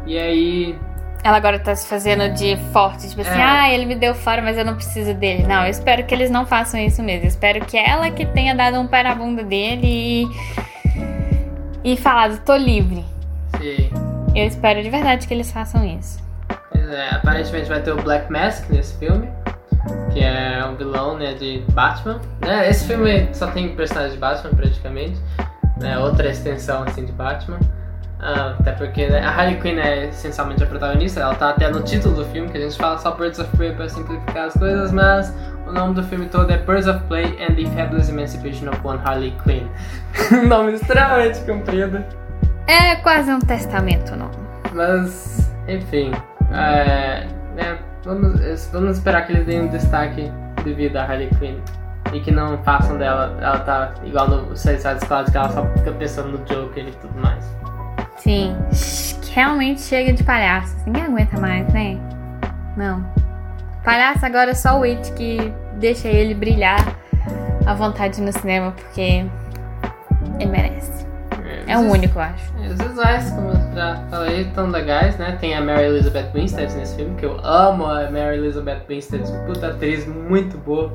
E 0.06 0.18
aí. 0.18 0.78
Ela 1.22 1.36
agora 1.36 1.58
tá 1.58 1.76
se 1.76 1.86
fazendo 1.86 2.32
de 2.32 2.56
forte, 2.72 3.10
tipo 3.10 3.20
assim, 3.20 3.38
É. 3.38 3.42
ah, 3.42 3.70
ele 3.70 3.84
me 3.84 3.94
deu 3.94 4.14
fora, 4.14 4.40
mas 4.40 4.56
eu 4.56 4.64
não 4.64 4.74
preciso 4.74 5.12
dele. 5.12 5.46
Não, 5.46 5.64
eu 5.64 5.70
espero 5.70 6.02
que 6.04 6.14
eles 6.14 6.30
não 6.30 6.46
façam 6.46 6.80
isso 6.80 7.02
mesmo. 7.02 7.24
Eu 7.24 7.28
espero 7.28 7.62
que 7.66 7.76
ela 7.76 8.10
que 8.10 8.24
tenha 8.24 8.54
dado 8.54 8.78
um 8.80 8.86
pé 8.86 9.02
na 9.02 9.14
bunda 9.14 9.42
dele 9.42 9.86
e. 9.86 10.69
e 11.84 11.96
falado, 11.96 12.38
tô 12.44 12.56
livre. 12.56 13.04
se- 13.58 13.90
Eu 14.34 14.46
espero 14.46 14.82
de 14.82 14.90
verdade 14.90 15.26
que 15.26 15.34
eles 15.34 15.50
façam 15.50 15.84
isso. 15.84 16.20
Pois 16.70 16.88
é, 16.88 17.10
aparentemente 17.10 17.68
vai 17.68 17.80
ter 17.82 17.92
o 17.92 17.96
Black 18.02 18.30
Mask 18.30 18.68
nesse 18.70 18.96
filme, 18.98 19.28
que 20.12 20.20
é 20.20 20.64
um 20.66 20.76
vilão 20.76 21.16
né, 21.18 21.34
de 21.34 21.64
Batman. 21.72 22.20
Né, 22.40 22.68
esse 22.70 22.86
filme 22.86 23.28
só 23.34 23.48
tem 23.48 23.74
personagens 23.74 24.12
de 24.14 24.18
Batman 24.18 24.50
praticamente, 24.54 25.18
né, 25.78 25.98
outra 25.98 26.28
extensão 26.30 26.82
assim 26.84 27.04
de 27.04 27.12
Batman. 27.12 27.58
Ah, 28.22 28.54
até 28.58 28.72
porque 28.72 29.08
né, 29.08 29.20
a 29.20 29.30
Harley 29.30 29.58
Quinn 29.58 29.78
é 29.78 30.08
essencialmente 30.08 30.62
a 30.62 30.66
protagonista, 30.66 31.20
ela 31.20 31.34
tá 31.34 31.50
até 31.50 31.70
no 31.70 31.80
título 31.82 32.16
do 32.16 32.24
filme, 32.26 32.50
que 32.50 32.58
a 32.58 32.60
gente 32.60 32.76
fala 32.76 32.98
só 32.98 33.12
Birds 33.12 33.38
of 33.38 33.56
Prey 33.56 33.72
para 33.72 33.88
simplificar 33.88 34.46
as 34.46 34.54
coisas, 34.54 34.92
mas 34.92 35.34
o 35.66 35.72
nome 35.72 35.94
do 35.94 36.02
filme 36.02 36.26
todo 36.26 36.50
é 36.50 36.58
Birds 36.58 36.86
of 36.86 37.02
Prey 37.04 37.38
and 37.42 37.54
the 37.54 37.64
Fabulous 37.74 38.10
Emancipation 38.10 38.68
of 38.68 38.78
One 38.84 39.00
Harley 39.04 39.34
Quinn. 39.42 39.66
nome 40.46 40.72
extremamente 40.74 41.40
comprido. 41.40 42.04
É 42.66 42.96
quase 42.96 43.32
um 43.32 43.40
testamento, 43.40 44.14
não. 44.14 44.30
Mas, 44.74 45.50
enfim, 45.66 46.12
é, 46.52 47.26
né, 47.56 47.78
vamos, 48.04 48.68
vamos 48.70 48.98
esperar 48.98 49.26
que 49.26 49.32
eles 49.32 49.46
deem 49.46 49.62
um 49.62 49.68
destaque 49.68 50.30
devido 50.62 50.96
a 50.98 51.04
Harley 51.04 51.30
Quinn. 51.38 51.56
E 52.12 52.20
que 52.20 52.30
não 52.30 52.58
façam 52.64 52.98
dela, 52.98 53.36
ela 53.40 53.60
tá 53.60 53.94
igual 54.04 54.28
no 54.28 54.56
Suicide 54.56 55.00
Squad, 55.04 55.30
que 55.30 55.38
ela 55.38 55.48
só 55.48 55.64
fica 55.76 55.92
pensando 55.92 56.36
no 56.36 56.38
Joker 56.44 56.86
e 56.86 56.92
tudo 56.92 57.18
mais. 57.20 57.59
Sim, 58.22 58.54
realmente 59.32 59.80
chega 59.80 60.12
de 60.12 60.22
palhaço. 60.22 60.76
Ninguém 60.86 61.04
aguenta 61.04 61.38
mais, 61.40 61.66
né? 61.72 61.98
Não. 62.76 63.04
Palhaço 63.84 64.24
agora 64.26 64.50
é 64.50 64.54
só 64.54 64.78
o 64.78 64.82
It 64.82 65.12
que 65.12 65.52
deixa 65.78 66.08
ele 66.08 66.34
brilhar 66.34 66.80
à 67.66 67.74
vontade 67.74 68.20
no 68.20 68.32
cinema, 68.32 68.72
porque 68.72 69.24
ele 70.38 70.50
merece. 70.50 71.06
É 71.66 71.76
o 71.78 71.80
os- 71.86 71.92
único, 71.92 72.18
eu 72.18 72.22
acho. 72.22 72.52
é, 72.62 72.66
Os 72.68 72.78
visuais, 72.78 73.30
como 73.30 73.50
eu 73.50 73.74
já 73.74 73.96
falei, 74.10 74.44
tão 74.54 74.66
legais, 74.68 75.16
né? 75.16 75.36
Tem 75.40 75.54
a 75.54 75.60
Mary 75.60 75.84
Elizabeth 75.84 76.30
Winstead 76.34 76.74
nesse 76.74 76.96
filme, 76.96 77.14
que 77.16 77.24
eu 77.24 77.38
amo 77.44 77.86
a 77.86 78.10
Mary 78.10 78.36
Elizabeth 78.38 78.82
Winstead, 78.88 79.24
puta 79.46 79.68
atriz 79.68 80.06
muito 80.06 80.58
boa. 80.58 80.92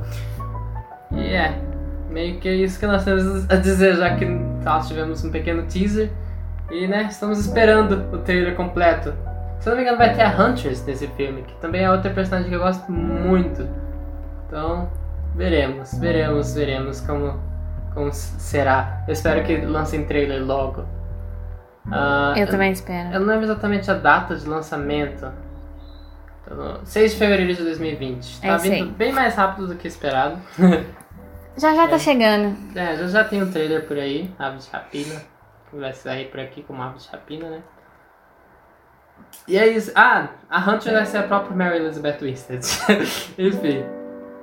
E 1.11 1.33
é, 1.33 1.57
meio 2.09 2.39
que 2.39 2.47
é 2.49 2.53
isso 2.55 2.79
que 2.79 2.85
nós 2.85 3.03
temos 3.03 3.49
a 3.49 3.55
dizer, 3.55 3.95
já 3.95 4.15
que 4.15 4.25
nós 4.25 4.87
tivemos 4.87 5.23
um 5.23 5.31
pequeno 5.31 5.63
teaser. 5.63 6.11
E 6.71 6.87
né, 6.87 7.07
estamos 7.09 7.39
esperando 7.39 8.13
o 8.13 8.19
trailer 8.19 8.55
completo. 8.55 9.13
Se 9.59 9.69
eu 9.69 9.71
não 9.71 9.77
me 9.77 9.83
engano, 9.83 9.97
vai 9.97 10.13
ter 10.13 10.21
a 10.23 10.29
Huntress 10.29 10.83
nesse 10.85 11.07
filme, 11.09 11.43
que 11.43 11.53
também 11.55 11.83
é 11.83 11.91
outra 11.91 12.11
personagem 12.11 12.49
que 12.49 12.55
eu 12.55 12.59
gosto 12.59 12.91
muito. 12.91 13.67
Então, 14.47 14.89
veremos, 15.35 15.97
veremos, 15.97 16.53
veremos 16.53 17.01
como, 17.01 17.39
como 17.93 18.11
será. 18.11 19.03
Eu 19.07 19.13
espero 19.13 19.43
que 19.43 19.57
lancem 19.61 20.05
trailer 20.05 20.43
logo. 20.43 20.85
Ah, 21.91 22.33
Eu 22.35 22.47
também 22.47 22.71
espero. 22.71 23.13
eu 23.13 23.19
não 23.19 23.27
lembro 23.27 23.45
exatamente 23.45 23.89
a 23.91 23.93
data 23.93 24.35
de 24.35 24.47
lançamento. 24.47 25.31
No- 26.49 26.85
6 26.85 27.13
de 27.13 27.17
fevereiro 27.17 27.53
de 27.55 27.63
2020. 27.63 28.39
É 28.43 28.47
Tá 28.49 28.55
isso 28.57 28.69
vindo 28.69 28.91
bem 28.91 29.11
mais 29.11 29.35
rápido 29.35 29.67
do 29.67 29.75
que 29.75 29.87
esperado. 29.87 30.37
Já 31.57 31.73
já 31.73 31.87
tá 31.87 31.95
É. 31.95 31.99
chegando. 31.99 32.53
É, 32.77 32.97
já, 32.97 33.07
já 33.07 33.23
tem 33.23 33.41
um 33.41 33.49
trailer 33.49 33.85
por 33.87 33.97
aí, 33.97 34.29
Aves 34.37 34.65
de 34.65 34.71
Rapina, 34.73 35.15
que 35.75 35.81
vai 35.81 35.93
sair 35.93 36.25
por 36.29 36.39
aqui 36.39 36.63
como 36.63 36.81
Aves 36.81 37.03
de 37.03 37.09
Rapina, 37.09 37.49
né? 37.49 37.61
E 39.47 39.57
é 39.57 39.67
isso. 39.67 39.91
Ah, 39.95 40.29
a 40.49 40.59
Hunter 40.59 40.93
vai 40.93 41.05
ser 41.05 41.19
a 41.19 41.23
própria 41.23 41.55
Mary 41.55 41.77
Elizabeth 41.77 42.17
Winstead. 42.21 42.65
enfim. 43.37 43.85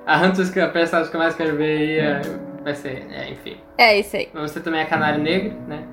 A 0.06 0.18
Hunter, 0.18 0.52
que 0.52 0.60
é 0.60 0.62
a 0.62 0.68
personagem 0.68 1.10
que 1.10 1.16
eu 1.16 1.20
mais 1.20 1.34
quero 1.34 1.56
ver 1.56 1.78
aí, 1.78 1.98
é, 1.98 2.20
vai 2.62 2.74
ser, 2.74 3.06
é, 3.10 3.30
enfim. 3.30 3.56
É 3.78 3.98
isso 3.98 4.16
aí. 4.16 4.30
Vamos 4.32 4.52
ter 4.52 4.60
também 4.60 4.80
a 4.80 4.86
Canário 4.86 5.22
Negro, 5.22 5.56
né? 5.66 5.84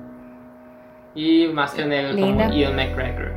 E 1.14 1.46
o 1.48 1.54
Máscara 1.54 1.88
Negra 1.88 2.12
Linda. 2.12 2.44
como 2.44 2.54
Ian 2.54 2.70
McGregor. 2.70 3.30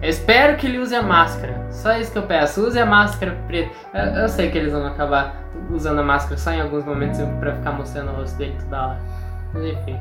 Eu 0.00 0.08
espero 0.08 0.56
que 0.56 0.66
ele 0.66 0.78
use 0.78 0.94
a 0.94 1.02
máscara. 1.02 1.66
Só 1.70 1.96
isso 1.98 2.12
que 2.12 2.18
eu 2.18 2.22
peço. 2.22 2.64
Use 2.64 2.78
a 2.78 2.86
máscara 2.86 3.36
preta. 3.48 3.72
Eu, 3.92 4.22
eu 4.22 4.28
sei 4.28 4.50
que 4.50 4.58
eles 4.58 4.72
vão 4.72 4.86
acabar 4.86 5.44
usando 5.70 5.98
a 6.00 6.04
máscara 6.04 6.36
só 6.36 6.52
em 6.52 6.60
alguns 6.60 6.84
momentos 6.84 7.18
pra 7.40 7.56
ficar 7.56 7.72
mostrando 7.72 8.12
o 8.12 8.14
rosto 8.14 8.38
dele 8.38 8.56
toda 8.60 8.86
hora. 8.86 9.00
Mas 9.52 9.64
enfim. 9.64 9.98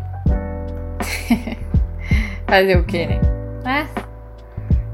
Fazer 2.48 2.78
o 2.78 2.84
que, 2.84 3.06
né? 3.06 3.20
Mas. 3.64 3.90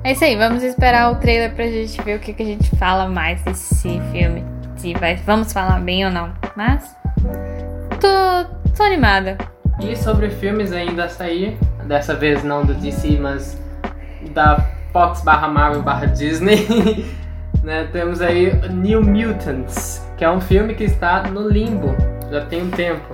É 0.03 0.11
isso 0.11 0.23
aí, 0.25 0.35
vamos 0.35 0.63
esperar 0.63 1.11
o 1.11 1.15
trailer 1.15 1.53
pra 1.53 1.65
gente 1.65 2.01
ver 2.01 2.17
o 2.17 2.19
que, 2.19 2.33
que 2.33 2.43
a 2.43 2.45
gente 2.45 2.75
fala 2.75 3.07
mais 3.07 3.41
desse 3.43 4.01
filme. 4.11 4.43
Se 4.75 4.93
vai, 4.95 5.15
vamos 5.15 5.53
falar 5.53 5.79
bem 5.79 6.05
ou 6.05 6.11
não. 6.11 6.33
Mas. 6.55 6.95
Tô, 8.01 8.71
tô 8.75 8.83
animada. 8.83 9.37
E 9.79 9.95
sobre 9.95 10.29
filmes 10.29 10.71
ainda 10.71 11.05
a 11.05 11.09
sair, 11.09 11.57
dessa 11.85 12.13
vez 12.13 12.43
não 12.43 12.65
do 12.65 12.73
DC, 12.73 13.17
mas 13.19 13.57
da 14.31 14.59
Fox 14.91 15.21
barra 15.21 15.47
Marvel 15.47 15.81
barra 15.81 16.05
Disney, 16.05 17.05
né, 17.63 17.87
temos 17.91 18.21
aí 18.21 18.53
New 18.69 19.01
Mutants, 19.01 20.05
que 20.17 20.23
é 20.23 20.29
um 20.29 20.39
filme 20.39 20.75
que 20.75 20.83
está 20.83 21.23
no 21.23 21.47
limbo, 21.49 21.95
já 22.29 22.45
tem 22.45 22.61
um 22.61 22.69
tempo. 22.69 23.13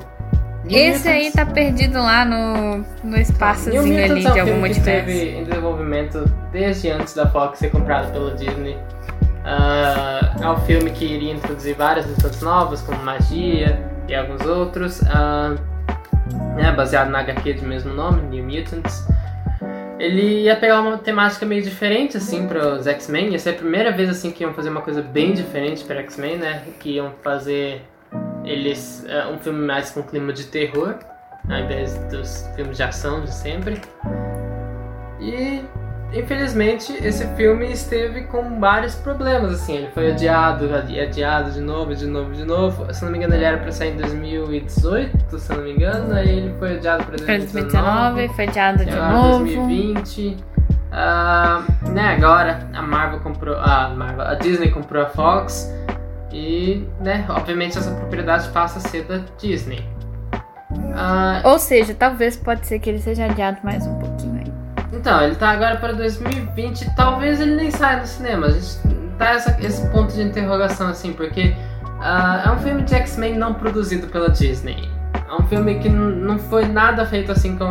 Esse 0.67 1.07
aí 1.07 1.25
Mutants- 1.27 1.33
tá 1.35 1.45
perdido 1.53 1.97
lá 1.99 2.25
no, 2.25 2.85
no 3.03 3.17
espaçozinho 3.17 3.81
ali 4.03 4.25
é 4.25 4.29
um 4.29 4.33
de 4.33 4.39
algum 4.39 4.59
multiverso. 4.59 5.09
em 5.09 5.43
desenvolvimento 5.43 6.25
desde 6.51 6.89
antes 6.89 7.13
da 7.13 7.27
Fox 7.29 7.59
ser 7.59 7.69
comprado 7.69 8.11
pela 8.11 8.35
Disney. 8.35 8.77
Ah, 9.45 10.35
é 10.41 10.49
um 10.49 10.57
filme 10.61 10.91
que 10.91 11.05
iria 11.05 11.33
introduzir 11.33 11.75
várias 11.75 12.05
mutantes 12.05 12.41
novas, 12.41 12.81
como 12.81 13.01
magia 13.03 13.79
e 14.07 14.13
alguns 14.15 14.45
outros. 14.45 15.01
ah, 15.07 15.55
né, 16.55 16.71
baseado 16.71 17.09
na 17.09 17.19
HQ 17.21 17.53
de 17.53 17.65
mesmo 17.65 17.93
nome, 17.93 18.21
New 18.23 18.43
Mutants. 18.43 19.07
Ele 19.97 20.43
ia 20.43 20.55
pegar 20.55 20.79
uma 20.81 20.97
temática 20.97 21.45
meio 21.45 21.61
diferente, 21.63 22.15
assim, 22.17 22.47
para 22.47 22.75
os 22.75 22.87
X-Men. 22.87 23.29
Ia 23.31 23.39
ser 23.39 23.49
a 23.49 23.53
primeira 23.53 23.91
vez, 23.91 24.09
assim, 24.09 24.31
que 24.31 24.43
iam 24.43 24.53
fazer 24.53 24.69
uma 24.69 24.81
coisa 24.81 25.01
bem 25.01 25.33
diferente 25.33 25.83
para 25.83 25.99
X-Men, 26.01 26.37
né? 26.37 26.61
Que 26.79 26.91
iam 26.95 27.11
fazer 27.23 27.81
eles 28.43 29.05
é, 29.07 29.27
um 29.27 29.37
filme 29.37 29.65
mais 29.65 29.91
com 29.91 30.01
clima 30.03 30.31
de 30.33 30.45
terror, 30.45 30.95
ao 31.49 31.57
invés 31.59 31.95
dos 32.11 32.47
filmes 32.55 32.77
de 32.77 32.83
ação 32.83 33.21
de 33.21 33.33
sempre. 33.33 33.79
E 35.19 35.63
infelizmente, 36.13 36.91
esse 37.05 37.27
filme 37.35 37.71
esteve 37.71 38.21
com 38.23 38.59
vários 38.59 38.95
problemas, 38.95 39.53
assim. 39.53 39.75
Ele 39.77 39.89
foi 39.93 40.11
adiado, 40.11 40.73
adi- 40.73 40.99
adiado 40.99 41.51
de 41.51 41.59
novo, 41.61 41.93
de 41.93 42.07
novo, 42.07 42.31
de 42.33 42.43
novo. 42.45 42.91
Se 42.93 43.03
não 43.03 43.11
me 43.11 43.17
engano, 43.17 43.35
ele 43.35 43.43
era 43.43 43.57
pra 43.57 43.71
sair 43.71 43.93
em 43.93 43.97
2018, 43.97 45.37
se 45.37 45.51
não 45.53 45.61
me 45.63 45.73
engano. 45.73 46.13
Aí 46.15 46.29
ele 46.29 46.55
foi 46.57 46.77
adiado 46.77 47.03
pra 47.05 47.15
Pra 47.17 47.25
2019. 47.37 48.15
2019, 48.15 48.27
foi 48.35 48.45
adiado 48.47 48.85
de 48.85 48.91
novo. 48.95 49.39
2020. 49.45 50.37
Ah, 50.91 51.63
né, 51.91 52.15
agora 52.17 52.67
a 52.73 52.81
Marvel 52.81 53.19
comprou. 53.19 53.55
A 53.57 53.89
Marvel, 53.89 54.25
a 54.25 54.33
Disney 54.35 54.71
comprou 54.71 55.03
a 55.03 55.07
Fox. 55.07 55.71
E, 56.31 56.85
né, 56.99 57.25
obviamente 57.29 57.77
essa 57.77 57.91
propriedade 57.91 58.49
passa 58.49 58.77
a 58.77 58.81
ser 58.81 59.03
da 59.03 59.19
Disney. 59.37 59.83
Ah, 60.95 61.41
Ou 61.43 61.57
seja, 61.57 61.93
talvez 61.93 62.37
pode 62.37 62.67
ser 62.67 62.79
que 62.79 62.89
ele 62.89 62.99
seja 62.99 63.25
adiado 63.25 63.57
mais 63.63 63.85
um 63.87 63.97
pouquinho 63.99 64.39
aí. 64.39 64.53
então, 64.93 65.21
ele 65.23 65.35
tá 65.35 65.49
agora 65.49 65.77
para 65.77 65.93
2020, 65.93 66.95
talvez 66.95 67.39
ele 67.39 67.55
nem 67.55 67.71
saia 67.71 68.01
do 68.01 68.07
cinema. 68.07 68.47
A 68.47 68.51
gente 68.51 68.77
tá 69.17 69.29
essa, 69.31 69.57
esse 69.61 69.87
ponto 69.89 70.13
de 70.13 70.21
interrogação 70.21 70.87
assim, 70.87 71.13
porque 71.13 71.55
ah, 71.99 72.43
é 72.45 72.51
um 72.51 72.57
filme 72.59 72.83
de 72.83 72.95
X-Men 72.95 73.37
não 73.37 73.53
produzido 73.53 74.07
pela 74.07 74.29
Disney. 74.29 74.89
É 75.13 75.33
um 75.33 75.45
filme 75.47 75.79
que 75.79 75.89
não 75.89 76.37
foi 76.37 76.65
nada 76.65 77.05
feito 77.05 77.31
assim 77.31 77.57
com, 77.57 77.67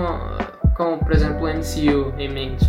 com 0.75 0.99
por 0.99 1.13
exemplo, 1.13 1.45
o 1.45 1.49
MCU 1.49 2.15
em 2.19 2.29
mente. 2.29 2.69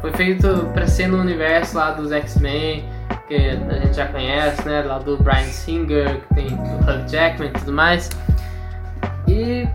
Foi 0.00 0.12
feito 0.12 0.68
para 0.72 0.86
ser 0.86 1.08
no 1.08 1.18
universo 1.18 1.76
lá 1.76 1.90
dos 1.90 2.12
X-Men, 2.12 2.84
que 3.26 3.34
a 3.34 3.74
gente 3.74 3.94
já 3.94 4.06
conhece, 4.06 4.66
né? 4.66 4.82
Lá 4.82 4.98
do 4.98 5.16
Brian 5.16 5.44
Singer, 5.44 6.20
que 6.20 6.34
tem 6.34 6.46
o 6.46 6.78
Hugh 6.82 7.08
Jackman 7.08 7.48
e 7.48 7.52
tudo 7.52 7.72
mais. 7.72 8.10
E 9.28 9.66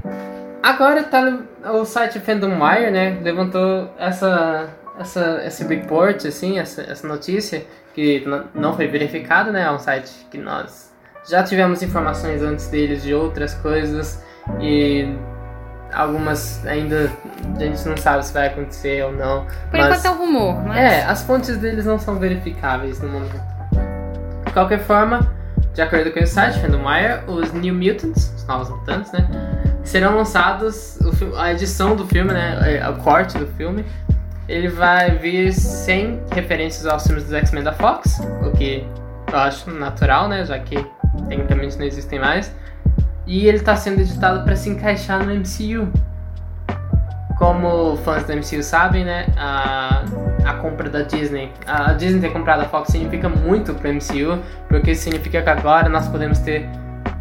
agora 0.63 1.03
tá 1.03 1.39
o 1.73 1.85
site 1.85 2.19
Fandom 2.19 2.63
Wire, 2.63 2.91
né? 2.91 3.19
Levantou 3.21 3.93
essa, 3.97 4.69
essa, 4.99 5.41
esse 5.45 5.63
report, 5.65 6.25
assim, 6.25 6.59
essa, 6.59 6.81
essa 6.81 7.07
notícia, 7.07 7.65
que 7.93 8.23
não 8.55 8.73
foi 8.73 8.87
verificado, 8.87 9.51
né? 9.51 9.63
É 9.63 9.71
um 9.71 9.79
site 9.79 10.11
que 10.29 10.37
nós 10.37 10.91
já 11.27 11.43
tivemos 11.43 11.83
informações 11.83 12.41
antes 12.41 12.67
deles 12.67 13.03
de 13.03 13.13
outras 13.13 13.53
coisas 13.55 14.23
e 14.59 15.13
algumas 15.93 16.65
ainda 16.65 17.11
a 17.55 17.59
gente 17.59 17.87
não 17.87 17.97
sabe 17.97 18.25
se 18.25 18.33
vai 18.33 18.47
acontecer 18.47 19.03
ou 19.03 19.11
não. 19.11 19.45
Por 19.69 19.79
mas... 19.79 19.85
enquanto 19.85 20.05
é 20.05 20.09
um 20.11 20.17
rumor, 20.17 20.63
mas. 20.63 20.77
É, 20.77 21.03
as 21.03 21.23
fontes 21.23 21.57
deles 21.57 21.85
não 21.85 21.99
são 21.99 22.15
verificáveis 22.15 23.01
no 23.01 23.09
momento. 23.09 23.41
De 24.45 24.53
qualquer 24.53 24.79
forma, 24.79 25.31
de 25.73 25.81
acordo 25.81 26.11
com 26.11 26.19
o 26.19 26.27
site 26.27 26.59
Fandomwire, 26.59 27.21
os 27.27 27.53
New 27.53 27.73
Mutants, 27.73 28.33
os 28.35 28.45
Novos 28.45 28.69
Mutantes, 28.69 29.11
né, 29.11 29.27
serão 29.83 30.17
lançados, 30.17 30.99
a 31.37 31.51
edição 31.51 31.95
do 31.95 32.05
filme, 32.05 32.33
né, 32.33 32.79
é, 32.79 32.89
o 32.89 32.95
corte 32.97 33.37
do 33.37 33.47
filme, 33.47 33.85
ele 34.47 34.67
vai 34.67 35.11
vir 35.11 35.53
sem 35.53 36.21
referências 36.31 36.85
aos 36.85 37.03
filmes 37.03 37.23
dos 37.23 37.33
X-Men 37.33 37.63
da 37.63 37.71
Fox, 37.71 38.19
o 38.45 38.51
que 38.51 38.85
eu 39.31 39.39
acho 39.39 39.71
natural, 39.71 40.27
né, 40.27 40.43
já 40.45 40.59
que 40.59 40.85
tecnicamente 41.29 41.77
não 41.77 41.85
existem 41.85 42.19
mais, 42.19 42.53
e 43.25 43.47
ele 43.47 43.57
está 43.57 43.75
sendo 43.75 44.01
editado 44.01 44.43
para 44.43 44.55
se 44.55 44.69
encaixar 44.69 45.25
no 45.25 45.33
MCU. 45.33 45.91
Como 47.37 47.97
fãs 47.97 48.23
do 48.23 48.33
MCU 48.33 48.61
sabem, 48.61 49.03
né, 49.03 49.25
a, 49.35 50.03
a 50.45 50.53
compra 50.55 50.89
da 50.89 51.01
Disney, 51.01 51.51
a 51.65 51.93
Disney 51.93 52.21
ter 52.21 52.31
comprado 52.31 52.61
a 52.61 52.65
Fox 52.65 52.91
significa 52.91 53.27
muito 53.27 53.73
pro 53.73 53.91
MCU, 53.91 54.39
porque 54.67 54.93
significa 54.93 55.41
que 55.41 55.49
agora 55.49 55.89
nós 55.89 56.07
podemos 56.07 56.37
ter 56.39 56.69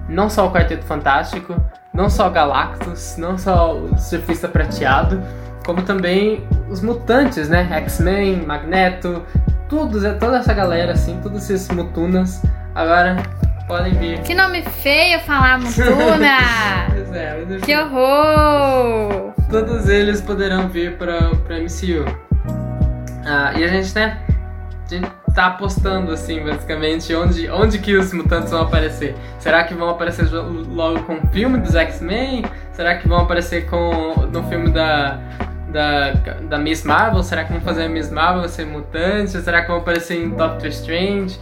não 0.08 0.28
só 0.28 0.46
o 0.46 0.52
Quarteto 0.52 0.84
Fantástico, 0.84 1.56
não 1.94 2.10
só 2.10 2.28
o 2.28 2.30
Galactus, 2.30 3.16
não 3.16 3.38
só 3.38 3.74
o 3.74 3.96
Surfista 3.96 4.46
Prateado, 4.46 5.22
como 5.64 5.82
também 5.82 6.46
os 6.68 6.82
mutantes, 6.82 7.48
né, 7.48 7.68
X-Men, 7.70 8.44
Magneto, 8.44 9.22
tudo, 9.68 10.00
toda 10.18 10.38
essa 10.38 10.52
galera, 10.52 10.92
assim, 10.92 11.18
todos 11.22 11.48
esses 11.48 11.68
mutunas, 11.68 12.42
agora 12.74 13.16
podem 13.70 13.92
vir. 13.94 14.20
Que 14.22 14.34
nome 14.34 14.62
feio 14.62 15.20
falar, 15.20 15.58
Mutuna! 15.58 16.38
Pois 16.90 17.12
é, 17.12 17.44
mas 17.48 17.62
que 17.62 17.76
horror! 17.76 19.32
todos 19.48 19.88
eles 19.88 20.20
poderão 20.20 20.68
vir 20.68 20.96
para 20.96 21.30
o 21.30 21.34
MCU. 21.34 22.04
Ah, 23.24 23.52
e 23.56 23.62
a 23.62 23.68
gente, 23.68 23.94
né, 23.94 24.18
a 24.84 24.88
gente 24.88 25.10
tá 25.34 25.46
apostando, 25.46 26.10
assim, 26.12 26.42
basicamente, 26.44 27.14
onde, 27.14 27.48
onde 27.48 27.78
que 27.78 27.96
os 27.96 28.12
mutantes 28.12 28.50
vão 28.50 28.62
aparecer. 28.62 29.14
Será 29.38 29.62
que 29.62 29.72
vão 29.72 29.88
aparecer 29.90 30.28
logo 30.32 31.04
com 31.04 31.14
o 31.14 31.26
filme 31.28 31.58
dos 31.58 31.76
X-Men? 31.76 32.44
Será 32.72 32.96
que 32.96 33.06
vão 33.06 33.20
aparecer 33.20 33.66
com 33.66 34.26
no 34.32 34.42
filme 34.48 34.70
da, 34.70 35.18
da, 35.68 36.12
da 36.48 36.58
Miss 36.58 36.82
Marvel? 36.84 37.22
Será 37.22 37.44
que 37.44 37.52
vão 37.52 37.60
fazer 37.60 37.84
a 37.84 37.88
Miss 37.88 38.10
Marvel 38.10 38.48
ser 38.48 38.66
mutante? 38.66 39.30
Será 39.40 39.62
que 39.62 39.68
vão 39.68 39.78
aparecer 39.78 40.16
em 40.16 40.30
Doctor 40.30 40.66
Strange? 40.68 41.38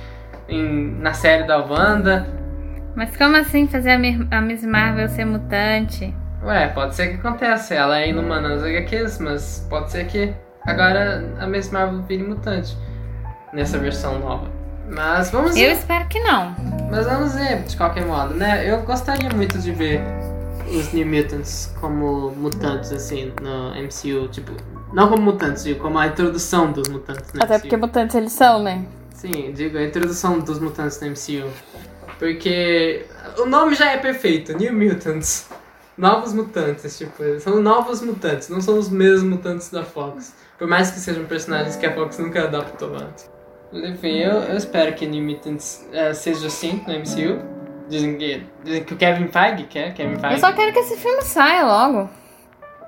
Em, 0.48 0.96
na 1.00 1.12
série 1.12 1.44
da 1.46 1.58
Wanda? 1.58 2.26
Mas 2.94 3.16
como 3.16 3.36
assim 3.36 3.66
fazer 3.68 3.90
a, 4.30 4.40
Miss 4.40 4.64
Marvel 4.64 5.08
ser 5.08 5.24
mutante? 5.24 6.14
Ué, 6.42 6.68
pode 6.68 6.94
ser 6.94 7.08
que 7.08 7.14
aconteça. 7.14 7.74
Ela 7.74 8.00
é 8.00 8.08
inumana 8.08 8.48
nas 8.50 8.62
HQs, 8.64 9.18
mas 9.18 9.66
pode 9.68 9.90
ser 9.90 10.06
que 10.06 10.32
agora 10.66 11.24
a 11.38 11.46
Miss 11.46 11.70
Marvel 11.70 12.02
vire 12.02 12.22
mutante 12.24 12.76
nessa 13.52 13.78
versão 13.78 14.18
nova. 14.18 14.48
Mas 14.90 15.30
vamos 15.30 15.50
Eu 15.56 15.66
ver. 15.68 15.72
espero 15.72 16.06
que 16.08 16.18
não. 16.20 16.54
Mas 16.90 17.04
vamos 17.06 17.34
ver, 17.34 17.62
de 17.62 17.76
qualquer 17.76 18.06
modo, 18.06 18.34
né? 18.34 18.68
Eu 18.68 18.80
gostaria 18.82 19.28
muito 19.30 19.58
de 19.58 19.70
ver 19.70 20.00
os 20.74 20.92
New 20.92 21.06
Mutants 21.06 21.74
como 21.80 22.30
mutantes, 22.30 22.90
assim, 22.92 23.32
no 23.42 23.70
MCU. 23.74 24.28
Tipo, 24.28 24.52
não 24.92 25.08
como 25.08 25.22
mutantes, 25.22 25.64
digo, 25.64 25.80
como 25.80 25.98
a 25.98 26.06
introdução 26.06 26.72
dos 26.72 26.88
mutantes 26.88 27.32
no 27.34 27.42
Até 27.42 27.54
MCU. 27.54 27.60
porque 27.62 27.76
mutantes 27.76 28.16
eles 28.16 28.32
são, 28.32 28.62
né? 28.62 28.82
Sim, 29.18 29.50
digo, 29.52 29.76
a 29.76 29.82
introdução 29.82 30.38
dos 30.38 30.60
mutantes 30.60 31.00
no 31.00 31.08
MCU. 31.08 31.50
Porque 32.20 33.04
o 33.36 33.46
nome 33.46 33.74
já 33.74 33.90
é 33.90 33.96
perfeito, 33.96 34.56
New 34.56 34.72
Mutants. 34.72 35.48
Novos 35.96 36.32
mutantes, 36.32 36.96
tipo, 36.96 37.40
são 37.40 37.60
novos 37.60 38.00
mutantes, 38.00 38.48
não 38.48 38.60
são 38.60 38.78
os 38.78 38.88
mesmos 38.88 39.28
mutantes 39.28 39.70
da 39.70 39.82
Fox. 39.82 40.32
Por 40.56 40.68
mais 40.68 40.92
que 40.92 41.00
sejam 41.00 41.24
personagens 41.24 41.74
que 41.74 41.84
a 41.84 41.92
Fox 41.92 42.16
nunca 42.18 42.44
adaptou 42.44 42.94
antes. 42.94 43.28
Enfim, 43.72 44.18
eu, 44.18 44.34
eu 44.34 44.56
espero 44.56 44.94
que 44.94 45.04
New 45.04 45.24
Mutants 45.24 45.84
eh, 45.92 46.14
seja 46.14 46.46
assim 46.46 46.80
no 46.86 46.94
MCU. 46.94 47.42
Dizem 47.88 48.16
que, 48.16 48.46
dizem 48.62 48.84
que 48.84 48.94
o 48.94 48.96
Kevin 48.96 49.26
Feige 49.26 49.64
quer, 49.64 49.94
Kevin 49.94 50.16
Feige. 50.20 50.34
Eu 50.36 50.38
só 50.38 50.52
quero 50.52 50.72
que 50.72 50.78
esse 50.78 50.96
filme 50.96 51.22
saia 51.22 51.66
logo. 51.66 52.08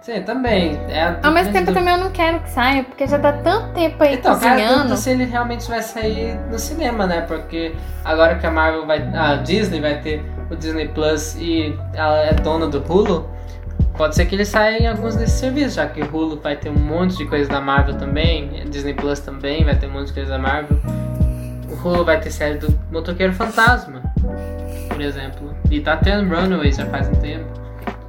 Sim, 0.02 0.22
também. 0.22 0.80
É, 0.88 1.14
Ao 1.22 1.30
mesmo 1.30 1.52
tempo 1.52 1.66
do- 1.66 1.74
também 1.74 1.92
eu 1.94 2.00
não 2.00 2.10
quero 2.10 2.40
que 2.40 2.50
saia, 2.50 2.82
porque 2.84 3.06
já 3.06 3.18
dá 3.18 3.32
tanto 3.34 3.74
tempo 3.74 4.02
aí 4.02 4.14
Então, 4.14 4.38
cara, 4.38 4.52
cozinhando. 4.54 4.76
dúvida 4.78 4.96
se 4.96 5.10
ele 5.10 5.24
realmente 5.26 5.68
vai 5.68 5.82
sair 5.82 6.38
no 6.50 6.58
cinema, 6.58 7.06
né? 7.06 7.20
Porque 7.20 7.74
agora 8.04 8.36
que 8.36 8.46
a 8.46 8.50
Marvel 8.50 8.86
vai. 8.86 8.98
A 9.14 9.36
Disney 9.36 9.78
vai 9.80 10.00
ter 10.00 10.24
o 10.50 10.56
Disney 10.56 10.88
Plus 10.88 11.36
e 11.38 11.78
ela 11.92 12.18
é 12.20 12.32
dona 12.32 12.66
do 12.66 12.78
Hulu, 12.82 13.28
pode 13.96 14.14
ser 14.16 14.24
que 14.24 14.34
ele 14.34 14.46
saia 14.46 14.78
em 14.82 14.86
alguns 14.86 15.16
desses 15.16 15.38
serviços, 15.38 15.74
já 15.74 15.86
que 15.86 16.00
o 16.00 16.06
Hulu 16.10 16.40
vai 16.42 16.56
ter 16.56 16.70
um 16.70 16.78
monte 16.78 17.18
de 17.18 17.26
coisa 17.26 17.48
da 17.50 17.60
Marvel 17.60 17.96
também, 17.98 18.48
Disney 18.70 18.94
Plus 18.94 19.20
também 19.20 19.64
vai 19.64 19.76
ter 19.76 19.86
um 19.86 19.90
monte 19.92 20.06
de 20.08 20.14
coisa 20.14 20.30
da 20.30 20.38
Marvel. 20.38 20.80
O 21.70 21.74
Hulu 21.88 22.06
vai 22.06 22.18
ter 22.18 22.30
série 22.30 22.56
do 22.56 22.76
Motoqueiro 22.90 23.34
Fantasma, 23.34 24.00
por 24.88 25.00
exemplo. 25.00 25.54
E 25.70 25.78
tá 25.80 25.96
tendo 25.98 26.34
Runaways 26.34 26.76
já 26.76 26.86
faz 26.86 27.06
um 27.06 27.14
tempo. 27.16 27.44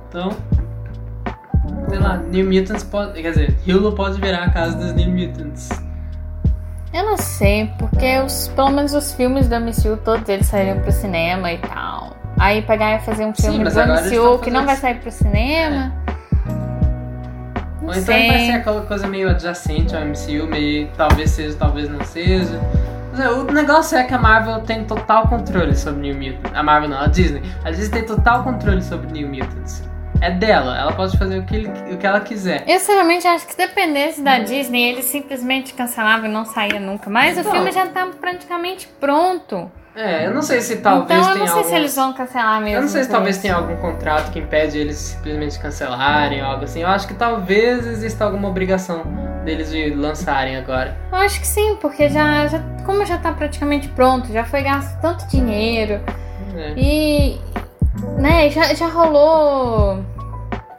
Então. 0.07 0.29
Sei 1.91 1.99
lá, 1.99 2.15
New 2.15 2.45
Mutants 2.45 2.85
pode. 2.85 3.21
Quer 3.21 3.31
dizer, 3.31 3.57
Hulu 3.67 3.91
pode 3.91 4.21
virar 4.21 4.45
a 4.45 4.49
casa 4.49 4.77
dos 4.77 4.93
New 4.93 5.09
Mutants. 5.09 5.67
Eu 6.93 7.03
não 7.03 7.17
sei, 7.17 7.69
porque 7.77 8.17
os, 8.19 8.47
pelo 8.47 8.69
menos 8.69 8.93
os 8.93 9.13
filmes 9.13 9.49
do 9.49 9.59
MCU, 9.59 9.97
todos 9.97 10.27
eles 10.29 10.47
saíram 10.47 10.79
pro 10.79 10.91
cinema 10.91 11.51
e 11.51 11.57
tal. 11.57 12.15
Aí 12.39 12.61
pegar 12.61 12.95
e 12.95 12.99
fazer 12.99 13.25
um 13.25 13.35
Sim, 13.35 13.43
filme 13.43 13.65
mas 13.65 13.73
do 13.73 13.81
MCU 13.81 14.39
que 14.39 14.49
não 14.49 14.65
vai 14.65 14.77
sair 14.77 15.01
pro 15.01 15.11
cinema. 15.11 15.93
Não 17.81 17.89
Ou 17.89 17.93
então 17.93 18.05
vai 18.05 18.45
ser 18.45 18.51
aquela 18.53 18.81
coisa 18.83 19.07
meio 19.07 19.29
adjacente 19.29 19.93
ao 19.93 20.01
MCU, 20.05 20.47
meio 20.47 20.87
talvez 20.95 21.31
seja, 21.31 21.57
talvez 21.57 21.89
não 21.89 22.03
seja. 22.05 22.57
É, 23.19 23.29
O 23.29 23.43
negócio 23.43 23.97
é 23.97 24.05
que 24.05 24.13
a 24.13 24.17
Marvel 24.17 24.61
tem 24.61 24.85
total 24.85 25.27
controle 25.27 25.75
sobre 25.75 26.01
New 26.01 26.15
Mutants. 26.15 26.57
A 26.57 26.63
Marvel 26.63 26.89
não, 26.89 27.01
a 27.01 27.07
Disney. 27.07 27.41
A 27.65 27.71
Disney 27.71 27.99
tem 27.99 28.05
total 28.05 28.43
controle 28.45 28.81
sobre 28.81 29.11
New 29.11 29.27
Mutants. 29.27 29.90
É 30.21 30.29
dela, 30.29 30.77
ela 30.77 30.91
pode 30.93 31.17
fazer 31.17 31.39
o 31.39 31.43
que, 31.43 31.55
ele- 31.55 31.93
o 31.93 31.97
que 31.97 32.05
ela 32.05 32.19
quiser. 32.19 32.63
Eu 32.67 32.79
sinceramente 32.79 33.25
acho 33.27 33.45
que 33.45 33.53
se 33.53 33.57
dependesse 33.57 34.21
da 34.21 34.37
Disney, 34.39 34.89
eles 34.91 35.05
simplesmente 35.05 35.73
cancelavam 35.73 36.27
e 36.27 36.31
não 36.31 36.45
saía 36.45 36.79
nunca. 36.79 37.09
Mas 37.09 37.37
o 37.37 37.39
Então. 37.39 37.51
filme 37.51 37.71
já 37.71 37.87
tá 37.87 38.07
praticamente 38.19 38.87
pronto. 38.99 39.71
É, 39.95 40.25
eu 40.27 40.33
não 40.33 40.41
sei 40.41 40.61
se 40.61 40.77
talvez 40.77 41.19
então 41.19 41.33
eu 41.33 41.39
não 41.39 41.45
sei 41.47 41.55
alguns... 41.55 41.69
se 41.69 41.75
eles 41.75 41.95
vão 41.95 42.13
cancelar 42.13 42.61
mesmo. 42.61 42.77
Eu 42.77 42.81
não 42.83 42.87
sei 42.87 43.03
se 43.03 43.09
talvez 43.09 43.35
isso. 43.35 43.41
tenha 43.41 43.55
algum 43.55 43.75
contrato 43.77 44.31
que 44.31 44.39
impede 44.39 44.77
eles 44.77 44.95
simplesmente 44.95 45.59
cancelarem 45.59 46.41
ou 46.41 46.47
algo 46.47 46.63
assim. 46.63 46.81
Eu 46.81 46.87
acho 46.87 47.07
que 47.07 47.13
talvez 47.13 47.85
exista 47.85 48.23
alguma 48.23 48.47
obrigação 48.47 49.03
deles 49.43 49.69
de 49.71 49.89
lançarem 49.93 50.55
agora. 50.55 50.95
Eu 51.11 51.17
acho 51.17 51.41
que 51.41 51.47
sim, 51.47 51.75
porque 51.81 52.07
já, 52.07 52.47
já 52.47 52.61
como 52.85 53.03
já 53.05 53.17
tá 53.17 53.33
praticamente 53.33 53.89
pronto, 53.89 54.31
já 54.31 54.45
foi 54.45 54.61
gasto 54.61 54.97
tanto 55.01 55.27
dinheiro 55.27 55.99
É. 56.55 56.73
e 56.77 57.37
né, 58.17 58.49
já, 58.49 58.73
já 58.73 58.87
rolou 58.87 60.03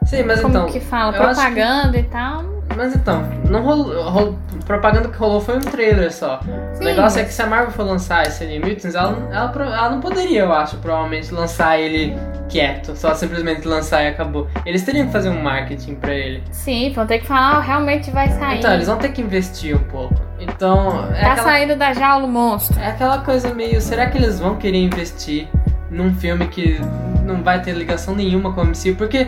Sim, 0.05 0.23
mas 0.23 0.41
como 0.41 0.53
então. 0.55 0.67
que 0.69 0.79
fala, 0.79 1.09
acho 1.11 1.19
que- 1.19 1.25
propaganda 1.35 1.97
e 1.97 2.03
tal. 2.03 2.43
Mas 2.75 2.95
então, 2.95 3.21
não 3.49 3.61
rolou, 3.63 4.09
rolou- 4.09 4.37
propaganda 4.65 5.07
que 5.07 5.17
rolou 5.17 5.39
foi 5.39 5.57
um 5.57 5.61
trailer 5.61 6.11
só. 6.11 6.39
Sim, 6.73 6.81
o 6.81 6.83
negócio 6.85 7.21
é 7.21 7.23
que 7.23 7.31
se 7.31 7.41
a 7.41 7.45
Marvel 7.45 7.71
for 7.71 7.83
lançar 7.83 8.23
esse 8.25 8.43
New 8.45 8.61
Mutants, 8.61 8.95
ela, 8.95 9.11
não- 9.11 9.31
ela, 9.31 9.53
ela 9.55 9.89
não 9.91 9.99
poderia, 9.99 10.41
eu 10.41 10.51
acho, 10.51 10.77
provavelmente 10.77 11.31
lançar 11.33 11.77
ele 11.79 12.17
quieto, 12.49 12.95
só 12.95 13.13
simplesmente 13.13 13.67
lançar 13.67 14.03
e 14.03 14.07
acabou. 14.07 14.47
Eles 14.65 14.81
teriam 14.83 15.05
que 15.05 15.11
fazer 15.11 15.29
um 15.29 15.41
marketing 15.41 15.95
pra 15.95 16.13
ele. 16.13 16.43
Sim, 16.51 16.91
vão 16.93 17.05
ter 17.05 17.19
que 17.19 17.27
falar, 17.27 17.57
"Ah, 17.57 17.59
realmente 17.61 18.09
vai 18.09 18.27
sair. 18.29 18.57
Então, 18.59 18.73
eles 18.73 18.87
vão 18.87 18.97
ter 18.97 19.09
que 19.09 19.21
investir 19.21 19.75
um 19.75 19.83
pouco. 19.83 20.15
Então, 20.39 21.05
é 21.13 21.21
tá 21.21 21.31
aquela, 21.33 21.47
saindo 21.47 21.75
da 21.75 21.93
jaula 21.93 22.25
o 22.25 22.27
monstro. 22.27 22.79
é 22.79 22.87
aquela 22.87 23.19
coisa 23.19 23.53
meio. 23.53 23.79
Será 23.81 24.07
que 24.07 24.17
eles 24.17 24.39
vão 24.39 24.55
querer 24.55 24.79
investir 24.79 25.47
num 25.93 26.13
filme 26.15 26.47
que 26.47 26.79
não 27.23 27.43
vai 27.43 27.61
ter 27.61 27.73
ligação 27.73 28.15
nenhuma 28.15 28.51
com 28.53 28.61
o 28.61 28.65
MCU? 28.65 28.95
Porque 28.97 29.27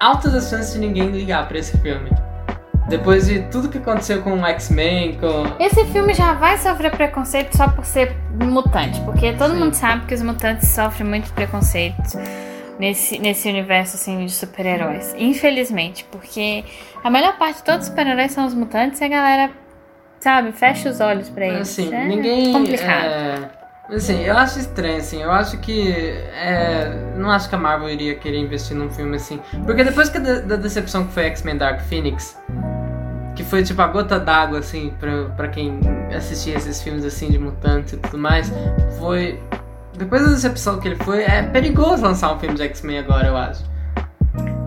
altas 0.00 0.34
as 0.34 0.48
chances 0.48 0.72
de 0.72 0.80
ninguém 0.80 1.10
ligar 1.10 1.46
pra 1.46 1.58
esse 1.58 1.76
filme. 1.78 2.10
Depois 2.88 3.26
de 3.26 3.40
tudo 3.50 3.68
que 3.68 3.76
aconteceu 3.76 4.22
com 4.22 4.32
o 4.40 4.46
X-Men, 4.46 5.18
com. 5.18 5.44
Esse 5.62 5.84
filme 5.86 6.14
já 6.14 6.32
vai 6.32 6.56
sofrer 6.56 6.90
preconceito 6.90 7.54
só 7.54 7.68
por 7.68 7.84
ser 7.84 8.16
mutante, 8.42 8.98
porque 9.02 9.34
todo 9.34 9.52
Sim. 9.52 9.60
mundo 9.60 9.74
sabe 9.74 10.06
que 10.06 10.14
os 10.14 10.22
mutantes 10.22 10.68
sofrem 10.68 11.06
muito 11.06 11.30
preconceito 11.34 12.18
nesse, 12.78 13.18
nesse 13.18 13.46
universo 13.46 13.96
assim 13.96 14.24
de 14.24 14.32
super-heróis. 14.32 15.14
Infelizmente, 15.18 16.06
porque 16.10 16.64
a 17.04 17.10
melhor 17.10 17.36
parte 17.36 17.58
de 17.58 17.64
todos 17.64 17.82
os 17.82 17.86
super-heróis 17.88 18.32
são 18.32 18.46
os 18.46 18.54
mutantes 18.54 18.98
e 19.02 19.04
a 19.04 19.08
galera, 19.08 19.50
sabe, 20.18 20.52
fecha 20.52 20.88
os 20.88 20.98
olhos 20.98 21.28
pra 21.28 21.46
eles. 21.46 21.68
Assim, 21.68 21.92
é 21.92 22.06
ninguém. 22.06 22.54
complicado. 22.54 23.04
é, 23.04 23.50
Assim, 23.90 24.22
eu 24.22 24.36
acho 24.36 24.58
estranho, 24.58 24.98
assim. 24.98 25.22
Eu 25.22 25.30
acho 25.30 25.58
que. 25.58 25.90
é, 25.90 27.14
não 27.16 27.30
acho 27.30 27.48
que 27.48 27.54
a 27.54 27.58
Marvel 27.58 27.88
iria 27.88 28.14
querer 28.14 28.38
investir 28.38 28.76
num 28.76 28.90
filme 28.90 29.16
assim. 29.16 29.40
Porque 29.64 29.82
depois 29.82 30.08
que 30.10 30.18
da, 30.18 30.40
da 30.40 30.56
decepção 30.56 31.06
que 31.06 31.12
foi 31.12 31.24
X-Men 31.24 31.56
Dark 31.56 31.80
Phoenix, 31.82 32.38
que 33.34 33.42
foi 33.42 33.62
tipo 33.62 33.80
a 33.80 33.86
gota 33.86 34.20
d'água, 34.20 34.58
assim, 34.58 34.92
pra, 35.00 35.24
pra 35.30 35.48
quem 35.48 35.80
assistia 36.14 36.56
esses 36.56 36.82
filmes 36.82 37.04
assim 37.04 37.30
de 37.30 37.38
mutantes 37.38 37.94
e 37.94 37.96
tudo 37.96 38.18
mais, 38.18 38.52
foi. 38.98 39.40
Depois 39.96 40.22
da 40.22 40.28
decepção 40.28 40.78
que 40.78 40.88
ele 40.88 41.02
foi, 41.02 41.22
é 41.22 41.42
perigoso 41.42 42.02
lançar 42.02 42.32
um 42.32 42.38
filme 42.38 42.54
de 42.54 42.62
X-Men 42.62 42.98
agora, 42.98 43.28
eu 43.28 43.36
acho. 43.36 43.64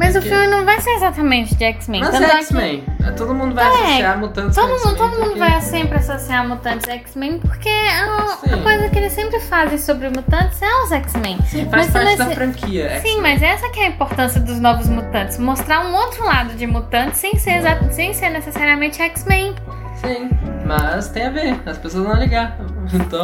Mas 0.03 0.15
o 0.15 0.19
porque- 0.19 0.29
filme 0.29 0.47
não 0.47 0.65
vai 0.65 0.81
ser 0.81 0.89
exatamente 0.91 1.55
de 1.55 1.63
X-Men. 1.63 2.01
Mas 2.01 2.13
é 2.15 2.25
que 2.29 2.35
X-Men. 2.37 2.83
Todo 3.15 3.33
mundo 3.35 3.53
vai 3.53 3.65
É, 3.65 3.69
associar 3.69 4.17
mutantes 4.19 4.55
Todo 4.55 4.67
mundo, 4.69 4.77
X-Men. 4.79 4.95
todo 4.97 5.11
mundo 5.11 5.23
porque- 5.25 5.39
vai 5.39 5.61
sempre 5.61 5.97
associar 5.99 6.47
mutantes 6.47 6.89
a 6.89 6.93
X-Men, 6.93 7.39
porque 7.39 7.69
a, 7.69 8.37
Sim. 8.37 8.53
a 8.53 8.57
coisa 8.63 8.89
que 8.89 8.97
eles 8.97 9.13
sempre 9.13 9.39
fazem 9.39 9.77
sobre 9.77 10.09
mutantes 10.09 10.61
é 10.61 10.73
os 10.83 10.91
X-Men. 10.91 11.37
Sim, 11.45 11.69
faz 11.69 11.85
Mas 11.85 12.03
parte 12.05 12.17
da 12.17 12.25
franquia. 12.31 12.89
Sim, 12.89 12.95
X-Men. 12.95 13.21
mas 13.21 13.43
essa 13.43 13.69
que 13.69 13.79
é 13.79 13.83
a 13.85 13.87
importância 13.89 14.41
dos 14.41 14.59
novos 14.59 14.87
mutantes. 14.87 15.37
Mostrar 15.37 15.85
um 15.85 15.93
outro 15.93 16.25
lado 16.25 16.53
de 16.55 16.65
mutantes 16.65 17.19
sem 17.19 17.37
ser, 17.37 17.57
exa- 17.57 17.91
sem 17.91 18.13
ser 18.13 18.29
necessariamente 18.29 19.01
X-Men. 19.01 19.53
Sim, 19.97 20.29
mas 20.65 21.09
tem 21.09 21.27
a 21.27 21.29
ver, 21.29 21.59
as 21.65 21.77
pessoas 21.77 22.05
vão 22.05 22.15
ligar. 22.15 22.57
Então. 22.93 23.23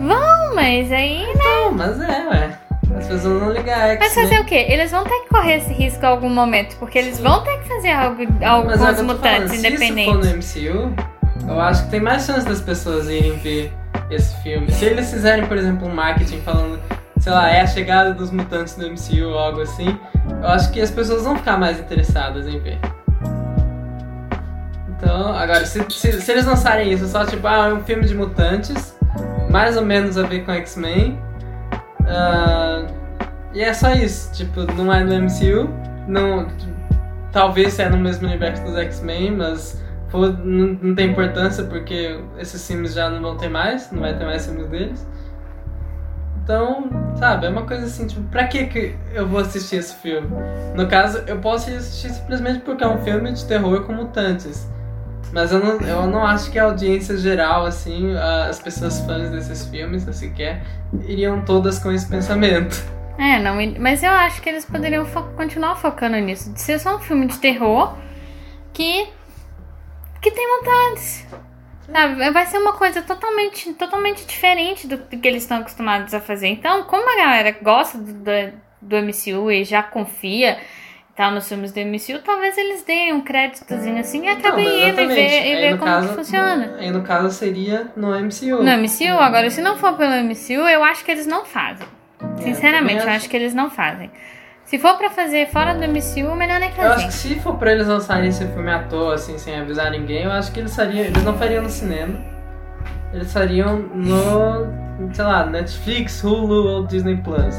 Não, 0.00 0.54
mas 0.54 0.90
aí. 0.92 1.26
Não, 1.36 1.72
mas 1.72 2.00
é, 2.00 2.26
ué. 2.28 2.58
As 2.96 3.06
pessoas 3.08 3.40
vão 3.40 3.52
ligar. 3.52 3.88
É 3.90 3.98
Mas 3.98 4.14
fazer 4.14 4.38
o 4.40 4.44
quê? 4.44 4.66
Eles 4.68 4.90
vão 4.90 5.04
ter 5.04 5.18
que 5.20 5.28
correr 5.28 5.56
esse 5.56 5.72
risco 5.72 6.02
em 6.04 6.08
algum 6.08 6.28
momento, 6.30 6.76
porque 6.78 6.98
eles 6.98 7.18
vão 7.18 7.42
ter 7.42 7.58
que 7.58 7.68
fazer 7.68 7.90
algo, 7.90 8.22
algo 8.44 8.66
Mas 8.68 8.80
com 8.80 8.86
os 8.90 9.02
mutantes 9.02 9.20
falando, 9.20 9.48
Se 9.48 9.56
independentes. 9.58 10.30
isso 10.30 10.60
for 10.60 10.70
no 10.70 10.84
MCU, 10.86 10.94
eu 11.48 11.60
acho 11.60 11.84
que 11.84 11.90
tem 11.90 12.00
mais 12.00 12.24
chance 12.24 12.46
das 12.46 12.60
pessoas 12.60 13.08
irem 13.08 13.36
ver 13.38 13.72
esse 14.10 14.34
filme. 14.42 14.70
Se 14.70 14.84
eles 14.84 15.10
fizerem, 15.10 15.44
por 15.46 15.56
exemplo, 15.56 15.88
um 15.88 15.94
marketing 15.94 16.40
falando, 16.42 16.78
sei 17.18 17.32
lá, 17.32 17.50
é 17.50 17.60
a 17.62 17.66
chegada 17.66 18.12
dos 18.14 18.30
mutantes 18.30 18.76
no 18.76 18.86
MCU 18.88 19.28
ou 19.28 19.38
algo 19.38 19.60
assim, 19.60 19.98
eu 20.42 20.48
acho 20.48 20.70
que 20.70 20.80
as 20.80 20.90
pessoas 20.90 21.24
vão 21.24 21.36
ficar 21.36 21.58
mais 21.58 21.80
interessadas 21.80 22.46
em 22.46 22.58
ver. 22.60 22.78
Então, 24.88 25.34
agora, 25.34 25.66
se, 25.66 25.84
se, 25.90 26.20
se 26.20 26.32
eles 26.32 26.46
lançarem 26.46 26.92
isso 26.92 27.06
só 27.08 27.24
tipo, 27.26 27.46
ah, 27.46 27.68
é 27.68 27.72
um 27.74 27.82
filme 27.82 28.06
de 28.06 28.14
mutantes, 28.14 28.96
mais 29.50 29.76
ou 29.76 29.84
menos 29.84 30.16
a 30.16 30.22
ver 30.22 30.44
com 30.44 30.52
X-Men, 30.52 31.18
ah, 32.06 32.86
e 33.52 33.62
é 33.62 33.72
só 33.72 33.92
isso, 33.92 34.32
tipo, 34.32 34.60
não 34.72 34.92
é 34.92 35.04
no 35.04 35.14
MCU, 35.14 35.68
não, 36.08 36.48
talvez 37.32 37.78
é 37.78 37.88
no 37.88 37.98
mesmo 37.98 38.26
universo 38.26 38.62
dos 38.64 38.76
X-Men, 38.76 39.36
mas 39.36 39.82
pô, 40.10 40.26
não, 40.26 40.78
não 40.80 40.94
tem 40.94 41.10
importância 41.10 41.64
porque 41.64 42.20
esses 42.38 42.66
filmes 42.66 42.94
já 42.94 43.08
não 43.10 43.20
vão 43.20 43.36
ter 43.36 43.48
mais, 43.48 43.90
não 43.90 44.00
vai 44.00 44.16
ter 44.16 44.24
mais 44.24 44.46
filmes 44.46 44.68
deles. 44.68 45.06
Então, 46.42 46.90
sabe, 47.16 47.46
é 47.46 47.48
uma 47.48 47.62
coisa 47.62 47.86
assim, 47.86 48.06
tipo, 48.06 48.22
pra 48.24 48.46
que, 48.46 48.66
que 48.66 48.94
eu 49.14 49.26
vou 49.26 49.40
assistir 49.40 49.76
esse 49.76 49.94
filme? 49.96 50.28
No 50.76 50.86
caso, 50.86 51.22
eu 51.26 51.38
posso 51.38 51.70
ir 51.70 51.76
assistir 51.76 52.10
simplesmente 52.10 52.60
porque 52.60 52.84
é 52.84 52.86
um 52.86 52.98
filme 52.98 53.32
de 53.32 53.44
terror 53.46 53.82
com 53.84 53.94
mutantes. 53.94 54.68
Mas 55.34 55.50
eu 55.50 55.58
não, 55.58 55.80
eu 55.80 56.06
não 56.06 56.24
acho 56.24 56.48
que 56.50 56.58
a 56.60 56.64
audiência 56.64 57.18
geral, 57.18 57.66
assim, 57.66 58.14
as 58.48 58.60
pessoas 58.60 59.00
fãs 59.00 59.30
desses 59.30 59.66
filmes, 59.66 60.06
assim, 60.06 60.32
quer, 60.32 60.62
iriam 61.08 61.44
todas 61.44 61.80
com 61.80 61.90
esse 61.90 62.06
pensamento. 62.08 62.80
É, 63.18 63.40
não, 63.40 63.56
mas 63.80 64.02
eu 64.04 64.10
acho 64.12 64.40
que 64.40 64.48
eles 64.48 64.64
poderiam 64.64 65.04
fo- 65.04 65.24
continuar 65.36 65.74
focando 65.74 66.16
nisso. 66.18 66.52
De 66.52 66.60
ser 66.60 66.78
só 66.78 66.96
um 66.96 67.00
filme 67.00 67.26
de 67.26 67.36
terror 67.38 67.96
que. 68.72 69.08
que 70.22 70.30
tem 70.30 70.46
mutantes. 70.58 71.26
Sabe? 71.90 72.30
Vai 72.30 72.46
ser 72.46 72.58
uma 72.58 72.72
coisa 72.72 73.02
totalmente, 73.02 73.72
totalmente 73.74 74.24
diferente 74.24 74.86
do, 74.86 74.96
do 74.96 75.18
que 75.18 75.28
eles 75.28 75.42
estão 75.42 75.58
acostumados 75.58 76.14
a 76.14 76.20
fazer. 76.20 76.46
Então, 76.46 76.84
como 76.84 77.12
a 77.12 77.16
galera 77.16 77.56
gosta 77.60 77.98
do, 77.98 78.12
do, 78.12 78.30
do 78.80 78.96
MCU 78.96 79.50
e 79.50 79.64
já 79.64 79.82
confia 79.82 80.58
tal 81.16 81.30
nos 81.30 81.48
filmes 81.48 81.70
do 81.72 81.80
MCU, 81.80 82.22
talvez 82.24 82.58
eles 82.58 82.82
deem 82.84 83.12
um 83.12 83.20
créditozinho 83.20 83.98
assim 84.00 84.24
e 84.24 84.28
acabem 84.28 84.88
indo 84.88 85.00
e 85.00 85.06
ver, 85.06 85.46
e 85.46 85.56
ver 85.56 85.70
no 85.72 85.78
como 85.78 85.90
caso, 85.90 86.08
que 86.08 86.14
funciona. 86.14 86.74
Aí 86.78 86.90
no 86.90 87.02
caso 87.02 87.30
seria 87.30 87.86
no 87.96 88.08
MCU. 88.18 88.62
No 88.62 88.76
MCU, 88.78 89.18
agora, 89.20 89.48
se 89.50 89.62
não 89.62 89.76
for 89.76 89.94
pelo 89.96 90.12
MCU, 90.24 90.68
eu 90.68 90.82
acho 90.82 91.04
que 91.04 91.10
eles 91.10 91.26
não 91.26 91.44
fazem. 91.44 91.86
É, 92.20 92.42
Sinceramente, 92.42 92.98
também 93.00 93.12
eu 93.12 93.16
acho 93.16 93.28
que 93.28 93.36
eles 93.36 93.54
não 93.54 93.70
fazem. 93.70 94.10
Se 94.64 94.78
for 94.78 94.96
pra 94.96 95.10
fazer 95.10 95.46
fora 95.48 95.74
do 95.74 95.82
MCU, 95.86 96.34
melhor 96.34 96.58
nem 96.58 96.70
Eu 96.76 96.84
acho 96.92 96.94
fazer. 96.94 97.06
que 97.06 97.12
se 97.12 97.40
for 97.40 97.56
pra 97.58 97.70
eles 97.72 97.86
lançarem 97.86 98.28
esse 98.30 98.44
filme 98.46 98.70
à 98.72 98.82
toa, 98.84 99.14
assim, 99.14 99.36
sem 99.38 99.56
avisar 99.60 99.90
ninguém, 99.90 100.24
eu 100.24 100.32
acho 100.32 100.50
que 100.52 100.58
eles 100.60 100.74
fariam. 100.74 101.04
Eles 101.04 101.22
não 101.22 101.36
fariam 101.36 101.62
no 101.62 101.68
cinema. 101.68 102.18
Eles 103.12 103.32
fariam 103.32 103.76
no. 103.78 104.66
sei 105.12 105.24
lá, 105.24 105.46
Netflix, 105.46 106.24
Hulu 106.24 106.66
ou 106.66 106.86
Disney 106.86 107.16
Plus. 107.18 107.54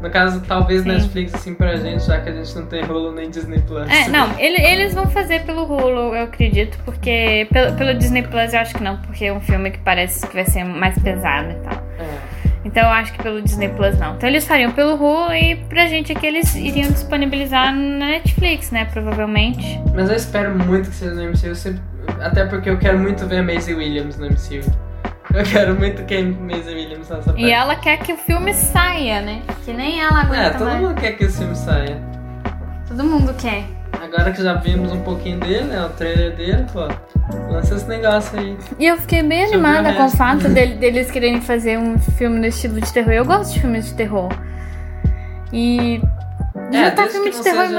No 0.00 0.10
caso, 0.10 0.40
talvez 0.46 0.82
Sim. 0.82 0.88
Netflix, 0.90 1.34
assim, 1.34 1.54
pra 1.54 1.74
gente, 1.76 2.04
já 2.06 2.20
que 2.20 2.28
a 2.28 2.32
gente 2.32 2.54
não 2.54 2.66
tem 2.66 2.84
Hulu 2.84 3.12
nem 3.12 3.28
Disney 3.30 3.58
Plus. 3.60 3.88
É, 3.90 4.08
não, 4.08 4.38
ele- 4.38 4.60
eles 4.64 4.94
vão 4.94 5.06
fazer 5.08 5.42
pelo 5.42 5.64
Hulu, 5.64 6.14
eu 6.14 6.22
acredito, 6.24 6.78
porque 6.84 7.48
pelo, 7.52 7.74
pelo 7.74 7.94
Disney 7.94 8.22
Plus 8.22 8.52
eu 8.54 8.60
acho 8.60 8.74
que 8.74 8.82
não, 8.82 8.96
porque 8.98 9.24
é 9.24 9.32
um 9.32 9.40
filme 9.40 9.70
que 9.72 9.78
parece 9.78 10.24
que 10.26 10.34
vai 10.34 10.44
ser 10.44 10.62
mais 10.64 10.96
pesado 11.00 11.50
e 11.50 11.54
tal. 11.56 11.82
É. 11.98 12.38
Então 12.64 12.82
eu 12.84 12.90
acho 12.90 13.12
que 13.12 13.22
pelo 13.22 13.40
Disney 13.42 13.68
Plus 13.70 13.98
não. 13.98 14.14
Então 14.14 14.28
eles 14.28 14.46
fariam 14.46 14.70
pelo 14.72 14.94
Hulu 14.94 15.32
e 15.32 15.56
pra 15.68 15.86
gente 15.88 16.12
aqui 16.12 16.26
eles 16.26 16.54
iriam 16.54 16.90
disponibilizar 16.90 17.74
na 17.74 18.06
Netflix, 18.06 18.70
né? 18.70 18.84
Provavelmente. 18.84 19.80
Mas 19.94 20.10
eu 20.10 20.16
espero 20.16 20.56
muito 20.56 20.90
que 20.90 20.94
seja 20.96 21.14
no 21.14 21.22
MCU, 21.22 21.54
sempre- 21.54 21.80
até 22.20 22.44
porque 22.46 22.68
eu 22.70 22.78
quero 22.78 22.98
muito 22.98 23.26
ver 23.26 23.38
a 23.38 23.42
Maisie 23.42 23.74
Williams 23.74 24.16
no 24.18 24.26
MCU. 24.26 24.60
Eu 25.34 25.44
quero 25.44 25.74
muito 25.74 26.02
que 26.04 26.14
a 26.16 26.22
Maisie 26.22 26.74
Williams 26.74 27.08
faça 27.08 27.24
parte. 27.24 27.40
E 27.42 27.50
ela 27.50 27.76
quer 27.76 27.98
que 27.98 28.12
o 28.12 28.16
filme 28.16 28.54
saia, 28.54 29.20
né? 29.20 29.42
Que 29.64 29.72
nem 29.72 30.00
ela 30.00 30.20
É, 30.20 30.24
aguenta 30.24 30.58
todo 30.58 30.66
mais. 30.68 30.80
mundo 30.80 30.94
quer 31.00 31.12
que 31.12 31.24
esse 31.24 31.38
filme 31.38 31.54
saia. 31.54 32.00
Todo 32.88 33.04
mundo 33.04 33.34
quer. 33.34 33.64
Agora 34.02 34.30
que 34.32 34.42
já 34.42 34.54
vimos 34.54 34.90
um 34.92 35.00
pouquinho 35.02 35.38
dele, 35.40 35.64
né? 35.64 35.84
O 35.84 35.90
trailer 35.90 36.34
dele, 36.34 36.64
pô. 36.72 36.88
Lança 37.52 37.74
esse 37.74 37.86
negócio 37.86 38.38
aí. 38.38 38.56
E 38.78 38.86
eu 38.86 38.96
fiquei 38.96 39.22
bem 39.22 39.40
Deixa 39.40 39.54
animada 39.54 39.90
o 39.90 39.96
com 39.96 40.06
o 40.06 40.10
fato 40.10 40.48
dele- 40.50 40.74
deles 40.76 41.10
quererem 41.10 41.40
fazer 41.42 41.78
um 41.78 41.98
filme 41.98 42.38
no 42.38 42.46
estilo 42.46 42.80
de 42.80 42.90
terror. 42.92 43.12
Eu 43.12 43.24
gosto 43.26 43.52
de 43.54 43.60
filmes 43.60 43.86
de 43.86 43.94
terror. 43.94 44.28
E. 45.52 46.00
É, 46.72 46.90
juntar 46.90 46.96
desde 47.02 47.12
filme 47.12 47.24
que 47.26 47.30
de 47.30 47.36
não 47.36 47.44
terror 47.44 47.66
seja-. 47.66 47.78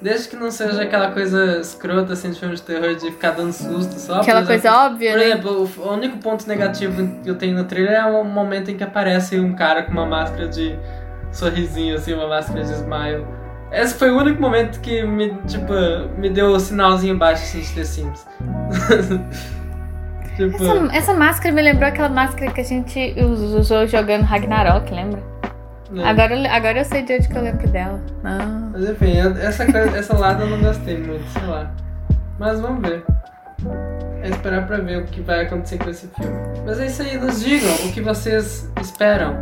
Desde 0.00 0.28
que 0.28 0.36
não 0.36 0.50
seja 0.50 0.82
aquela 0.82 1.10
coisa 1.12 1.58
escrota 1.60 2.12
assim 2.12 2.30
de 2.30 2.38
filme 2.40 2.54
de 2.54 2.62
terror 2.62 2.94
de 2.94 3.10
ficar 3.10 3.30
dando 3.32 3.52
susto 3.52 3.98
só. 3.98 4.20
Aquela 4.20 4.40
exemplo, 4.40 4.46
coisa 4.62 4.86
óbvia, 4.86 5.10
Por 5.12 5.18
né? 5.18 5.24
exemplo, 5.26 5.50
o- 5.78 5.82
o 5.88 5.92
único 5.92 6.18
ponto 6.18 6.46
negativo 6.48 7.20
que 7.22 7.28
eu 7.30 7.36
tenho 7.36 7.56
no 7.56 7.64
trailer 7.64 7.92
é 7.94 8.04
o 8.04 8.24
momento 8.24 8.70
em 8.70 8.76
que 8.76 8.84
aparece 8.84 9.38
um 9.38 9.54
cara 9.54 9.82
com 9.82 9.92
uma 9.92 10.06
máscara 10.06 10.48
de 10.48 10.76
sorrisinho, 11.32 11.94
assim, 11.96 12.12
uma 12.14 12.26
máscara 12.28 12.62
de 12.64 12.72
smile. 12.72 13.24
Esse 13.70 13.94
foi 13.94 14.10
o 14.10 14.16
único 14.18 14.40
momento 14.40 14.80
que 14.80 15.02
me, 15.02 15.34
tipo, 15.46 15.72
me 16.16 16.30
deu 16.30 16.48
o 16.52 16.58
sinalzinho 16.60 17.16
baixo 17.18 17.42
assim, 17.42 17.60
de 17.60 17.72
The 17.74 17.84
Sims. 17.84 18.26
tipo, 20.36 20.56
Essa, 20.64 20.96
essa 20.96 21.14
máscara 21.14 21.54
me 21.54 21.62
lembrou 21.62 21.88
aquela 21.88 22.08
máscara 22.08 22.50
que 22.52 22.60
a 22.60 22.64
gente 22.64 23.14
us- 23.20 23.40
usou 23.54 23.86
jogando 23.86 24.22
Ragnarok, 24.22 24.90
lembra? 24.92 25.22
Né? 25.90 26.04
Agora, 26.04 26.34
eu- 26.36 26.50
agora 26.50 26.78
eu 26.80 26.84
sei 26.84 27.02
de 27.02 27.14
onde 27.14 27.28
que 27.28 27.36
eu 27.36 27.42
lembro 27.42 27.68
dela. 27.68 28.00
Ah. 28.24 28.68
Mas 28.72 28.88
enfim, 28.90 29.16
essa, 29.40 29.64
coisa, 29.64 29.96
essa 29.96 30.16
lado 30.16 30.42
eu 30.42 30.50
não 30.50 30.60
gostei 30.60 30.98
muito, 30.98 31.26
sei 31.30 31.46
lá. 31.46 31.70
Mas 32.38 32.60
vamos 32.60 32.86
ver. 32.88 33.04
É 34.22 34.28
esperar 34.28 34.66
pra 34.66 34.78
ver 34.78 34.98
o 34.98 35.04
que 35.04 35.20
vai 35.20 35.44
acontecer 35.46 35.78
com 35.78 35.90
esse 35.90 36.06
filme. 36.08 36.36
Mas 36.64 36.78
é 36.78 36.86
isso 36.86 37.02
aí, 37.02 37.16
nos 37.18 37.40
digam 37.42 37.72
o 37.86 37.92
que 37.92 38.00
vocês 38.00 38.70
esperam 38.80 39.36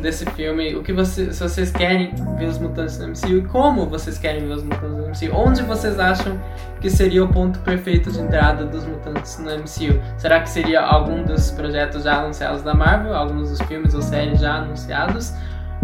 desse 0.00 0.24
filme, 0.30 0.74
o 0.74 0.82
que 0.82 0.94
vocês, 0.94 1.36
se 1.36 1.42
vocês 1.42 1.70
querem 1.70 2.14
ver 2.38 2.46
os 2.46 2.56
mutantes 2.58 2.98
no 2.98 3.08
MCU 3.08 3.36
e 3.38 3.42
como 3.42 3.84
vocês 3.86 4.16
querem 4.16 4.46
ver 4.46 4.54
os 4.54 4.62
mutantes 4.62 4.96
no 4.96 5.08
MCU. 5.08 5.36
Onde 5.36 5.62
vocês 5.62 5.98
acham 5.98 6.40
que 6.80 6.88
seria 6.88 7.22
o 7.22 7.28
ponto 7.28 7.58
perfeito 7.58 8.10
de 8.10 8.18
entrada 8.18 8.64
dos 8.64 8.86
mutantes 8.86 9.38
no 9.38 9.50
MCU? 9.50 10.00
Será 10.16 10.40
que 10.40 10.48
seria 10.48 10.80
algum 10.80 11.22
dos 11.22 11.50
projetos 11.50 12.04
já 12.04 12.14
anunciados 12.22 12.62
da 12.62 12.72
Marvel, 12.72 13.14
alguns 13.14 13.50
dos 13.50 13.60
filmes 13.68 13.92
ou 13.92 14.00
séries 14.00 14.40
já 14.40 14.54
anunciados? 14.54 15.34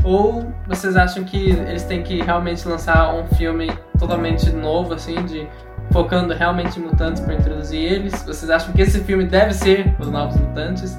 Ou 0.04 0.52
vocês 0.66 0.96
acham 0.96 1.24
que 1.24 1.50
eles 1.50 1.84
têm 1.84 2.02
que 2.02 2.22
realmente 2.22 2.66
lançar 2.66 3.14
um 3.14 3.26
filme 3.36 3.70
totalmente 3.98 4.50
novo, 4.50 4.94
assim, 4.94 5.24
de 5.24 5.48
focando 5.90 6.34
realmente 6.34 6.78
em 6.78 6.82
mutantes 6.82 7.22
para 7.22 7.34
introduzir 7.34 7.80
eles? 7.80 8.22
Vocês 8.22 8.50
acham 8.50 8.72
que 8.72 8.82
esse 8.82 9.02
filme 9.04 9.24
deve 9.24 9.52
ser 9.52 9.94
os 9.98 10.08
Novos 10.08 10.36
Mutantes? 10.36 10.96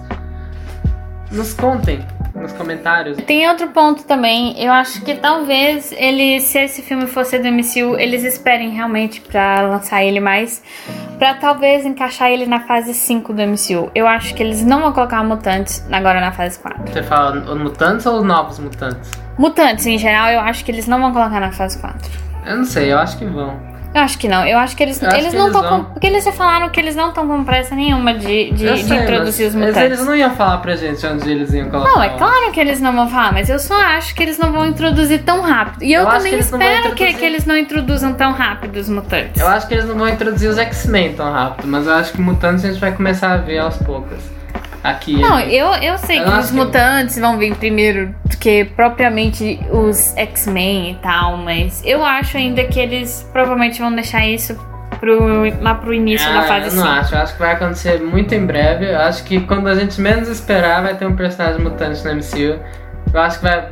Nos 1.31 1.53
contem 1.53 2.05
nos 2.41 2.53
comentários. 2.53 3.17
Tem 3.25 3.47
outro 3.49 3.67
ponto 3.69 4.03
também. 4.03 4.61
Eu 4.61 4.71
acho 4.71 5.01
que 5.01 5.15
talvez 5.15 5.91
ele, 5.91 6.39
se 6.39 6.59
esse 6.59 6.81
filme 6.81 7.07
fosse 7.07 7.37
do 7.39 7.47
MCU, 7.47 7.97
eles 7.97 8.23
esperem 8.23 8.69
realmente 8.69 9.21
para 9.21 9.61
lançar 9.61 10.03
ele 10.03 10.19
mais. 10.19 10.61
Pra 11.17 11.33
talvez 11.33 11.83
encaixar 11.85 12.29
ele 12.29 12.45
na 12.45 12.59
fase 12.59 12.93
5 12.93 13.33
do 13.33 13.41
MCU. 13.41 13.91
Eu 13.95 14.07
acho 14.07 14.35
que 14.35 14.43
eles 14.43 14.63
não 14.63 14.81
vão 14.81 14.93
colocar 14.93 15.23
mutantes 15.23 15.83
agora 15.91 16.21
na 16.21 16.31
fase 16.31 16.59
4. 16.59 16.93
Você 16.93 17.01
fala 17.01 17.37
os 17.37 17.59
mutantes 17.59 18.05
ou 18.05 18.19
os 18.19 18.23
novos 18.25 18.59
mutantes? 18.59 19.11
Mutantes, 19.37 19.85
em 19.87 19.97
geral, 19.97 20.29
eu 20.29 20.39
acho 20.39 20.63
que 20.63 20.71
eles 20.71 20.87
não 20.87 20.99
vão 20.99 21.11
colocar 21.11 21.39
na 21.39 21.51
fase 21.51 21.79
4. 21.79 22.11
Eu 22.45 22.57
não 22.57 22.65
sei, 22.65 22.93
eu 22.93 22.99
acho 22.99 23.17
que 23.17 23.25
vão. 23.25 23.59
Eu 23.97 24.03
acho 24.03 24.17
que 24.19 24.27
não. 24.27 24.45
Eu 24.45 24.59
acho 24.59 24.77
que 24.77 24.83
eles, 24.83 25.01
Eu 25.01 25.09
eles 25.09 25.31
que 25.31 25.35
não 25.35 25.47
estão. 25.47 25.85
Porque 25.85 26.05
eles 26.05 26.27
falaram 26.27 26.69
que 26.69 26.79
eles 26.79 26.95
não 26.95 27.09
estão 27.09 27.27
com 27.27 27.43
pressa 27.43 27.73
nenhuma 27.73 28.13
de, 28.13 28.51
de, 28.51 28.65
Eu 28.65 28.75
de 28.75 28.83
sei, 28.83 28.97
introduzir 28.99 29.45
mas 29.45 29.55
os 29.55 29.59
mutantes. 29.59 29.81
Eles 29.81 30.05
não 30.05 30.15
iam 30.15 30.35
falar 30.35 30.57
pra 30.59 30.75
gente 30.75 31.05
onde 31.07 31.29
eles 31.29 31.51
iam 31.53 31.69
colocar. 31.69 31.91
Não, 31.91 32.03
é 32.03 32.09
claro 32.09 32.51
que 32.51 32.59
eles 32.59 32.79
não 32.79 32.93
vão 32.93 33.09
falar, 33.09 33.33
mas 33.33 33.49
eu 33.49 33.57
só 33.57 33.73
acho 33.73 34.13
que 34.13 34.21
eles 34.21 34.37
não 34.37 34.51
vão 34.51 34.67
introduzir 34.67 35.23
tão 35.23 35.41
rápido. 35.41 35.83
E 35.83 35.93
eu, 35.93 36.03
Eu 36.03 36.09
também 36.11 36.33
que 36.33 36.39
espero 36.39 36.95
que, 36.95 37.13
que 37.13 37.25
eles 37.25 37.45
não 37.45 37.57
introduzam 37.57 38.13
tão 38.13 38.33
rápido 38.33 38.77
os 38.77 38.87
mutantes. 38.87 39.41
Eu 39.41 39.47
acho 39.47 39.67
que 39.67 39.73
eles 39.73 39.85
não 39.85 39.95
vão 39.95 40.07
introduzir 40.07 40.49
os 40.49 40.59
X-Men 40.59 41.13
tão 41.13 41.31
rápido, 41.31 41.67
mas 41.67 41.87
eu 41.87 41.93
acho 41.93 42.13
que 42.13 42.21
mutantes 42.21 42.63
a 42.63 42.67
gente 42.67 42.79
vai 42.79 42.91
começar 42.91 43.33
a 43.33 43.37
ver 43.37 43.57
aos 43.57 43.77
poucos. 43.77 44.36
Aqui. 44.89 45.19
Não, 45.19 45.39
eu, 45.39 45.67
eu 45.75 45.97
sei 45.97 46.19
Eu 46.19 46.25
que 46.25 46.31
os 46.39 46.49
que- 46.49 46.55
mutantes 46.55 47.19
vão 47.19 47.37
vir 47.37 47.55
primeiro 47.55 48.13
do 48.25 48.37
que 48.37 48.65
propriamente 48.65 49.59
os 49.71 50.15
X-Men 50.15 50.91
e 50.91 50.95
tal, 50.95 51.37
mas 51.37 51.81
eu 51.85 52.03
acho 52.05 52.37
ainda 52.37 52.63
que 52.63 52.79
eles 52.79 53.27
provavelmente 53.33 53.79
vão 53.79 53.93
deixar 53.93 54.25
isso 54.25 54.55
pro, 54.99 55.43
lá 55.61 55.75
pro 55.75 55.93
início 55.93 56.27
da 56.31 56.39
Ah, 56.39 56.43
fase 56.43 56.67
eu 56.69 56.73
não 56.75 56.83
5. 56.83 56.87
acho, 56.99 57.15
eu 57.15 57.19
acho 57.21 57.33
que 57.33 57.39
vai 57.39 57.51
acontecer 57.53 58.01
muito 58.01 58.33
em 58.33 58.45
breve. 58.45 58.85
Eu 58.91 58.99
acho 59.01 59.23
que 59.23 59.39
quando 59.41 59.67
a 59.67 59.75
gente 59.75 59.99
menos 60.01 60.27
esperar, 60.29 60.81
vai 60.83 60.95
ter 60.95 61.05
um 61.05 61.15
personagem 61.15 61.61
mutante 61.61 62.03
no 62.03 62.11
MCU. 62.15 62.59
Eu 63.13 63.21
acho 63.21 63.37
que 63.39 63.43
vai. 63.45 63.65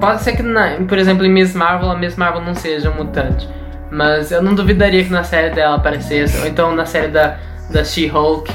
Pode 0.00 0.22
ser 0.22 0.36
que, 0.36 0.42
na- 0.42 0.76
por 0.86 0.96
exemplo, 0.98 1.24
em 1.24 1.30
Miss 1.32 1.54
Marvel, 1.54 1.90
a 1.90 1.96
Miss 1.96 2.14
Marvel 2.16 2.40
não 2.42 2.54
seja 2.54 2.90
um 2.90 2.94
mutante. 2.94 3.48
Mas 3.90 4.30
eu 4.32 4.42
não 4.42 4.54
duvidaria 4.54 5.02
que 5.04 5.10
na 5.10 5.24
série 5.24 5.50
dela 5.54 5.76
aparecesse, 5.76 6.38
ou 6.40 6.46
então 6.46 6.74
na 6.74 6.84
série 6.84 7.08
da, 7.08 7.36
da 7.70 7.84
She-Hulk. 7.84 8.52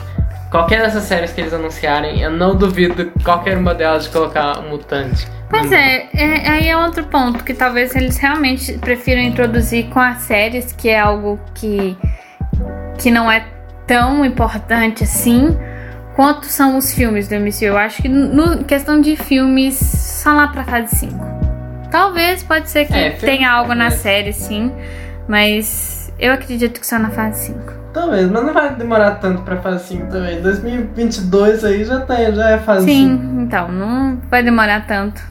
Qualquer 0.52 0.82
dessas 0.82 1.04
séries 1.04 1.32
que 1.32 1.40
eles 1.40 1.54
anunciarem, 1.54 2.22
eu 2.22 2.30
não 2.30 2.54
duvido 2.54 3.10
qualquer 3.24 3.58
uma 3.58 3.74
delas 3.74 4.04
de 4.04 4.10
colocar 4.10 4.60
um 4.60 4.70
mutante. 4.70 5.26
Pois 5.50 5.72
é, 5.72 6.10
é, 6.14 6.50
aí 6.50 6.68
é 6.68 6.78
outro 6.78 7.06
ponto, 7.06 7.42
que 7.42 7.54
talvez 7.54 7.96
eles 7.96 8.18
realmente 8.18 8.74
prefiram 8.74 9.22
introduzir 9.22 9.88
com 9.88 10.00
as 10.00 10.18
séries, 10.24 10.74
que 10.74 10.90
é 10.90 11.00
algo 11.00 11.40
que, 11.56 11.98
que 13.00 13.10
não 13.10 13.32
é 13.32 13.46
tão 13.88 14.26
importante 14.26 15.06
assim, 15.06 15.58
quanto 16.18 16.46
são 16.48 16.78
os 16.78 16.94
filmes 16.94 17.30
do 17.30 17.36
MCU. 17.36 17.64
Eu 17.64 17.78
acho 17.78 18.02
que 18.02 18.10
no 18.10 18.66
questão 18.66 19.00
de 19.00 19.16
filmes, 19.16 19.76
só 19.76 20.34
lá 20.34 20.50
pra 20.50 20.66
fase 20.66 20.98
5. 20.98 21.16
Talvez, 21.90 22.44
pode 22.44 22.70
ser 22.70 22.88
que 22.88 22.94
É, 22.94 23.12
tenha 23.12 23.50
algo 23.50 23.74
na 23.74 23.90
série, 23.90 24.34
sim, 24.34 24.70
mas 25.30 26.12
eu 26.20 26.34
acredito 26.34 26.80
que 26.82 26.86
só 26.86 27.00
na 27.00 27.10
fase 27.10 27.48
5. 27.48 27.81
Talvez, 27.94 28.30
mas 28.30 28.44
não 28.44 28.54
vai 28.54 28.74
demorar 28.74 29.16
tanto 29.16 29.42
pra 29.42 29.58
fase 29.58 29.88
5 29.90 30.08
também. 30.08 30.42
2022 30.42 31.66
aí 31.66 31.84
já, 31.84 32.00
tá, 32.00 32.16
já 32.32 32.52
é 32.52 32.58
fase 32.58 32.86
Sim, 32.86 33.42
então, 33.42 33.70
não 33.70 34.18
vai 34.30 34.42
demorar 34.42 34.88
tanto. 34.88 35.22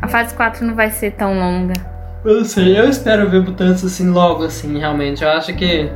A 0.00 0.06
fase 0.06 0.34
4 0.34 0.64
não 0.64 0.74
vai 0.74 0.90
ser 0.90 1.12
tão 1.12 1.38
longa. 1.38 1.74
Eu 2.24 2.38
não 2.38 2.44
sei, 2.44 2.78
eu 2.78 2.88
espero 2.88 3.28
ver 3.30 3.42
mutantes 3.42 3.84
assim 3.84 4.10
logo, 4.10 4.44
assim, 4.44 4.78
realmente. 4.78 5.24
Eu 5.24 5.30
acho 5.30 5.54
que 5.54 5.90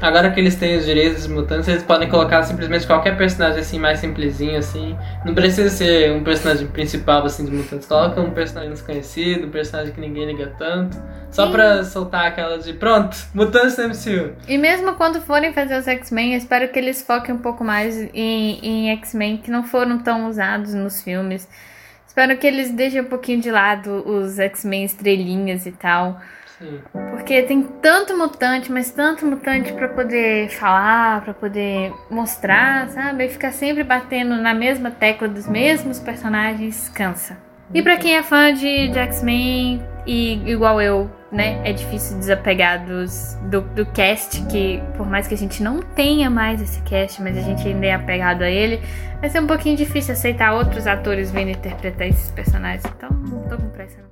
agora 0.00 0.30
que 0.30 0.40
eles 0.40 0.54
têm 0.54 0.76
os 0.76 0.84
direitos 0.84 1.22
dos 1.22 1.26
mutantes, 1.28 1.68
eles 1.68 1.82
podem 1.82 2.08
colocar 2.08 2.42
simplesmente 2.42 2.86
qualquer 2.86 3.16
personagem 3.16 3.60
assim, 3.60 3.78
mais 3.78 3.98
simplesinho, 3.98 4.58
assim. 4.58 4.96
Não 5.24 5.34
precisa 5.34 5.70
ser 5.70 6.12
um 6.12 6.22
personagem 6.22 6.66
principal 6.66 7.24
assim 7.24 7.44
de 7.44 7.50
mutantes. 7.50 7.86
Coloca 7.86 8.20
um 8.20 8.30
personagem 8.30 8.70
desconhecido, 8.70 9.46
um 9.46 9.50
personagem 9.50 9.92
que 9.92 10.00
ninguém 10.00 10.26
liga 10.26 10.52
tanto. 10.58 10.96
Só 11.30 11.46
Sim. 11.46 11.52
pra 11.52 11.84
soltar 11.84 12.26
aquela 12.26 12.58
de 12.58 12.72
pronto, 12.72 13.16
mutantes 13.34 13.76
no 13.76 13.88
MCU. 13.88 14.34
E 14.48 14.56
mesmo 14.56 14.94
quando 14.94 15.20
forem 15.20 15.52
fazer 15.52 15.78
os 15.78 15.86
X-Men, 15.86 16.32
eu 16.32 16.38
espero 16.38 16.68
que 16.68 16.78
eles 16.78 17.02
foquem 17.02 17.34
um 17.34 17.38
pouco 17.38 17.64
mais 17.64 17.96
em, 18.14 18.58
em 18.62 18.90
X-Men 18.92 19.38
que 19.38 19.50
não 19.50 19.62
foram 19.62 19.98
tão 19.98 20.28
usados 20.28 20.72
nos 20.72 21.02
filmes. 21.02 21.48
Espero 22.06 22.38
que 22.38 22.46
eles 22.46 22.70
deixem 22.70 23.02
um 23.02 23.04
pouquinho 23.04 23.42
de 23.42 23.50
lado 23.50 24.02
os 24.08 24.38
X-Men 24.38 24.84
estrelinhas 24.84 25.66
e 25.66 25.72
tal. 25.72 26.18
Porque 27.10 27.42
tem 27.42 27.62
tanto 27.62 28.16
mutante, 28.16 28.70
mas 28.70 28.90
tanto 28.90 29.26
mutante 29.26 29.72
pra 29.72 29.88
poder 29.88 30.48
falar, 30.50 31.22
pra 31.22 31.34
poder 31.34 31.92
mostrar, 32.10 32.88
sabe? 32.88 33.26
E 33.26 33.28
ficar 33.28 33.52
sempre 33.52 33.84
batendo 33.84 34.36
na 34.36 34.54
mesma 34.54 34.90
tecla 34.90 35.28
dos 35.28 35.46
mesmos 35.46 35.98
personagens 35.98 36.88
cansa. 36.88 37.36
E 37.74 37.82
pra 37.82 37.96
quem 37.96 38.16
é 38.16 38.22
fã 38.22 38.54
de, 38.54 38.88
de 38.88 38.98
X-Men, 38.98 39.82
e 40.06 40.34
igual 40.50 40.80
eu, 40.80 41.10
né, 41.32 41.60
é 41.64 41.72
difícil 41.72 42.16
desapegar 42.16 42.86
dos, 42.86 43.36
do, 43.50 43.60
do 43.60 43.84
cast, 43.86 44.40
que 44.46 44.80
por 44.96 45.04
mais 45.04 45.26
que 45.26 45.34
a 45.34 45.36
gente 45.36 45.62
não 45.62 45.80
tenha 45.82 46.30
mais 46.30 46.62
esse 46.62 46.80
cast, 46.82 47.20
mas 47.20 47.36
a 47.36 47.40
gente 47.40 47.66
ainda 47.66 47.86
é 47.86 47.94
apegado 47.94 48.42
a 48.42 48.48
ele, 48.48 48.80
vai 49.20 49.28
ser 49.28 49.40
um 49.40 49.46
pouquinho 49.48 49.76
difícil 49.76 50.12
aceitar 50.12 50.54
outros 50.54 50.86
atores 50.86 51.32
vindo 51.32 51.50
interpretar 51.50 52.06
esses 52.06 52.30
personagens. 52.30 52.84
Então, 52.96 53.10
não 53.10 53.48
tô 53.48 53.56
com 53.56 53.68
pressa. 53.70 54.05